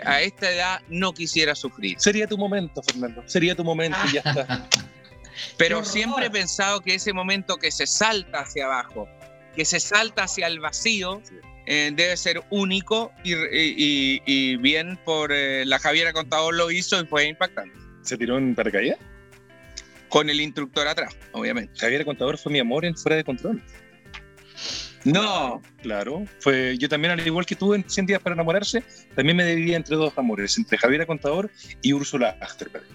[0.03, 1.99] a esta edad no quisiera sufrir.
[1.99, 4.67] Sería tu momento, Fernando, sería tu momento y ya está.
[5.57, 9.07] Pero siempre he pensado que ese momento que se salta hacia abajo,
[9.55, 11.21] que se salta hacia el vacío,
[11.67, 17.77] debe ser único y, bien por la Javiera Contador lo hizo y fue impactante.
[18.01, 18.97] ¿Se tiró en paracaídas?
[20.09, 21.73] Con el instructor atrás, obviamente.
[21.77, 23.61] Javier Contador fue mi amor en Fuera de Control.
[25.05, 25.61] No.
[25.81, 28.83] Claro, fue yo también, al igual que tú en 100 días para enamorarse,
[29.15, 31.49] también me dividía entre dos amores, entre Javier Contador
[31.81, 32.85] y Úrsula Achterberg.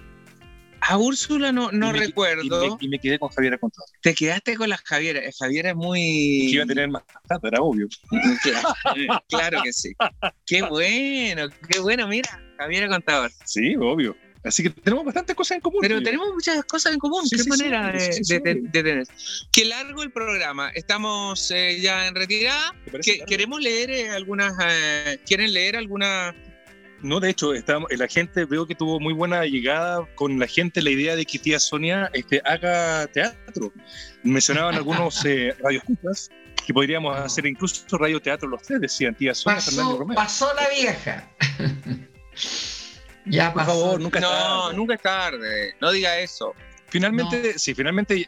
[0.87, 2.77] A Úrsula no, no recuerdo.
[2.79, 3.89] Y me, quedé con Javiera Contador.
[4.03, 5.23] Te quedaste con la Javiera.
[5.39, 6.03] Javiera es muy.
[6.53, 7.89] iba a tener más plata, era obvio.
[9.31, 9.95] claro, que sí.
[10.45, 13.31] Qué bueno, qué bueno, mira, Javiera Contador.
[13.47, 14.15] Sí, obvio.
[14.45, 15.79] Así que tenemos bastantes cosas en común.
[15.81, 17.25] Pero tenemos muchas cosas en común.
[17.31, 19.07] Qué manera de, tener.
[19.51, 20.69] Qué largo el programa.
[20.71, 22.75] Estamos eh, ya en retirada.
[23.27, 24.55] queremos leer eh, algunas.
[24.63, 26.35] Eh, ¿Quieren leer alguna?
[27.01, 30.83] No, de hecho, estamos, la gente veo que tuvo muy buena llegada con la gente
[30.83, 33.73] la idea de que tía Sonia este, haga teatro.
[34.23, 35.23] Mencionaban algunos
[35.61, 36.31] radioescuchas
[36.67, 40.21] que podríamos hacer incluso radioteatro los tres, decían tía Sonia Fernando Romero.
[40.21, 41.31] Pasó la vieja.
[43.27, 44.49] Ya, por favor, nunca es tarde.
[44.49, 45.75] No, nunca es tarde.
[45.81, 46.55] No diga eso.
[46.89, 48.27] Finalmente, sí, finalmente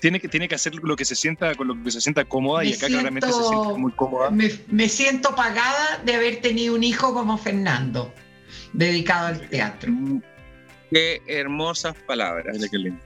[0.00, 2.64] tiene que, tiene que hacer lo que se sienta con lo que se sienta cómoda
[2.64, 4.30] y acá claramente se siente muy cómoda.
[4.30, 8.12] Me, siento pagada de haber tenido un hijo como Fernando,
[8.72, 9.92] dedicado al teatro.
[10.90, 12.58] Qué hermosas palabras.
[12.70, 13.00] qué lindo.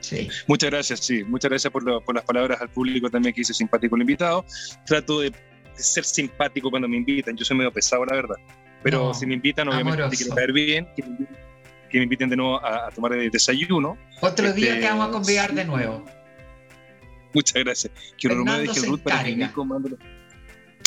[0.00, 0.28] Sí.
[0.46, 1.24] Muchas gracias, sí.
[1.24, 4.44] Muchas gracias por, por, las palabras al público también que hice simpático el invitado.
[4.86, 5.32] Trato de
[5.74, 7.36] ser simpático cuando me invitan.
[7.36, 8.36] Yo soy medio pesado, la verdad.
[8.82, 11.02] Pero si me invitan, obviamente, quiero caer bien, que
[11.98, 13.96] me, inviten, de nuevo a, tomar desayuno.
[14.20, 16.04] Otro día te este, vamos a convidar de nuevo.
[17.34, 17.92] Muchas gracias.
[18.16, 19.96] Que Romeo deje el root para que Nico mande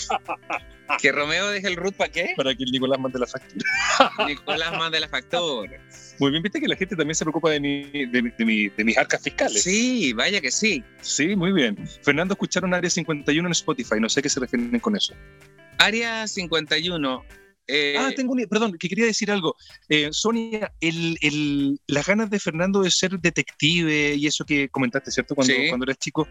[1.02, 2.34] ¿Que Romeo deje el root para qué?
[2.36, 3.70] Para que el Nicolás mande la factura.
[4.28, 5.80] Nicolás mande la factura.
[6.20, 9.22] Muy bien, viste que la gente también se preocupa de, mi, de, de, mis arcas
[9.22, 9.64] fiscales.
[9.64, 10.84] Sí, vaya que sí.
[11.02, 11.78] Sí, muy bien.
[12.04, 15.14] Fernando, escucharon Área 51 en Spotify, no sé qué se refieren con eso.
[15.80, 17.24] Área 51
[17.68, 19.56] eh, ah, tengo un, perdón, que quería decir algo.
[19.90, 25.12] Eh, Sonia, el, el, las ganas de Fernando de ser detective y eso que comentaste,
[25.12, 25.34] ¿cierto?
[25.36, 26.28] Cuando, cuando eras chico,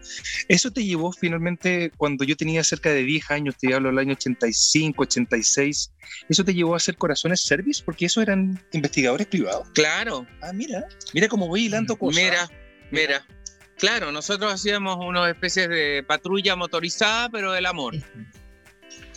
[0.47, 4.13] ¿eso te llevó finalmente cuando yo tenía cerca de 10 años, te hablo del año
[4.13, 5.91] 85, 86,
[6.29, 7.83] ¿eso te llevó a hacer Corazones Service?
[7.83, 9.67] Porque eso eran investigadores privados.
[9.73, 10.25] Claro.
[10.41, 12.23] Ah, mira, mira cómo voy hilando cosas.
[12.23, 12.49] Mira,
[12.91, 13.27] mira.
[13.77, 17.95] Claro, nosotros hacíamos una especie de patrulla motorizada, pero del amor.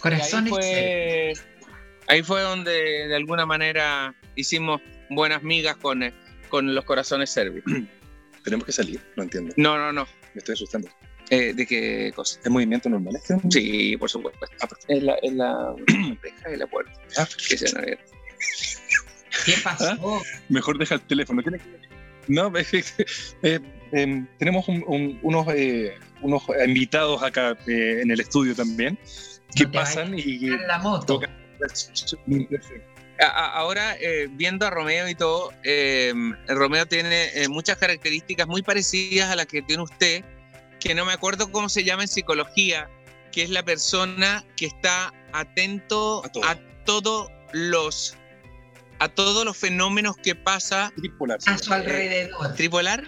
[0.00, 1.57] Corazones Service
[2.08, 4.80] ahí fue donde de alguna manera hicimos
[5.10, 6.12] buenas migas con, eh,
[6.48, 7.64] con los corazones serbios.
[8.44, 9.54] Tenemos que salir, no entiendo.
[9.56, 10.06] No, no, no.
[10.34, 10.88] Me estoy asustando.
[11.30, 12.40] Eh, ¿De qué cosa?
[12.42, 13.36] ¿Es movimiento normal este?
[13.50, 14.46] Sí, por supuesto.
[14.62, 15.74] Ah, es la, es la
[16.22, 16.92] deja de la puerta.
[17.18, 17.84] Ah, que se han
[19.44, 19.86] ¿Qué pasó?
[19.90, 20.22] ¿Ah?
[20.48, 21.42] Mejor deja el teléfono.
[22.28, 22.52] No,
[23.42, 23.60] eh,
[23.92, 25.46] em, tenemos unos,
[26.22, 28.98] unos invitados acá en el estudio también
[29.54, 31.20] que pasan y la moto.
[33.20, 36.12] Ahora, eh, viendo a Romeo y todo, eh,
[36.46, 40.24] Romeo tiene muchas características muy parecidas a las que tiene usted,
[40.80, 42.88] que no me acuerdo cómo se llama en psicología,
[43.32, 48.16] que es la persona que está atento a, todos los
[49.00, 50.92] a todos los fenómenos que pasa
[51.46, 52.54] a su alrededor.
[52.54, 53.04] ¿Tripolar?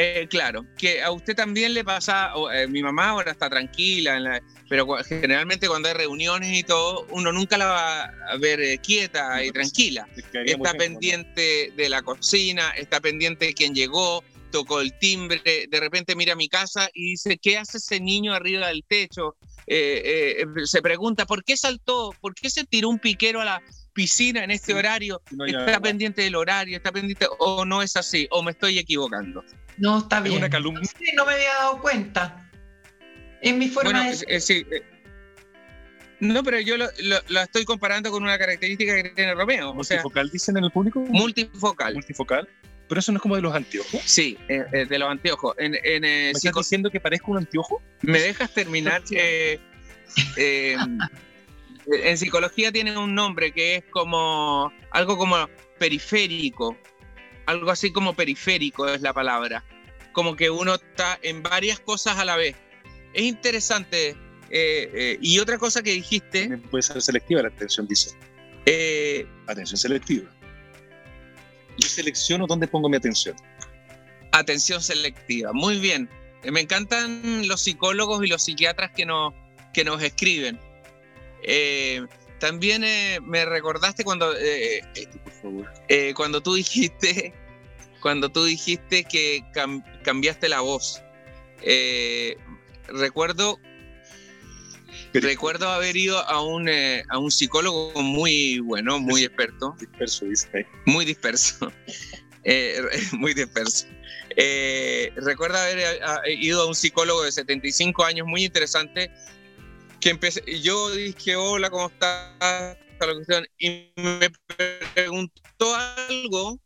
[0.00, 4.86] Eh, claro, que a usted también le pasa, eh, mi mamá ahora está tranquila, pero
[5.04, 9.50] generalmente cuando hay reuniones y todo, uno nunca la va a ver eh, quieta y
[9.50, 10.06] tranquila.
[10.44, 16.14] Está pendiente de la cocina, está pendiente de quién llegó, tocó el timbre, de repente
[16.14, 19.36] mira mi casa y dice, ¿qué hace ese niño arriba del techo?
[19.66, 22.14] se pregunta, ¿por qué saltó?
[22.20, 23.62] ¿Por qué se tiró un piquero a la
[23.92, 25.20] piscina en este horario?
[25.46, 29.44] está pendiente del horario, está pendiente, o no es así, o me estoy equivocando.
[29.76, 30.38] No, está bien.
[30.38, 30.90] una calumnia.
[31.14, 32.47] no me había dado cuenta.
[33.42, 34.24] Es mi forma de...
[34.28, 34.82] Eh, sí, eh,
[36.20, 36.88] no, pero yo lo,
[37.42, 39.72] estoy comparando con una característica que tiene Romeo.
[39.72, 41.00] ¿Multifocal dicen en el público?
[41.00, 41.94] Multifocal.
[41.94, 42.48] Multifocal.
[42.88, 44.00] Pero eso no es como de los anteojos.
[44.04, 45.54] Sí, eh, de los anteojos.
[45.58, 47.80] En, en, ¿Me estás diciendo que parezco un anteojo?
[48.02, 49.02] ¿Me dejas terminar?
[50.36, 55.48] en psicología tiene un nombre que es como algo como
[55.78, 56.76] periférico
[57.48, 59.64] algo así como periférico es la palabra,
[60.12, 62.54] como que uno está en varias cosas a la vez.
[63.12, 64.16] Es interesante.
[64.50, 66.56] Eh, eh, y otra cosa que dijiste...
[66.70, 68.16] puede ser selectiva la atención, dice.
[68.66, 70.30] Eh, atención selectiva.
[71.78, 73.36] Yo selecciono dónde pongo mi atención.
[74.32, 76.08] Atención selectiva, muy bien.
[76.50, 79.34] Me encantan los psicólogos y los psiquiatras que nos,
[79.72, 80.58] que nos escriben.
[82.40, 82.84] También
[83.24, 84.32] me recordaste cuando,
[86.14, 87.32] cuando tú dijiste,
[88.00, 89.44] cuando tú dijiste que
[90.04, 91.02] cambiaste la voz.
[92.88, 93.58] Recuerdo,
[95.12, 99.76] recuerdo haber ido a un, a un psicólogo muy bueno, muy experto.
[99.78, 100.66] Disperso, dice.
[100.86, 101.72] Muy disperso.
[103.12, 103.86] muy disperso.
[105.16, 106.00] recuerdo haber
[106.38, 109.10] ido a un psicólogo de 75 años muy interesante
[110.00, 112.76] que empecé, yo dije, hola, ¿cómo estás?
[113.58, 114.30] Y me
[114.94, 116.58] preguntó algo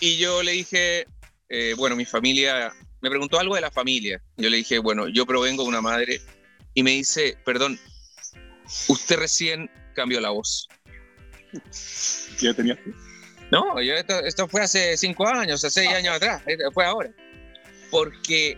[0.00, 1.06] y yo le dije,
[1.48, 2.72] eh, bueno, mi familia,
[3.04, 4.22] me preguntó algo de la familia.
[4.38, 6.22] Yo le dije, bueno, yo provengo de una madre
[6.72, 7.78] y me dice, perdón,
[8.88, 10.66] usted recién cambió la voz.
[12.40, 12.78] ¿Qué tenía?
[13.50, 17.10] No, yo esto, esto, fue hace cinco años, hace seis años atrás, fue ahora.
[17.90, 18.56] Porque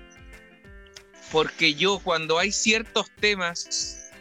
[1.33, 4.13] porque yo cuando hay ciertos temas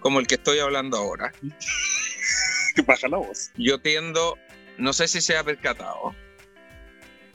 [0.00, 1.32] como el que estoy hablando ahora,
[2.74, 3.52] ¿qué pasa la voz?
[3.56, 4.36] Yo tiendo,
[4.76, 6.16] no sé si se ha percatado,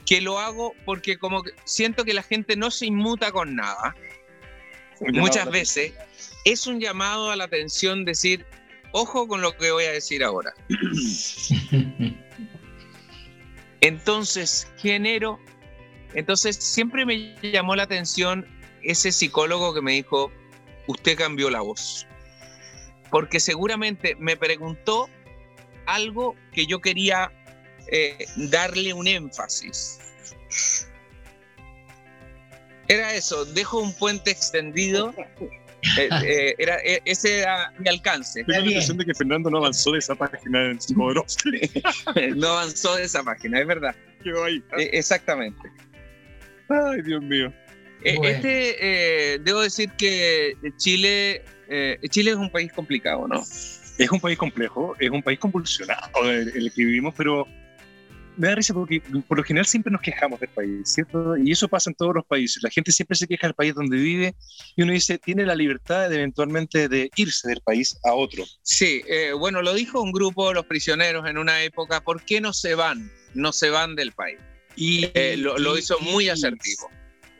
[0.06, 3.94] que lo hago porque como siento que la gente no se inmuta con nada.
[5.12, 5.92] Muchas veces
[6.44, 8.44] es un llamado a la atención decir,
[8.92, 10.54] ojo con lo que voy a decir ahora.
[13.80, 15.38] Entonces, genero,
[16.14, 18.46] entonces siempre me llamó la atención
[18.82, 20.32] ese psicólogo que me dijo,
[20.86, 22.06] usted cambió la voz.
[23.10, 25.10] Porque seguramente me preguntó
[25.84, 27.30] algo que yo quería
[27.88, 29.98] eh, darle un énfasis.
[32.88, 35.14] Era eso, dejo un puente extendido.
[35.98, 38.42] Eh, eh, era, ese era mi alcance.
[38.44, 40.78] Tengo la impresión de que Fernando no avanzó de esa página en
[42.36, 43.94] No avanzó de esa página, es verdad.
[44.22, 44.62] Quedó ahí.
[44.92, 45.70] exactamente.
[46.68, 47.52] Ay, Dios mío.
[48.04, 48.76] Eh, este,
[49.34, 53.40] eh, debo decir que Chile, eh, Chile es un país complicado, ¿no?
[53.40, 57.46] Es un país complejo, es un país convulsionado el, el que vivimos, pero
[58.36, 61.36] me da risa porque por lo general siempre nos quejamos del país, ¿cierto?
[61.36, 62.62] Y eso pasa en todos los países.
[62.62, 64.34] La gente siempre se queja del país donde vive
[64.76, 68.44] y uno dice, tiene la libertad de eventualmente de irse del país a otro.
[68.62, 69.02] Sí,
[69.38, 72.74] bueno, lo dijo un grupo de los prisioneros en una época, ¿por qué no se
[72.74, 73.10] van?
[73.34, 74.38] No se van del país.
[74.76, 76.90] Y lo, lo, hizo muy asertivo.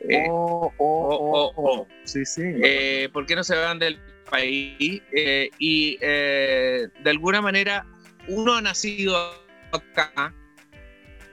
[0.09, 2.43] Eh, oh, oh, oh, Sí, sí.
[2.63, 3.99] Eh, ¿Por qué no se van del
[4.29, 5.01] país?
[5.11, 7.85] Eh, y de alguna manera,
[8.27, 9.17] uno ha nacido
[9.71, 10.33] acá,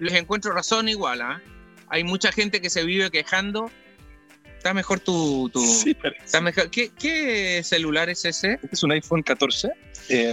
[0.02, 1.22] les encuentro razón igual.
[1.22, 1.40] ¿ah?
[1.88, 3.70] Hay mucha gente que se vive quejando.
[4.56, 5.48] Está mejor tu.
[5.50, 6.70] tu sí, está mejor.
[6.70, 8.54] ¿Qué, celular es ese?
[8.54, 9.70] Este es un iPhone 14.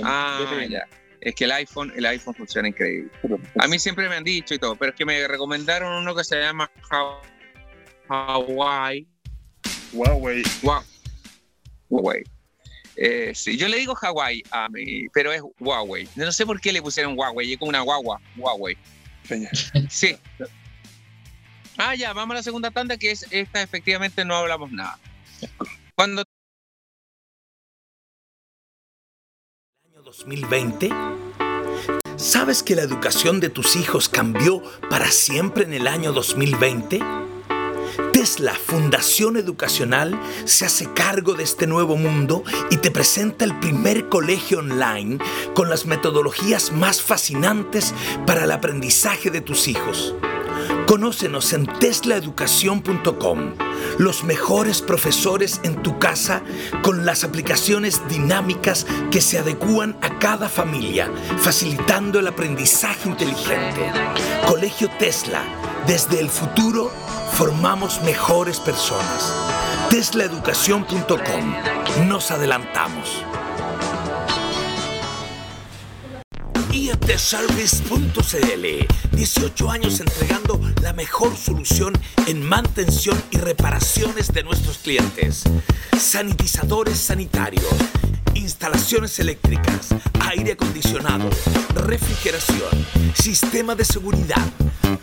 [0.04, 0.86] ah, ya.
[1.22, 3.12] Es que el iPhone, el iPhone funciona increíble.
[3.58, 6.24] A mí siempre me han dicho y todo, pero es que me recomendaron uno que
[6.24, 6.72] se llama
[8.08, 9.06] Hawaii.
[9.92, 10.44] Huawei.
[11.90, 12.24] Huawei.
[12.96, 16.08] Eh, sí, yo le digo Hawaii a mí, pero es Huawei.
[16.16, 18.78] No sé por qué le pusieron Huawei, es como una guagua, Huawei.
[19.90, 20.18] Sí.
[21.78, 25.00] Ah, ya, vamos a la segunda tanda, que es esta, efectivamente no hablamos nada.
[25.96, 26.24] Cuando
[30.10, 30.90] 2020?
[32.18, 37.00] ¿Sabes que la educación de tus hijos cambió para siempre en el año 2020?
[38.20, 44.10] Tesla Fundación Educacional se hace cargo de este nuevo mundo y te presenta el primer
[44.10, 45.20] colegio online
[45.54, 47.94] con las metodologías más fascinantes
[48.28, 50.16] para el aprendizaje de tus hijos.
[50.86, 53.54] Conócenos en teslaeducación.com,
[54.00, 56.44] los mejores profesores en tu casa
[56.82, 63.94] con las aplicaciones dinámicas que se adecúan a cada familia, facilitando el aprendizaje inteligente.
[64.46, 65.42] Colegio Tesla,
[65.90, 66.92] desde el futuro
[67.32, 69.34] formamos mejores personas.
[69.90, 72.08] Teslaeducación.com.
[72.08, 73.26] Nos adelantamos.
[76.72, 81.94] IATService.cl 18 años entregando la mejor solución
[82.28, 85.42] en mantención y reparaciones de nuestros clientes.
[86.00, 87.66] Sanitizadores sanitarios,
[88.36, 89.90] instalaciones eléctricas,
[90.22, 91.30] aire acondicionado,
[91.76, 92.70] refrigeración,
[93.14, 94.46] sistema de seguridad,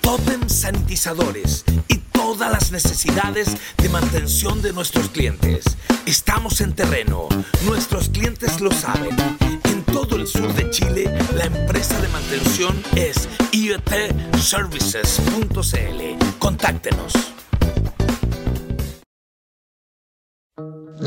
[0.01, 5.65] totem sanitizadores y todas las necesidades de mantención de nuestros clientes.
[6.07, 7.28] Estamos en terreno,
[7.65, 9.16] nuestros clientes lo saben.
[9.65, 16.39] En todo el sur de Chile, la empresa de mantención es iotservices.cl.
[16.39, 17.12] Contáctenos.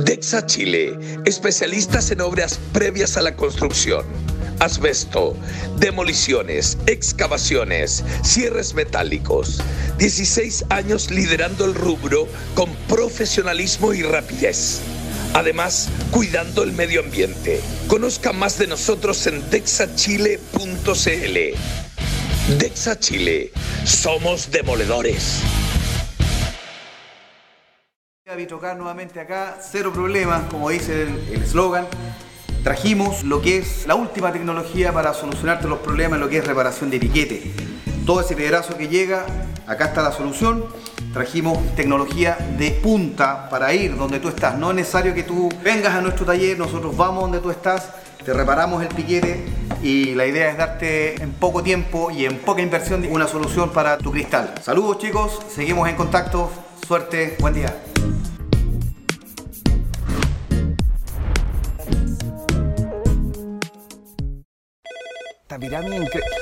[0.06, 0.96] Dexa Chile,
[1.26, 4.06] especialistas en obras previas a la construcción
[4.60, 5.36] asbesto,
[5.78, 9.62] demoliciones, excavaciones, cierres metálicos.
[9.98, 14.82] 16 años liderando el rubro con profesionalismo y rapidez.
[15.34, 17.62] Además, cuidando el medio ambiente.
[17.88, 21.38] Conozca más de nosotros en dexachile.cl.
[22.58, 23.52] Dexa Chile,
[23.86, 25.42] somos demoledores.
[28.38, 31.88] Vitrocar nuevamente acá, cero problemas, como dice el eslogan.
[32.64, 36.92] Trajimos lo que es la última tecnología para solucionarte los problemas, lo que es reparación
[36.92, 37.52] de piquete.
[38.06, 39.26] Todo ese piedrazo que llega,
[39.66, 40.64] acá está la solución.
[41.12, 44.58] Trajimos tecnología de punta para ir donde tú estás.
[44.58, 47.90] No es necesario que tú vengas a nuestro taller, nosotros vamos donde tú estás,
[48.24, 49.44] te reparamos el piquete
[49.82, 53.98] y la idea es darte en poco tiempo y en poca inversión una solución para
[53.98, 54.54] tu cristal.
[54.62, 56.52] Saludos chicos, seguimos en contacto,
[56.86, 57.89] suerte, buen día.
[65.60, 66.36] Pirámide increíble.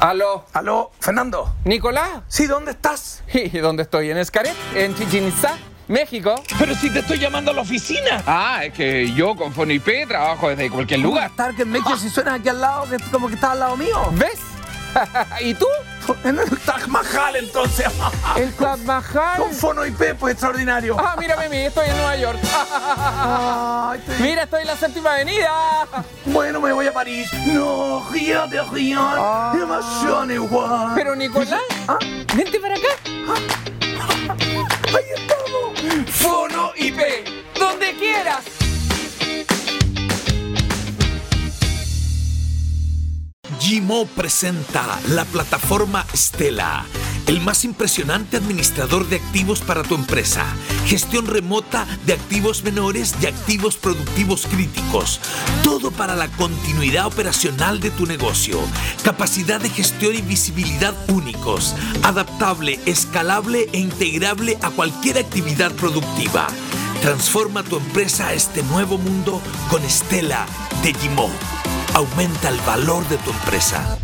[0.00, 0.46] Aló.
[0.54, 1.54] Aló, Fernando.
[1.64, 2.22] Nicolás.
[2.28, 3.22] Sí, ¿dónde estás?
[3.32, 4.10] ¿Y dónde estoy?
[4.10, 5.58] En Escaret, en Chichen Itza,
[5.88, 6.42] México.
[6.58, 8.22] Pero si te estoy llamando a la oficina.
[8.26, 11.30] Ah, es que yo con FoniP trabajo desde cualquier lugar.
[11.36, 13.98] Target México si suena aquí al lado, como que está al lado mío.
[14.12, 14.38] ¿Ves?
[15.40, 15.66] ¿Y tú?
[16.24, 17.86] En el Taj Mahal, entonces.
[18.36, 19.38] ¿El Taj Mahal?
[19.38, 20.96] Con Fono IP, pues extraordinario.
[20.98, 22.38] Ah, mírame mí, estoy en Nueva York.
[24.20, 25.86] Mira, estoy en la séptima avenida.
[26.26, 27.28] Bueno, me voy a París.
[27.46, 28.98] No, río de río.
[29.00, 29.52] Ah.
[29.54, 30.92] Emoción igual.
[30.94, 31.98] Pero, Nicolás, ¿Ah?
[32.34, 32.88] vente para acá.
[34.88, 36.10] Ahí estamos.
[36.10, 37.00] Fono IP,
[37.58, 38.59] donde quieras.
[43.60, 46.82] Gimo presenta la plataforma Stella,
[47.26, 50.46] el más impresionante administrador de activos para tu empresa.
[50.86, 55.20] Gestión remota de activos menores y activos productivos críticos.
[55.62, 58.58] Todo para la continuidad operacional de tu negocio.
[59.04, 61.74] Capacidad de gestión y visibilidad únicos.
[62.02, 66.46] Adaptable, escalable e integrable a cualquier actividad productiva.
[67.02, 70.46] Transforma tu empresa a este nuevo mundo con Stella
[70.82, 71.30] de Gimo
[71.94, 73.98] aumenta el valor de tu empresa.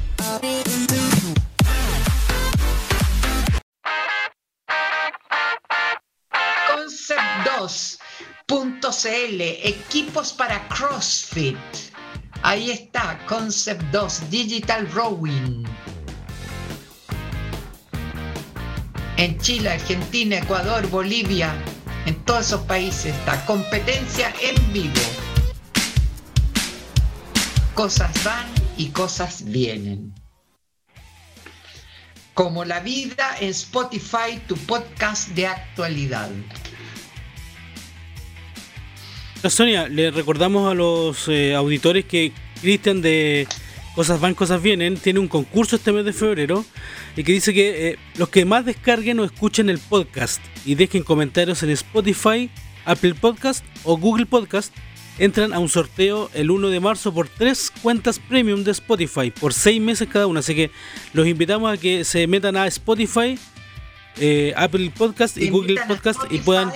[6.71, 11.57] Concept2.cl, equipos para CrossFit.
[12.43, 15.65] Ahí está, Concept 2, Digital Rowing.
[19.17, 21.55] En Chile, Argentina, Ecuador, Bolivia,
[22.05, 25.26] en todos esos países está competencia en vivo
[27.77, 28.47] Cosas van
[28.79, 30.15] y cosas vienen.
[32.33, 36.31] Como la vida en Spotify, tu podcast de actualidad.
[39.51, 42.33] Sonia, le recordamos a los eh, auditores que
[42.63, 43.47] Cristian de
[43.95, 46.65] Cosas Van, Cosas Vienen tiene un concurso este mes de febrero
[47.15, 51.03] y que dice que eh, los que más descarguen o escuchen el podcast y dejen
[51.03, 52.51] comentarios en Spotify,
[52.87, 54.75] Apple Podcast o Google Podcast
[55.19, 59.55] entran a un sorteo el 1 de marzo por tres cuentas premium de Spotify, por
[59.55, 60.41] seis meses cada una.
[60.41, 60.71] Así que
[61.13, 63.39] los invitamos a que se metan a Spotify,
[64.19, 66.73] eh, Apple Podcast y Google Podcast y puedan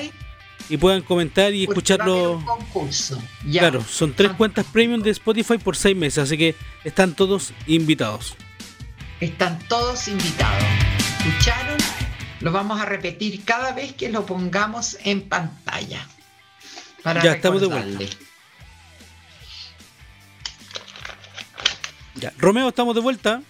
[0.68, 2.42] y puedan comentar y escucharlo.
[3.50, 6.54] Claro, son tres cuentas premium de Spotify por seis meses, así que
[6.84, 8.36] están todos invitados.
[9.20, 10.64] Están todos invitados.
[11.18, 11.78] ¿Escucharon?
[12.40, 16.06] Lo vamos a repetir cada vez que lo pongamos en pantalla.
[17.02, 18.04] Para ya estamos de vuelta.
[22.20, 23.42] Ya, Romeo, estamos de vuelta.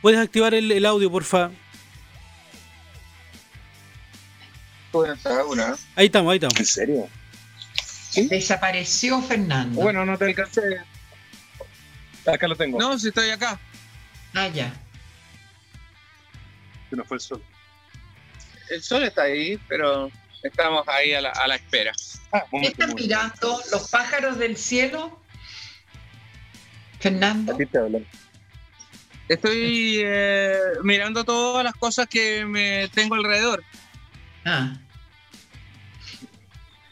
[0.00, 1.50] ¿Puedes activar el, audio, porfa?
[5.96, 6.60] Ahí estamos, ahí estamos.
[6.60, 7.08] ¿En serio?
[8.14, 9.80] Desapareció Fernando.
[9.80, 10.60] Bueno, no te alcancé.
[12.26, 12.78] Acá lo tengo.
[12.78, 13.58] No, si estoy acá.
[14.34, 14.72] Ah, ya.
[16.90, 17.42] Se nos fue el sol.
[18.70, 20.12] El sol está ahí, pero
[20.44, 21.92] estamos ahí a la, a la espera.
[22.32, 23.60] Ah, ¿Qué están mirando?
[23.72, 25.20] ¿Los pájaros del cielo?
[27.00, 27.54] Fernando.
[27.54, 28.06] Aquí te hablan.
[29.28, 33.64] Estoy eh, mirando todas las cosas que me tengo alrededor.
[34.44, 34.76] Ah.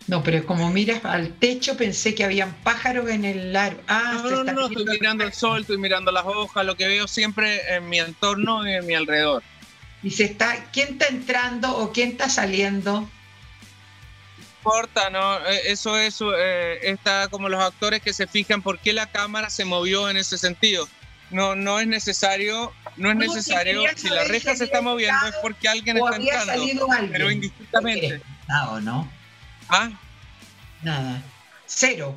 [0.07, 3.85] No, pero como miras al techo pensé que habían pájaros en el árbol.
[3.87, 7.07] Ah, no, no, no, estoy mirando el sol, estoy mirando las hojas, lo que veo
[7.07, 9.43] siempre en mi entorno y en mi alrededor.
[10.03, 13.09] Y se está, ¿quién está entrando o quién está saliendo?
[14.65, 15.39] No importa, ¿no?
[15.47, 19.51] Eh, eso es, eh, está como los actores que se fijan por qué la cámara
[19.51, 20.89] se movió en ese sentido
[21.33, 25.69] no, no es necesario, no es necesario, si la reja se está moviendo es porque
[25.69, 28.21] alguien está entrando, pero indistintamente.
[28.83, 29.11] ¿no?
[29.69, 29.91] ¿Ah?
[30.83, 31.23] Nada,
[31.67, 32.17] cero,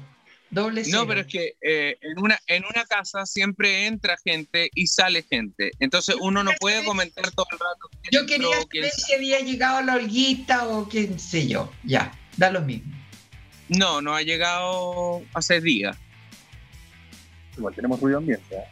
[0.50, 1.00] doble cero.
[1.00, 5.24] No, pero es que eh, en, una, en una casa siempre entra gente y sale
[5.24, 7.90] gente, entonces uno no puede comentar todo el rato.
[8.12, 12.62] Yo quería saber si había llegado la holguita o qué sé yo, ya, da lo
[12.62, 12.94] mismo.
[13.70, 15.98] No, no ha llegado hace días.
[17.58, 18.56] Igual tenemos ruido ambiente.
[18.56, 18.64] ¿eh?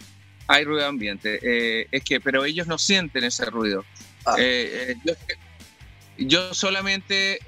[0.48, 1.40] Hay ruido ambiente.
[1.41, 3.85] Eh, es que, pero ellos no sienten ese ruido.
[4.26, 4.35] Ah.
[4.38, 5.15] Eh, eh,
[6.18, 7.40] yo, solamente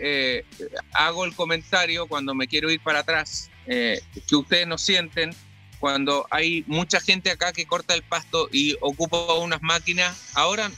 [0.93, 5.31] hago el comentario cuando me quiero ir para atrás, que ustedes no sienten
[5.79, 10.31] cuando hay mucha gente acá que corta el pasto y ocupa unas máquinas.
[10.33, 10.71] Ahora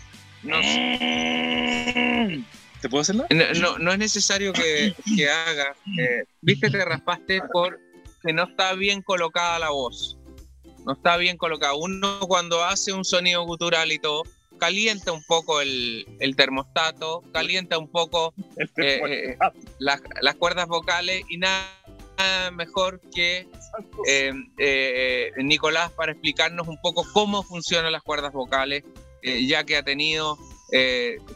[0.44, 0.58] no
[2.88, 3.26] ¿Te puedo hacerlo?
[3.60, 5.76] No, no, es necesario que, que haga.
[6.40, 10.18] Viste, te raspaste porque no está bien colocada la voz
[10.88, 11.78] no está bien colocado.
[11.78, 14.24] Uno cuando hace un sonido gutural y todo,
[14.58, 16.06] calienta un poco el,
[16.38, 19.38] termostato, calienta un poco eh, eh,
[19.80, 21.68] las, cuerdas vocales y nada
[22.54, 23.50] mejor que
[24.08, 28.86] eh, Nicolás para explicarnos un poco cómo funcionan las cuerdas vocales,
[29.22, 30.38] ya que ha tenido,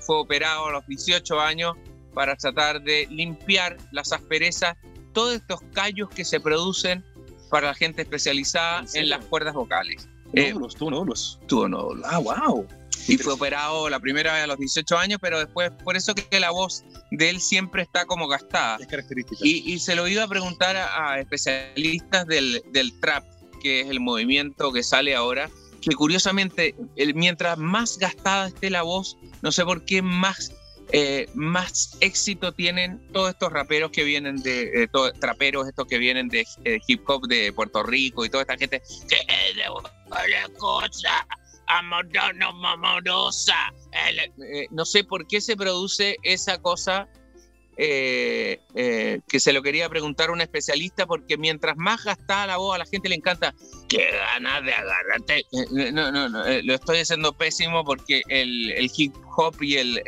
[0.02, 1.76] fue operado a los 18 años
[2.14, 4.76] para tratar de limpiar las asperezas,
[5.14, 7.03] todos estos callos que se producen
[7.49, 10.08] para la gente especializada en, las cuerdas vocales.
[10.34, 11.40] Nódulos, eh, tuvo nódulos.
[11.48, 12.06] Tuvo nódulos.
[12.10, 12.68] Ah, wow.
[13.08, 16.40] Y fue operado la primera vez a los 18 años, pero después, por eso que
[16.40, 18.78] la voz de él siempre está como gastada.
[18.80, 19.41] Es característica.
[19.44, 23.26] Y, se lo iba a preguntar a, especialistas del, del, trap,
[23.62, 25.49] que es el movimiento que sale ahora,
[25.82, 26.76] que curiosamente,
[27.16, 30.52] mientras más gastada esté la voz, no sé por qué más
[30.94, 34.90] eh, más éxito tienen todos estos raperos que vienen de, eh,
[35.22, 38.82] traperos, estos que vienen de eh, hip hop de Puerto Rico y toda esta gente
[39.08, 39.16] que
[39.56, 41.26] de cosa
[41.68, 43.56] amorosa.
[44.72, 47.08] no sé por qué se produce esa cosa
[47.76, 52.80] que se lo quería preguntar a un especialista, porque mientras más gastada la voz a
[52.80, 53.53] la gente le encanta,
[53.88, 55.45] qué ganas de agarrarte.
[55.93, 60.02] no, no, no, lo estoy haciendo pésimo porque el, el hip hop y el,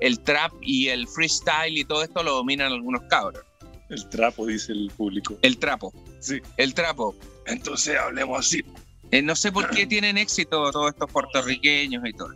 [0.00, 3.44] el trap y el freestyle y todo esto lo dominan algunos cabros.
[3.88, 5.38] El trapo, dice el público.
[5.42, 5.92] El trapo.
[6.20, 6.40] Sí.
[6.56, 7.14] El trapo.
[7.46, 8.62] Entonces hablemos así.
[9.10, 12.34] Eh, no sé por qué tienen éxito todos estos puertorriqueños y todo.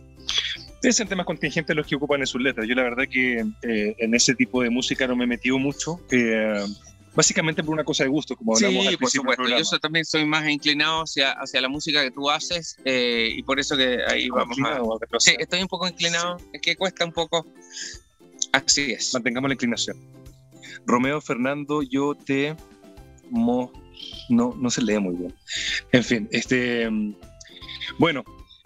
[0.83, 2.67] Es el tema contingente los que ocupan en sus letras.
[2.67, 5.99] Yo la verdad que eh, en ese tipo de música no me he metido mucho.
[6.11, 6.65] Eh,
[7.15, 9.43] Básicamente por una cosa de gusto, como hablamos Sí, por supuesto.
[9.47, 13.59] Yo también soy más inclinado hacia, hacia la música que tú haces eh, y por
[13.59, 15.19] eso que ahí vamos a...
[15.19, 16.37] Sí, estoy un poco inclinado.
[16.51, 17.45] Es que cuesta un poco.
[18.51, 19.13] Así es.
[19.13, 19.97] Mantengamos la inclinación.
[20.87, 22.55] Romeo Fernando, yo te...
[23.29, 23.71] Mo...
[24.29, 25.35] No, no se lee muy bien.
[25.91, 26.89] En fin, este...
[26.89, 27.15] Mm,
[27.99, 28.23] bueno,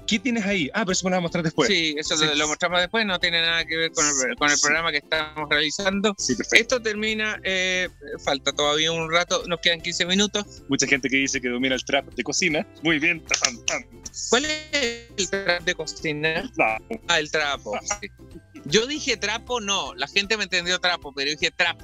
[0.08, 0.70] ¿Qué tienes ahí?
[0.74, 1.68] Ah, pero eso lo vamos a mostrar después.
[1.68, 4.92] Sí, eso Lo, mostramos después, no tiene nada que ver con el, con el programa
[4.92, 6.16] que estamos realizando.
[6.18, 7.90] Sí, Esto termina, eh,
[8.24, 10.64] falta todavía un rato, nos quedan 15 minutos.
[10.70, 12.66] Mucha gente que dice que domina el trap de cocina.
[12.84, 13.24] Muy bien.
[14.30, 16.52] ¿Cuál es el trap de cocina?
[17.08, 17.78] Ah, el trapo.
[18.66, 21.82] Yo dije trapo, no, la gente me entendió trapo, pero dije trap.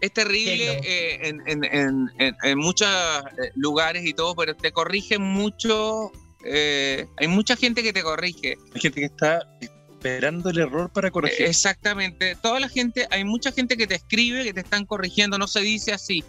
[0.00, 6.10] Es terrible eh, en, muchos eh, lugares y todo, pero te corrigen mucho
[6.44, 8.56] eh, hay mucha gente que te corrige.
[8.74, 11.46] Hay gente que está esperando el error para corregir.
[11.46, 12.36] Exactamente.
[12.36, 15.60] Toda la gente, hay mucha gente que te escribe, que te están corrigiendo, no se
[15.60, 16.24] dice así.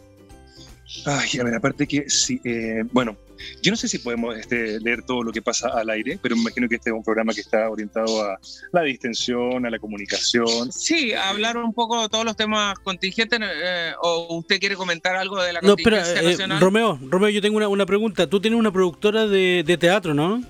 [1.05, 3.17] Ay, a ver, aparte que sí, eh, bueno,
[3.61, 6.41] yo no sé si podemos este, leer todo lo que pasa al aire, pero me
[6.41, 8.39] imagino que este es un programa que está orientado a
[8.71, 10.71] la distensión, a la comunicación.
[10.71, 15.41] Sí, hablar un poco de todos los temas contingentes, eh, o usted quiere comentar algo
[15.41, 16.59] de la no, contingencia pero, nacional.
[16.59, 18.27] Romeo, Romeo, yo tengo una, una, pregunta.
[18.27, 20.41] Tú tienes una productora de, de teatro, ¿no?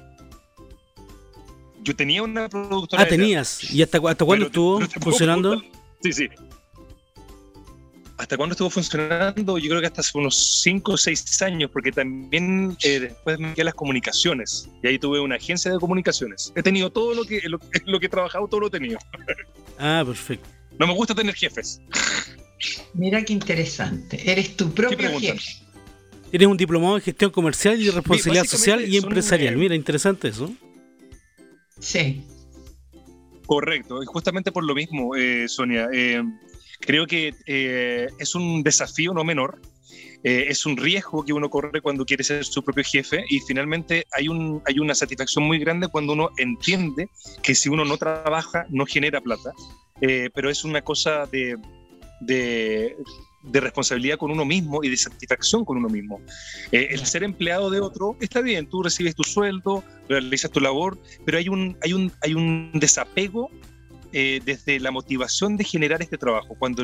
[1.84, 3.04] yo tenía una productora.
[3.04, 3.72] Ah, tenías.
[3.72, 5.62] ¿Y hasta, hasta cuándo estuvo funcionando?
[6.04, 6.28] Sí, sí.
[8.22, 9.58] ¿Hasta cuándo estuvo funcionando?
[9.58, 13.52] Yo creo que hasta hace unos 5 o 6 años, porque también eh, después me
[13.56, 14.70] quedé las comunicaciones.
[14.84, 16.54] Y ahí tuve una agencia de comunicaciones.
[16.56, 19.00] He tenido todo lo que, lo, lo que he trabajado, todo lo he tenido.
[19.80, 20.48] Ah, perfecto.
[20.78, 21.82] No me gusta tener jefes.
[22.94, 24.32] Mira qué interesante.
[24.32, 25.56] Eres tu propio jefe.
[26.30, 29.58] Tienes un diplomado en gestión comercial y responsabilidad social y empresarial.
[29.58, 30.54] Mira, interesante eso.
[31.80, 32.24] Sí.
[33.48, 36.24] Correcto, y justamente por lo mismo, eh, Sonia, eh,
[36.82, 39.62] creo que eh, es un desafío no menor,
[40.24, 44.28] es un riesgo que uno corre cuando quiere ser su propio jefe y finalmente hay,
[44.28, 47.10] un, hay una satisfacción muy grande cuando uno entiende
[47.42, 49.52] que si uno no trabaja no genera plata,
[50.00, 51.58] pero es una cosa de,
[52.20, 52.96] de,
[53.44, 56.22] de responsabilidad con uno mismo y de satisfacción con uno mismo.
[56.72, 61.00] Eh, el ser empleado de otro está bien, tú recibes tu sueldo, realizas tu labor,
[61.26, 63.50] pero hay un, hay un, hay un desapego
[64.14, 66.56] eh, desde la motivación de generar este trabajo.
[66.58, 66.84] Cuando,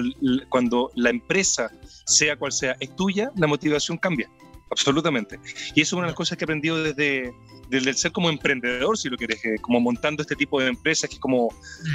[0.49, 1.71] cuando la empresa,
[2.05, 4.29] sea cual sea, es tuya, la motivación cambia,
[4.69, 5.39] absolutamente.
[5.75, 7.33] Y eso es una de las cosas que he aprendido desde,
[7.69, 11.15] del ser como emprendedor, si lo quieres, eh, como montando este tipo de empresas, que
[11.15, 11.49] es como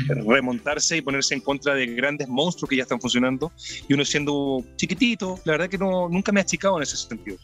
[0.08, 3.52] remontarse y ponerse en contra de grandes monstruos que ya están funcionando,
[3.88, 7.38] y uno siendo chiquitito, la verdad que no, nunca me ha achicado en ese sentido.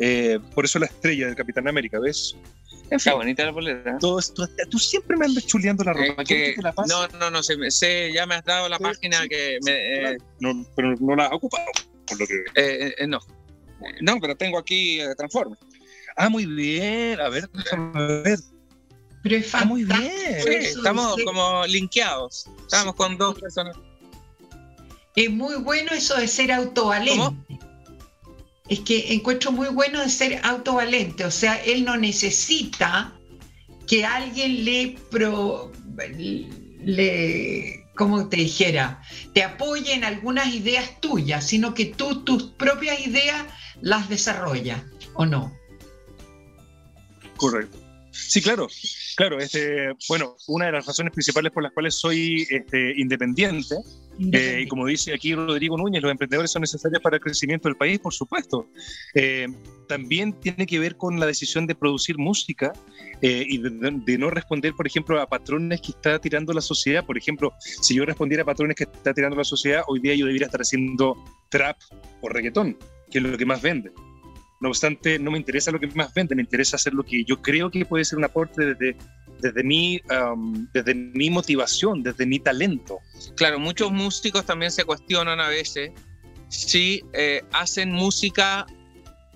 [0.00, 2.36] Eh, por eso la estrella del Capitán América, ¿ves?
[2.90, 3.98] En fin, Está bonita la.
[3.98, 6.24] Todo esto, tú siempre me andas chuleando la ropa.
[6.24, 10.12] que, la no, no, no, sé, ya me has dado la página que me...
[10.12, 11.66] Eh, no, pero no la has ocupado,
[12.06, 13.06] por lo que...
[13.06, 13.18] no.
[14.00, 15.60] No, pero tengo aquí Transformers.
[16.16, 17.20] Ah, muy bien.
[17.20, 18.38] A ver, déjame ver.
[19.22, 20.02] Pero es ah, muy bien.
[20.46, 22.48] estamos como linkeados.
[22.62, 23.76] Estamos con dos personas.
[25.14, 27.58] Es muy bueno eso de ser autovalente.
[28.68, 31.24] Es que encuentro muy bueno de ser autovalente.
[31.24, 33.12] O sea, él no necesita
[33.86, 35.72] que alguien le pro,
[36.84, 39.02] le como te dijera,
[39.34, 43.44] te apoye en algunas ideas tuyas, sino que tú tus propias ideas
[43.80, 44.80] las desarrollas,
[45.14, 45.52] ¿o no?
[47.36, 47.76] Correcto.
[48.12, 48.68] Sí, claro,
[49.16, 49.40] claro.
[49.40, 53.76] Este, bueno, una de las razones principales por las cuales soy este, independiente,
[54.32, 57.76] eh, y como dice aquí Rodrigo Núñez, los emprendedores son necesarios para el crecimiento del
[57.76, 58.68] país, por supuesto.
[59.14, 59.46] Eh,
[59.88, 62.72] también tiene que ver con la decisión de producir música
[63.22, 67.04] eh, y de, no responder, por ejemplo, a patrones que está tirando la sociedad.
[67.04, 70.26] Por ejemplo, si yo respondiera a patrones que está tirando la sociedad, hoy día yo
[70.26, 71.16] debería estar haciendo
[71.48, 71.76] trap
[72.20, 72.76] o reggaetón,
[73.10, 73.92] que es lo que más vende.
[74.60, 77.40] No obstante, no me interesa lo que más vende, me interesa hacer lo que yo
[77.40, 78.96] creo que puede ser un aporte desde,
[79.40, 80.00] desde, mi,
[80.72, 82.98] desde mi motivación, desde mi talento.
[83.36, 85.92] Claro, muchos músicos también se cuestionan a veces
[86.48, 88.66] si eh, hacen música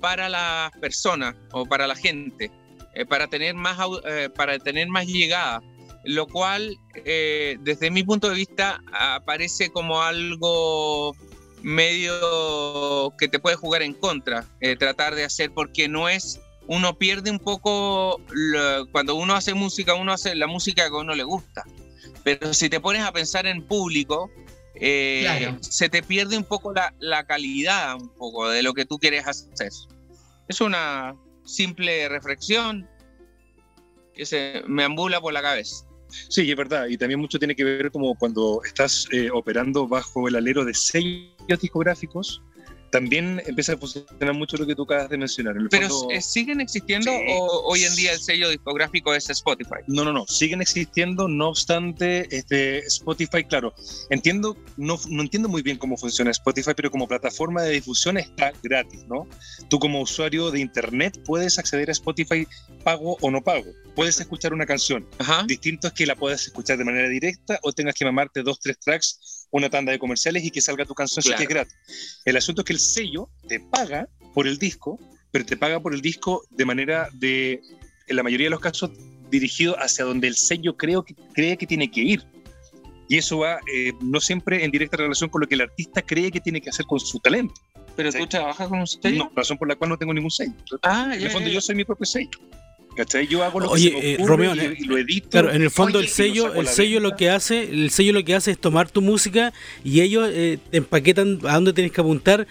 [0.01, 2.51] para las personas o para la gente,
[2.95, 5.63] eh, para, tener más, eh, para tener más llegada,
[6.05, 11.15] lo cual desde mi punto de vista aparece como algo
[11.63, 16.99] medio que te puede jugar en contra, eh, tratar de hacer, porque no es, uno
[16.99, 18.21] pierde un poco,
[18.93, 21.65] cuando uno hace música, uno hace la música que a uno le gusta,
[22.25, 24.31] pero si te pones a pensar en público,
[24.75, 28.99] eh, se te pierde un poco la, la, calidad un poco de lo que tú
[28.99, 29.71] quieres hacer.
[30.49, 31.15] Es una
[31.45, 32.89] simple reflexión
[34.15, 35.85] que se me ambula por la cabeza.
[36.29, 36.87] Sí, es verdad.
[36.89, 40.75] Y también mucho tiene que ver como cuando estás eh, operando bajo el alero de
[40.75, 42.43] sellos discográficos,
[42.93, 45.57] también empieza a funcionar mucho lo que tú acabas de mencionar.
[45.71, 45.89] Pero
[46.21, 49.81] ¿siguen existiendo o hoy en día el sello discográfico es Spotify?
[49.87, 53.75] No, no, no, siguen existiendo, no obstante, este, Spotify, claro,
[54.11, 58.53] entiendo, no, no entiendo muy bien cómo funciona Spotify, pero como plataforma de difusión está
[58.63, 59.27] gratis, ¿no?
[59.71, 62.47] Tú como usuario de Internet puedes acceder a Spotify
[62.85, 63.71] pago o no pago.
[63.97, 65.09] Puedes escuchar una canción.
[65.47, 68.79] Distinto es que la puedas escuchar de manera directa o tengas que mamarte dos, tres
[68.79, 72.21] tracks una tanda de comerciales y que salga tu canción que es gratis.
[72.25, 74.99] El asunto es que el sello te paga por el disco,
[75.31, 77.61] pero te paga por el disco de manera de,
[78.09, 78.91] en la mayoría de los casos,
[79.31, 82.23] dirigido hacia donde el sello creo que, cree que tiene que ir.
[83.09, 86.31] Y eso va eh, no siempre en directa relación con lo que el artista cree
[86.31, 87.55] que tiene que hacer con su talento.
[87.95, 89.25] ¿Pero tú trabajas con un sello?
[89.25, 90.55] No, razón por la cual no tengo ningún sello.
[90.83, 92.31] Ah, en el fondo yo soy mi propio sello.
[92.97, 93.27] ¿Cachai?
[93.27, 95.31] Yo hago lo Oye, que se me eh, y, lo edito.
[95.31, 98.35] Claro, en el fondo el sello, el sello lo que hace, el sello lo que
[98.35, 99.53] hace es tomar tu música
[99.83, 102.47] y ellos eh, te empaquetan a dónde tienes que apuntar,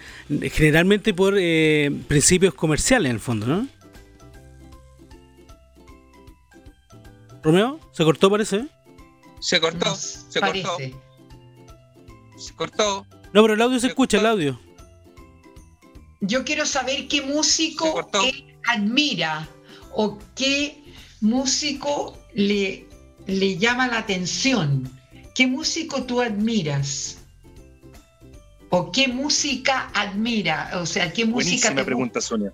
[0.52, 3.68] generalmente por eh, principios comerciales en el fondo, ¿no?
[7.44, 8.66] Romeo, ¿se cortó parece?
[9.40, 10.78] Se cortó, se cortó.
[12.38, 13.06] Se cortó.
[13.34, 14.60] No, pero el audio se, escucha, el audio.
[16.20, 18.10] Yo quiero saber qué músico
[18.68, 19.48] admira
[19.94, 20.84] o qué
[21.22, 22.88] músico le,
[23.28, 24.90] le llama la atención?
[25.36, 27.18] ¿Qué músico tú admiras?
[28.70, 30.72] ¿O qué música admira?
[30.76, 32.54] O sea, ¿qué música Buenísima pregunta, Sonia.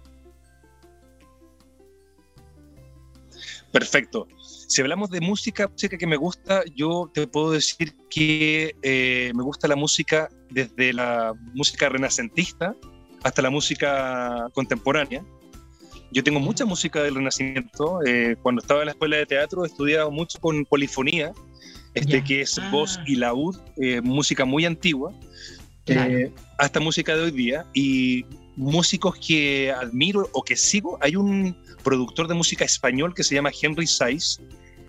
[3.71, 4.27] Perfecto.
[4.67, 9.43] Si hablamos de música, música que me gusta, yo te puedo decir que eh, me
[9.43, 12.75] gusta la música desde la música renacentista
[13.23, 15.23] hasta la música contemporánea.
[16.11, 17.99] Yo tengo mucha música del Renacimiento.
[18.05, 21.33] Eh, cuando estaba en la escuela de teatro estudiaba mucho con polifonía,
[21.93, 25.11] este, que es voz y laúd, eh, música muy antigua,
[25.87, 27.65] eh, hasta música de hoy día.
[27.73, 28.25] Y
[28.55, 33.51] músicos que admiro o que sigo, hay un productor de música español que se llama
[33.61, 34.39] Henry Saiz,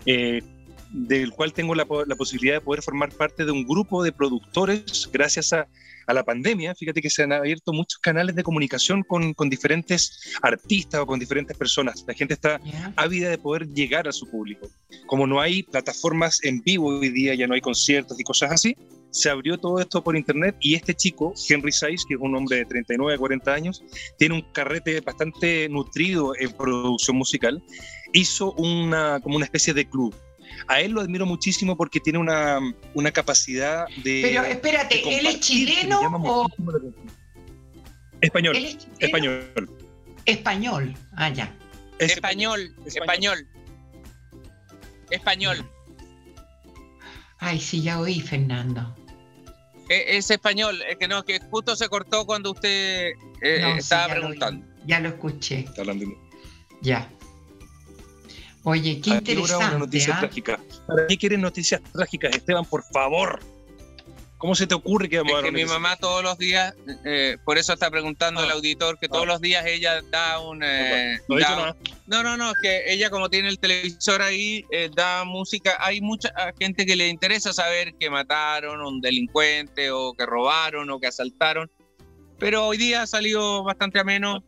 [0.05, 5.07] del cual tengo la, la, posibilidad de poder formar parte de un grupo de productores
[5.13, 5.67] gracias a
[6.09, 10.33] a la pandemia, fíjate que se han abierto muchos canales de comunicación con, con diferentes
[10.41, 12.03] artistas o con diferentes personas.
[12.07, 12.59] La gente está
[12.95, 14.67] ávida de poder llegar a su público.
[15.05, 18.75] Como no hay plataformas en vivo hoy día, ya no hay conciertos y cosas así,
[19.11, 22.57] se abrió todo esto por internet y este chico, Henry Saiz, que es un hombre
[22.57, 23.83] de 39, 40 años,
[24.17, 27.63] tiene un carrete bastante nutrido en producción musical,
[28.13, 30.15] hizo una, como una especie de club
[30.67, 32.59] a él lo admiro muchísimo porque tiene una,
[32.93, 34.21] una capacidad de.
[34.23, 36.47] Pero espérate, ¿él es chileno o.?
[38.21, 38.55] Español.
[38.99, 39.69] Español.
[40.25, 40.95] Español.
[41.15, 41.55] Ah, ya.
[41.99, 43.47] español, español.
[45.09, 45.69] Español.
[47.39, 48.95] Ay, sí, ya oí, Fernando.
[49.89, 54.65] E, es, español, es que no, que justo se cortó cuando usted eh, estaba preguntando.
[54.85, 55.59] ya lo escuché.
[55.59, 56.05] Está hablando.
[56.81, 57.09] Ya.
[58.69, 59.65] Oye, qué interesante.
[59.65, 60.19] Una noticia ¿ah?
[60.19, 60.59] trágica.
[60.85, 62.65] ¿Para qué quieren noticias trágicas, Esteban?
[62.65, 63.39] Por favor.
[64.37, 66.73] ¿Cómo se te ocurre que vamos a que mi mamá todos los días,
[67.03, 68.53] eh, por eso está preguntando el ah.
[68.53, 69.33] auditor, que todos ah.
[69.33, 70.61] los días ella da un...
[70.63, 71.19] Eh,
[72.07, 75.75] no, no, no, que ella como tiene el televisor ahí, eh, da música.
[75.79, 80.89] Hay mucha gente que le interesa saber que mataron a un delincuente o que robaron
[80.89, 81.69] o que asaltaron.
[82.37, 84.41] Pero hoy día ha salido bastante ameno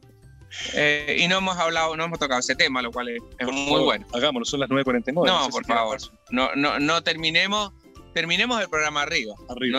[0.74, 4.06] eh, y no hemos hablado, no hemos tocado ese tema, lo cual es, muy bueno.
[4.14, 5.26] Hagámoslo, son las 9.49.
[5.26, 5.98] No, por favor.
[6.30, 7.74] No, no, no terminemos,
[8.14, 9.36] terminemos el programa arriba.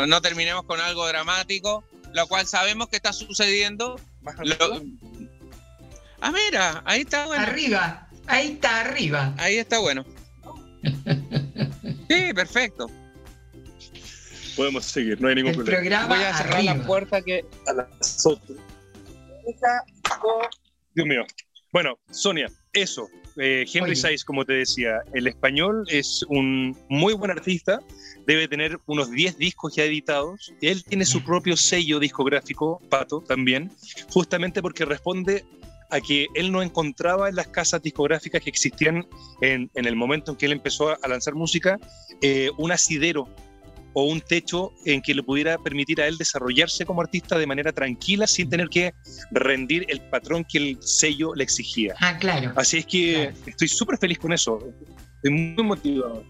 [0.06, 1.84] No, terminemos con algo dramático,
[2.14, 3.96] lo cual sabemos que está sucediendo.
[6.20, 7.42] Ah, mira, ahí está bueno.
[7.42, 9.34] Arriba, ahí está arriba.
[9.38, 10.04] Ahí está bueno.
[12.08, 12.90] sí, perfecto.
[14.56, 16.06] Podemos seguir, no hay ningún problema.
[16.06, 18.40] Voy a cerrar la puerta que a las 8.
[20.94, 21.24] Dios mío.
[21.72, 23.08] Bueno, Sonia, eso.
[23.38, 27.80] Eh, Henry Saiz, como te decía, el español es un muy buen artista,
[28.26, 30.52] debe tener unos 10 discos ya editados.
[30.60, 33.70] Él tiene su propio sello discográfico, Pato, también,
[34.10, 35.46] justamente porque responde
[35.90, 39.06] a que él no encontraba en las casas discográficas que existían
[39.40, 41.78] en, el momento en que él empezó a, lanzar música
[42.22, 43.28] eh, un asidero
[43.94, 47.72] o un techo en que le pudiera permitir a él desarrollarse como artista de manera
[47.72, 48.94] tranquila sin tener que
[49.30, 51.94] rendir el patrón que el sello le exigía.
[52.00, 52.52] Ah, claro.
[52.56, 54.58] Así es que estoy súper feliz con eso.
[55.16, 56.24] Estoy muy motivado.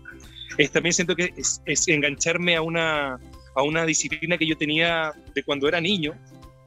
[0.73, 3.19] también siento que es, engancharme a una,
[3.55, 6.15] a una disciplina que yo tenía de cuando era niño.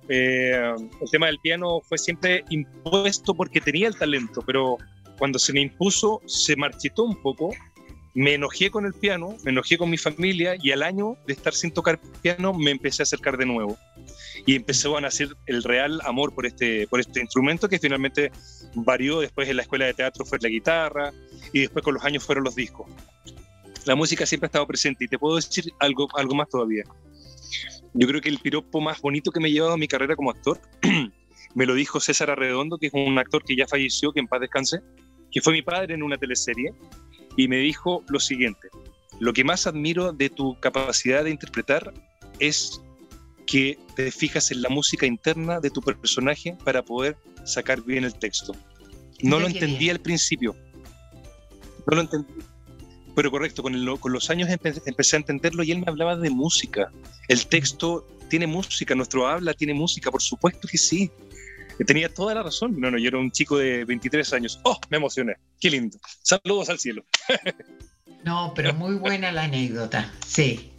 [0.07, 4.77] Eh, el tema del piano fue siempre impuesto porque tenía el talento, pero
[5.17, 7.51] cuando se me impuso se marchitó un poco
[8.15, 11.53] me enojé con el piano, me enojé con mi familia y al año de estar
[11.53, 13.77] sin tocar piano me empecé a acercar de nuevo.
[14.45, 18.31] Y empezó a nacer el real amor por este, por este instrumento que finalmente
[18.73, 21.11] varió después en la escuela de teatro fue la guitarra
[21.51, 22.87] y después con los años fueron los discos.
[23.83, 26.83] La música siempre ha estado presente y te puedo decir algo, algo más todavía.
[27.93, 30.31] Yo creo que el piropo más bonito que me ha llevado a mi carrera como
[30.31, 30.59] actor
[31.53, 34.39] me lo dijo César Arredondo, que es un actor que ya falleció, que en paz
[34.39, 34.79] descanse,
[35.31, 36.73] que fue mi padre en una teleserie
[37.38, 38.70] y me dijo lo siguiente,
[39.20, 41.94] lo que más admiro de tu capacidad de interpretar
[42.40, 42.82] es
[43.45, 48.16] que te fijas en la música interna de tu personaje para poder sacar bien el
[48.16, 48.56] texto.
[49.22, 50.56] No lo entendí al principio.
[51.88, 52.34] No lo entendí.
[53.16, 56.91] Pero correcto, con, los años empecé a entenderlo y él me hablaba de música.
[57.30, 61.12] El texto tiene música, nuestro habla tiene música, por supuesto que sí.
[61.84, 62.80] Tenía toda la razón.
[62.80, 64.60] No, no, yo era un chico de 23 años.
[64.64, 64.80] ¡Oh!
[64.89, 65.35] Me emocioné.
[65.60, 65.97] Qué lindo.
[66.22, 67.03] Saludos al cielo.
[68.23, 70.73] no, pero muy buena la anécdota, sí.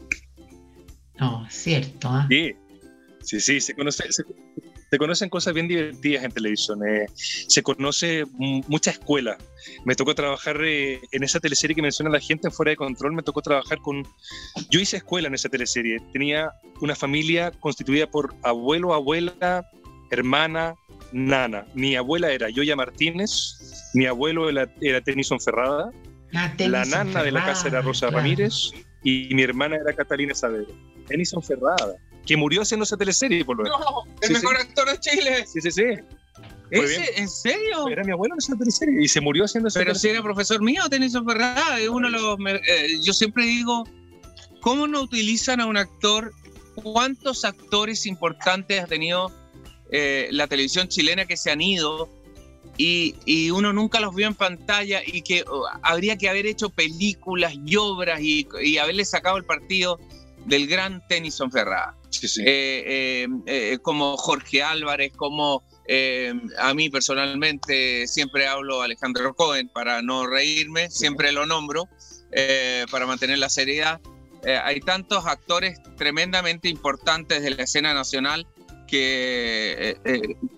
[1.18, 2.08] No, cierto.
[2.08, 2.26] ¿ah?
[2.28, 2.54] Sí,
[3.22, 4.04] sí, sí, se conoce,
[4.90, 6.80] se conocen cosas bien divertidas en televisión.
[6.88, 9.36] Eh, se conoce mucha escuela.
[9.84, 13.12] Me tocó trabajar eh, en esa teleserie que menciona la gente en Fuera de Control.
[13.12, 14.06] Me tocó trabajar con.
[14.70, 15.98] Yo hice escuela en esa teleserie.
[16.12, 19.68] Tenía una familia constituida por abuelo, abuela,
[20.10, 20.74] hermana,
[21.12, 21.66] nana.
[21.74, 23.90] Mi abuela era Yoya Martínez.
[23.94, 25.90] Mi abuelo era, Tennyson Ferrada.
[26.34, 28.72] Ah, la nana de la casa era Rosa Ramírez.
[29.02, 30.74] Y mi hermana era Catalina Saavedra.
[31.06, 31.96] Tennyson Ferrada
[32.26, 33.80] que murió haciendo esa teleserie, por lo menos.
[33.80, 35.46] No, el mejor actor de Chile.
[35.46, 35.84] Sí, sí, sí.
[36.70, 37.88] ¿Ese, ¿En serio?
[37.88, 40.60] Era mi abuelo en esa teleserie y se murió haciendo esa Pero si era profesor
[40.60, 42.36] mío, Tennyson Ferrada, es uno de los.
[42.68, 43.84] Eh, yo siempre digo,
[44.60, 46.32] ¿cómo no utilizan a un actor?
[46.74, 49.32] ¿Cuántos actores importantes ha tenido
[49.90, 52.08] eh, la televisión chilena que se han ido
[52.78, 56.68] y, y, uno nunca los vio en pantalla y que oh, habría que haber hecho
[56.68, 59.98] películas y obras y, y haberle sacado el partido
[60.46, 61.94] del gran Tennyson Ferrada?
[62.22, 65.62] Eh, eh, eh, como Jorge Álvarez, como
[66.58, 71.88] a mí personalmente siempre hablo Alejandro Cohen para no reírme, siempre lo nombro
[72.90, 74.00] para mantener la seriedad.
[74.64, 78.46] hay tantos actores tremendamente importantes de la escena nacional
[78.86, 79.96] que,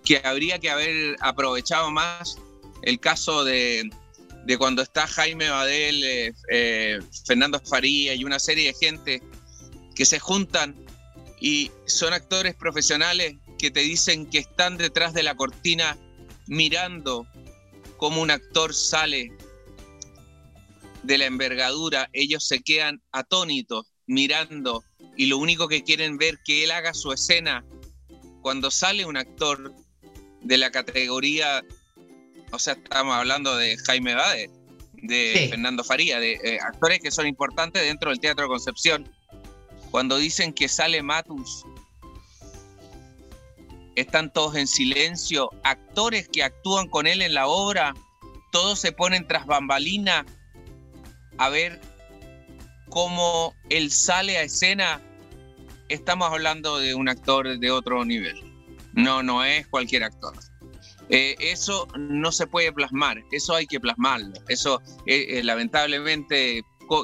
[0.05, 2.37] que habría que haber aprovechado más
[2.83, 3.91] el caso de,
[4.45, 6.35] de cuando está Jaime Badel,
[7.27, 9.23] Fernando Faría y una serie de gente
[9.95, 10.77] que se juntan
[11.41, 15.99] y son actores profesionales que te dicen que están detrás de la cortina
[16.47, 17.27] mirando
[17.97, 19.33] cómo un actor sale
[21.03, 24.85] de la envergadura, ellos se quedan atónitos mirando
[25.17, 27.65] y lo único que quieren ver que él haga su escena
[28.49, 29.75] cuando sale un actor
[30.41, 31.63] de la categoría,
[32.51, 34.51] o sea, estamos hablando de Jaime Bade,
[34.95, 39.07] de Fernando Faría, de eh, actores que son importantes dentro del Teatro Concepción
[39.91, 41.67] cuando dicen que sale Matus,
[43.97, 47.93] están todos en silencio, actores que actúan con él en la obra,
[48.51, 50.25] todos se ponen tras bambalina
[51.37, 51.83] a ver
[52.89, 55.03] cómo él sale a escena.
[55.89, 58.37] Estamos hablando de un actor de otro nivel.
[58.93, 60.35] No, no es cualquier actor.
[61.11, 64.35] Eh, eso no se puede plasmar, eso hay que plasmarlo.
[64.49, 66.63] Eso, eh, eh, lamentablemente,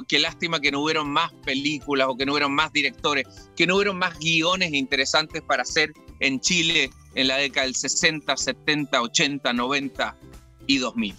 [0.08, 3.76] qué lástima que no hubieron más películas o que no hubieron más directores, que no
[3.76, 9.52] hubieron más guiones interesantes para hacer en Chile en la década del 60, 70, 80,
[9.52, 10.16] 90
[10.66, 11.14] y 2000.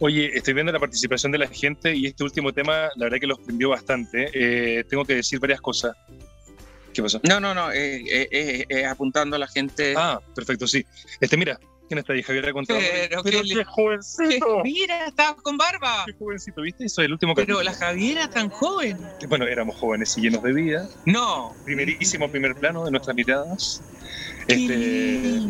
[0.00, 3.26] Oye, estoy viendo la participación de la gente y este último tema, la verdad que
[3.26, 4.84] los prendió bastante.
[4.88, 5.96] Tengo que decir varias cosas.
[6.98, 7.20] ¿Qué pasó?
[7.22, 8.28] No, no, no, eh,
[8.68, 9.94] eh, apuntando a la gente.
[9.96, 10.84] Ah, perfecto, sí.
[11.20, 12.22] Este, mira, ¿Quién está ahí?
[12.24, 12.84] Javier Contreras.
[13.08, 14.60] Pero, Pero qué, jovencito.
[14.64, 16.02] Mira, estaba con barba.
[16.06, 16.84] Qué jovencito, ¿viste?
[16.84, 18.98] Eso es el último Pero la Javiera tan joven.
[19.28, 20.88] Bueno, éramos jóvenes y llenos de vida.
[21.06, 21.54] No.
[21.64, 23.80] Primerísimo primer plano de nuestras miradas.
[24.48, 25.40] Este,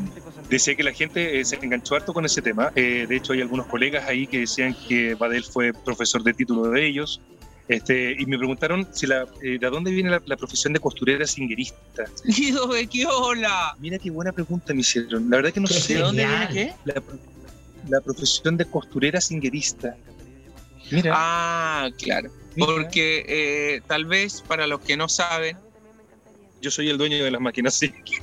[0.50, 2.72] decía que la gente eh, se enganchó harto con ese tema.
[2.76, 6.70] Eh, de hecho, hay algunos colegas ahí que decían que Badel fue profesor de título
[6.70, 7.20] de ellos.
[7.68, 12.04] Este, y me preguntaron si la, eh, de dónde viene la, profesión de costurera singuerista.
[12.24, 12.66] Guido
[13.10, 13.76] hola!
[13.78, 15.28] Mira qué buena pregunta me hicieron.
[15.28, 15.94] La verdad que no sé.
[15.94, 16.72] ¿De dónde viene qué?
[17.88, 19.94] La, profesión de costurera singuerista.
[20.90, 21.12] Mira.
[21.14, 22.30] Ah, claro.
[22.56, 25.56] Porque eh, tal vez para los que no saben.
[26.62, 28.22] Yo soy el dueño de las máquinas Singer.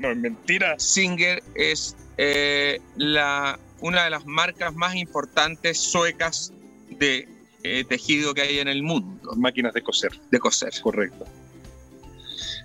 [0.00, 0.74] no es mentira.
[0.80, 6.52] Singer es eh, la, una de las marcas más importantes suecas
[6.90, 7.28] de
[7.64, 9.34] eh, tejido que hay en el mundo.
[9.36, 10.12] Máquinas de coser.
[10.30, 10.72] De coser.
[10.82, 11.24] Correcto.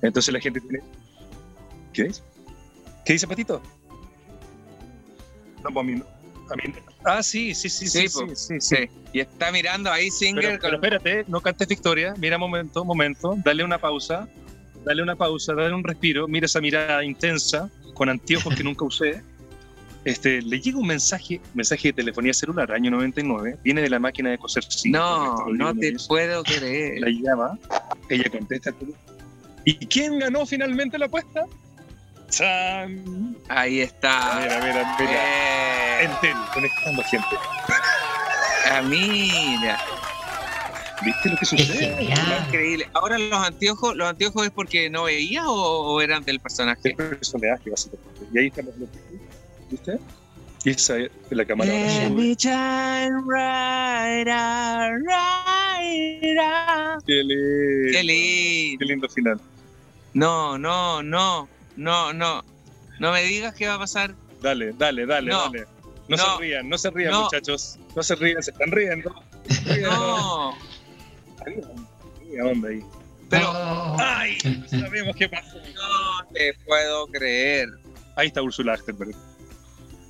[0.01, 0.79] Entonces la gente tiene...
[1.93, 2.21] ¿Qué dice?
[3.05, 3.61] ¿Qué dice Patito?
[5.63, 6.03] No, pues a mí,
[6.51, 6.73] a mí...
[7.05, 8.75] Ah, sí, sí, sí, sí, sí, sí, sí,
[9.13, 10.59] Y está mirando ahí Singer.
[10.61, 12.13] Pero, espérate, no cantes victoria.
[12.17, 13.35] Mira, momento, momento.
[13.43, 14.27] Dale una pausa.
[14.83, 16.27] Dale una pausa, dale un respiro.
[16.27, 19.23] Mira esa mirada intensa, con anteojos que nunca usé.
[20.05, 24.29] Este, le llega un mensaje, mensaje de telefonía celular, año 99, viene de la máquina
[24.29, 27.01] de coser No, no te puedo creer.
[27.01, 27.59] La llama,
[28.09, 28.73] ella contesta.
[29.65, 31.45] ¿Y quién ganó finalmente la apuesta?
[32.29, 33.35] ¡Chan!
[33.49, 34.39] Ahí está.
[34.41, 36.03] Mira, mira, mira.
[36.03, 36.09] Eh.
[36.53, 37.35] conectando gente.
[38.71, 39.79] Ah, mira.
[41.03, 42.09] ¿Viste lo que sucede?
[42.45, 42.89] Increíble.
[42.93, 46.93] Ahora los anteojos, ¿los anteojos es porque no veía o, eran del personaje?
[46.95, 48.25] Del personaje, básicamente.
[48.33, 48.89] Y ahí estamos los
[49.69, 49.99] ¿Viste?
[50.65, 51.71] Esa es la cámara.
[51.71, 54.99] Let me shine right, right,
[57.05, 57.91] Qué lindo.
[57.91, 58.79] Qué lindo.
[58.79, 59.39] Qué lindo final.
[60.13, 61.47] No, no, no,
[61.77, 62.43] no, no.
[62.99, 64.15] No me digas qué va a pasar.
[64.41, 65.65] Dale, dale, dale, dale.
[66.09, 67.77] No, se rían, no se rían, muchachos.
[67.95, 69.13] No se rían, se están riendo.
[69.81, 70.51] No.
[70.51, 72.83] ¿A dónde ahí?
[73.29, 73.51] Pero,
[73.99, 74.37] ¡ay!
[74.67, 75.57] Sabemos qué pasó.
[75.57, 77.69] No te puedo creer.
[78.15, 79.15] Ahí está Ursula Achterberg.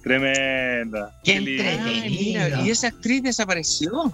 [0.04, 1.20] Tremenda.
[1.24, 4.14] Qué, qué y esa actriz desapareció.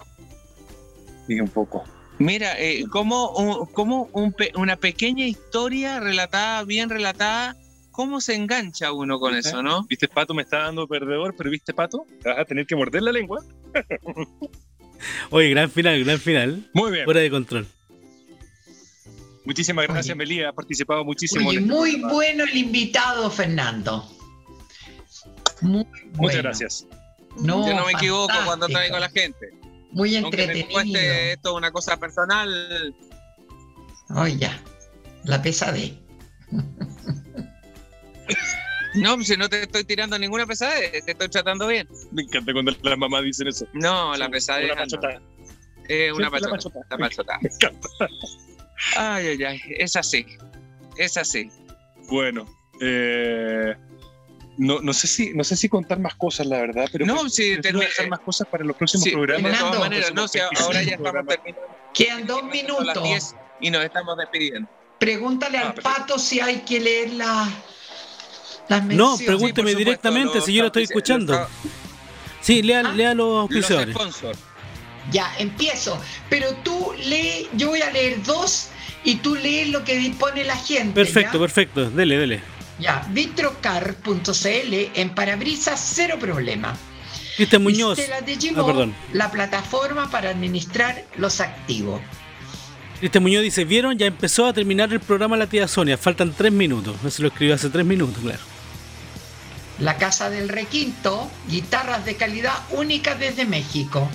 [1.28, 1.84] Dije un poco.
[2.18, 4.10] Mira, eh, como, como
[4.56, 7.58] una pequeña historia relatada, bien relatada,
[7.92, 9.86] cómo se engancha uno con eso, ¿no?
[9.86, 13.04] Viste, Pato me está dando perdedor, pero viste, Pato, te vas a tener que morder
[13.04, 13.44] la lengua.
[15.30, 16.70] Oye, gran final, gran final.
[16.74, 17.06] Muy bien.
[17.06, 17.68] Fuera de control.
[19.44, 20.50] Muchísimas gracias, Melía.
[20.50, 21.50] Ha participado muchísimo.
[21.50, 24.10] Oye, este muy bueno el invitado, Fernando.
[25.66, 26.12] Muy bueno.
[26.18, 26.88] Muchas gracias.
[27.40, 29.52] No, Yo no me equivoco cuando traigo a la gente.
[29.92, 30.78] Muy entretenido.
[30.78, 32.96] Aunque me esto una cosa personal.
[34.16, 34.50] Oye,
[35.24, 35.94] la pesadez.
[38.96, 41.86] No, si no te estoy tirando ninguna pesadez, te estoy tratando bien.
[42.12, 43.66] Me encanta cuando las mamás dicen eso.
[43.74, 44.72] No, la pesadez.
[44.72, 45.22] Una pachota.
[45.90, 46.80] Eh, una pachota.
[46.90, 47.40] La pachota.
[47.42, 47.90] Me encanta.
[48.96, 49.62] Ay, ay, ay.
[49.78, 50.26] Es así.
[50.98, 51.50] Es así.
[52.08, 52.46] Bueno,
[52.80, 53.76] eh,
[54.58, 57.54] no, no, sé si, no sé si contar más cosas, la verdad, pero no, si
[57.54, 59.52] hacer más cosas para los próximos programas.
[59.52, 61.68] De todas maneras, no, si ahora ya estamos terminando.
[61.94, 63.36] Quedan dos minutos.
[63.62, 64.70] y nos estamos despidiendo.
[65.00, 67.50] Pregúntale al ah, pato si hay que leer la,
[68.70, 71.48] las No, pregúnteme directamente si yo lo estoy escuchando.
[72.42, 73.96] Sí, lea, ah, lea los auspiciadores.
[75.12, 76.00] Ya, empiezo.
[76.30, 78.70] Pero tú lee, yo voy a leer dos
[79.04, 80.94] y tú lees lo que dispone la gente.
[80.94, 81.90] Perfecto, perfecto.
[81.90, 82.55] Dele, dele.
[82.80, 86.76] Ya, vitrocar.cl en parabrisas, cero problema.
[87.38, 88.00] Cristian Muñoz.
[88.00, 92.02] Ah, la plataforma para administrar los activos.
[93.00, 93.98] Cristian Muñoz dice, ¿vieron?
[93.98, 95.98] Ya empezó a terminar el programa La Tía Sonia.
[95.98, 96.96] Faltan tres minutos.
[97.06, 98.40] Eso lo escribió hace tres minutos, claro.
[99.80, 104.10] La Casa del Requinto, guitarras de calidad única desde México.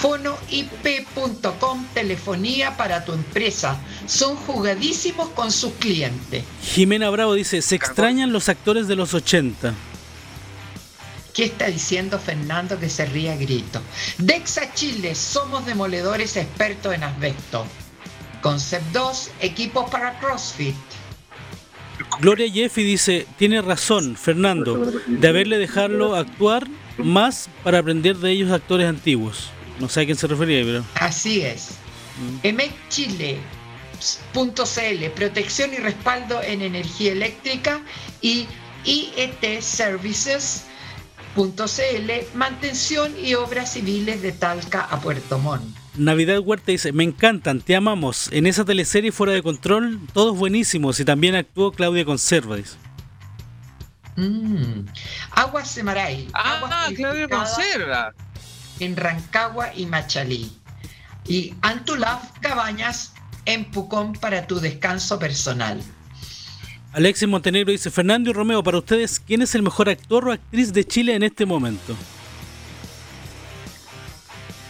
[0.00, 3.80] Fonoip.com, telefonía para tu empresa.
[4.06, 6.44] Son jugadísimos con sus clientes.
[6.62, 9.74] Jimena Bravo dice, se extrañan los actores de los 80.
[11.34, 13.80] ¿Qué está diciendo Fernando que se ríe a grito?
[14.18, 17.66] Dexa Chile, somos demoledores expertos en asbesto.
[18.40, 20.74] Concept 2, equipos para CrossFit.
[22.20, 26.66] Gloria Jeffy dice, tiene razón, Fernando, de haberle dejado actuar
[26.96, 29.50] más para aprender de ellos actores antiguos.
[29.78, 30.84] No sé a quién se refería, pero...
[30.94, 31.70] Así es.
[32.42, 32.46] Mm.
[35.14, 37.80] Protección y respaldo en energía eléctrica
[38.20, 38.46] y
[38.84, 40.64] IET Services
[41.34, 45.62] .cl, mantención y obras civiles de Talca a Puerto Montt.
[45.96, 48.28] Navidad Huerta dice, me encantan, te amamos.
[48.32, 52.56] En esa teleserie fuera de control, todos buenísimos y también actuó Claudia Conserva.
[52.56, 52.76] Dice.
[54.16, 54.86] Mm.
[55.32, 56.28] Aguas Semaray.
[56.34, 58.12] Ah, Claudia Conserva.
[58.80, 60.52] En Rancagua y Machalí.
[61.26, 63.12] Y Antulaf Cabañas
[63.44, 65.82] en Pucón para tu descanso personal.
[66.92, 70.72] Alexis Montenegro dice, Fernando y Romeo, para ustedes, ¿quién es el mejor actor o actriz
[70.72, 71.94] de Chile en este momento?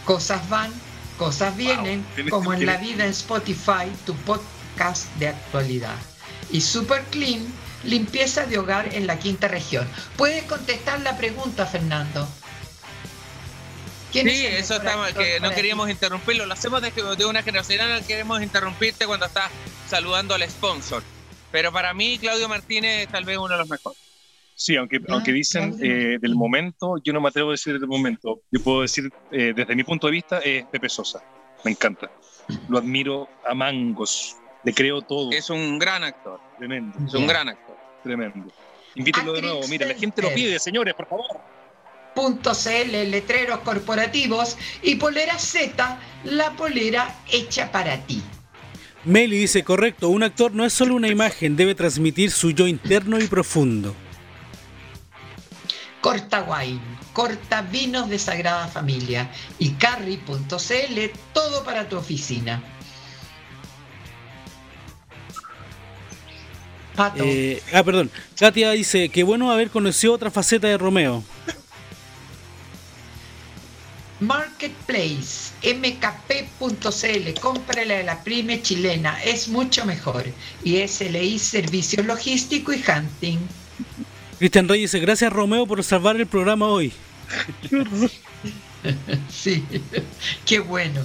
[0.05, 0.71] Cosas van,
[1.17, 5.95] cosas vienen, como en la vida en Spotify, tu podcast de actualidad.
[6.51, 7.45] Y Super Clean,
[7.83, 9.87] limpieza de hogar en la quinta región.
[10.17, 12.27] ¿Puedes contestar la pregunta, Fernando?
[14.11, 16.45] Sí, eso estamos, que no queríamos interrumpirlo.
[16.45, 19.49] Lo hacemos de, de una generación, no queremos interrumpirte cuando estás
[19.87, 21.03] saludando al sponsor.
[21.51, 23.99] Pero para mí, Claudio Martínez es tal vez uno de los mejores.
[24.55, 27.87] Sí, aunque, ah, aunque dicen eh, del momento, yo no me atrevo a decir del
[27.87, 28.41] momento.
[28.51, 31.23] Yo puedo decir, eh, desde mi punto de vista, es Pepe Sosa.
[31.63, 32.11] Me encanta.
[32.67, 34.35] Lo admiro a mangos.
[34.63, 35.31] Le creo todo.
[35.31, 36.41] Es un gran actor.
[36.57, 36.97] Tremendo.
[37.05, 37.77] Es un gran actor.
[38.03, 38.51] Tremendo.
[38.95, 39.61] Invítelo de nuevo.
[39.69, 41.25] Mira, la gente lo pide, señores, por favor.
[42.19, 48.21] .cl, letreros corporativos y polera Z, la polera hecha para ti.
[49.05, 53.19] Meli dice, correcto, un actor no es solo una imagen, debe transmitir su yo interno
[53.19, 53.95] y profundo.
[56.01, 56.79] Corta Wine,
[57.13, 60.99] corta vinos de Sagrada Familia y carry.cl,
[61.33, 62.61] todo para tu oficina.
[66.95, 67.23] Pato.
[67.23, 68.11] Eh, ah, perdón.
[68.37, 71.23] Katia dice, que bueno haber conocido otra faceta de Romeo.
[74.19, 80.25] Marketplace, mkp.cl, cómprale a la prime chilena, es mucho mejor.
[80.63, 83.39] Y SLI, Servicios Logísticos y Hunting.
[84.37, 86.91] Cristian Reyes dice, gracias Romeo por salvar el programa hoy.
[89.29, 89.63] sí,
[90.45, 91.01] qué bueno.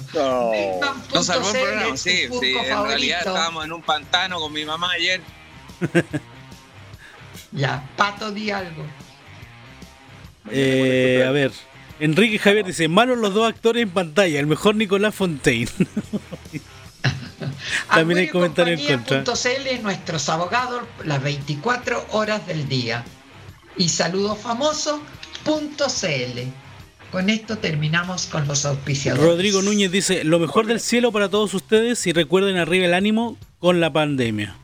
[1.12, 2.54] Nos salvó el programa, sí, sí.
[2.56, 5.20] En realidad estábamos en un pantano con mi mamá ayer.
[7.52, 8.84] ya, Pato, di algo.
[10.50, 11.52] Eh, a ver,
[12.00, 15.70] Enrique Javier dice, malos los dos actores en pantalla, el mejor Nicolás Fontaine.
[17.88, 19.34] También hay comentarios en contra.
[19.34, 23.04] CL, nuestros abogados las 24 horas del día.
[23.76, 25.00] Y saludos famosos.cl.
[27.10, 29.24] Con esto terminamos con los auspiciadores.
[29.24, 33.36] Rodrigo Núñez dice, lo mejor del cielo para todos ustedes y recuerden arriba el ánimo
[33.60, 34.56] con la pandemia.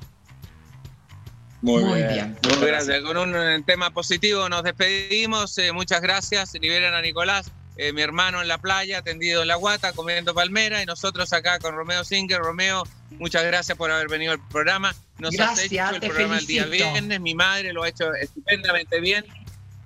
[1.62, 2.36] Muy, bien.
[2.42, 3.02] Muchas gracias.
[3.02, 5.56] Con un tema positivo nos despedimos.
[5.58, 6.54] Eh, muchas gracias.
[6.54, 10.82] Liberan a Nicolás, eh, mi hermano en la playa, tendido en la guata, comiendo palmera.
[10.82, 12.38] Y nosotros acá con Romeo Singer.
[12.38, 12.84] Romeo,
[13.18, 14.94] muchas gracias por haber venido al programa.
[15.18, 17.20] Nos has hecho el programa el día viernes.
[17.20, 19.24] Mi madre lo ha hecho estupendamente bien.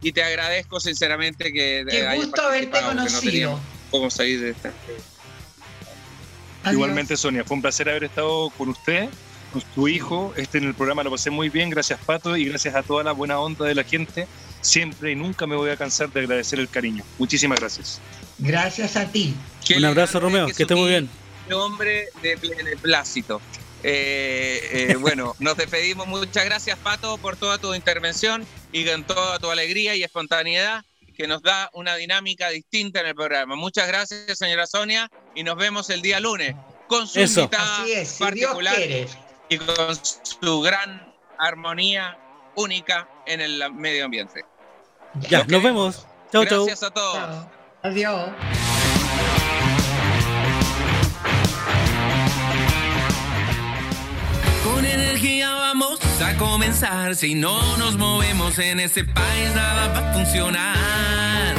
[0.01, 1.84] Y te agradezco sinceramente que.
[1.88, 3.59] Qué gusto haberte conocido.
[3.90, 4.72] cómo salir de esta.
[6.70, 9.09] Igualmente, Sonia, fue un placer haber estado con usted
[9.74, 10.32] tu hijo.
[10.36, 13.12] Este en el programa lo pasé muy bien, gracias Pato y gracias a toda la
[13.12, 14.26] buena onda de la gente.
[14.60, 17.05] Siempre y nunca me voy a cansar de agradecer el cariño.
[17.18, 18.01] Muchísimas gracias.
[18.39, 19.35] Gracias a ti.
[19.76, 21.09] Un abrazo, Romeo, que, esté muy bien.
[21.52, 22.39] Hombre de
[22.81, 23.40] plácito.
[23.82, 26.06] Eh, eh, bueno, nos despedimos.
[26.06, 31.28] Muchas gracias, Pato, por toda tu intervención y con toda tu alegría y espontaneidad que
[31.28, 33.55] nos da una dinámica distinta en el programa.
[33.56, 36.56] Muchas gracias, señora Sonia, y nos vemos el día lunes
[36.89, 37.85] con su invitada
[38.18, 38.76] particular
[39.48, 42.18] y con su gran armonía
[42.56, 44.44] única en el medio ambiente.
[45.28, 46.06] Ya, nos vemos.
[46.32, 46.64] Chau, chau.
[46.66, 47.46] Gracias a todos.
[47.82, 48.30] Adiós.
[54.64, 57.14] Con energía vamos a comenzar.
[57.14, 61.54] Si no nos movemos en este país, nada va a funcionar.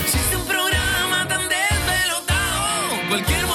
[0.00, 3.08] Existe un programa tan desvelotado.
[3.08, 3.45] Cualquier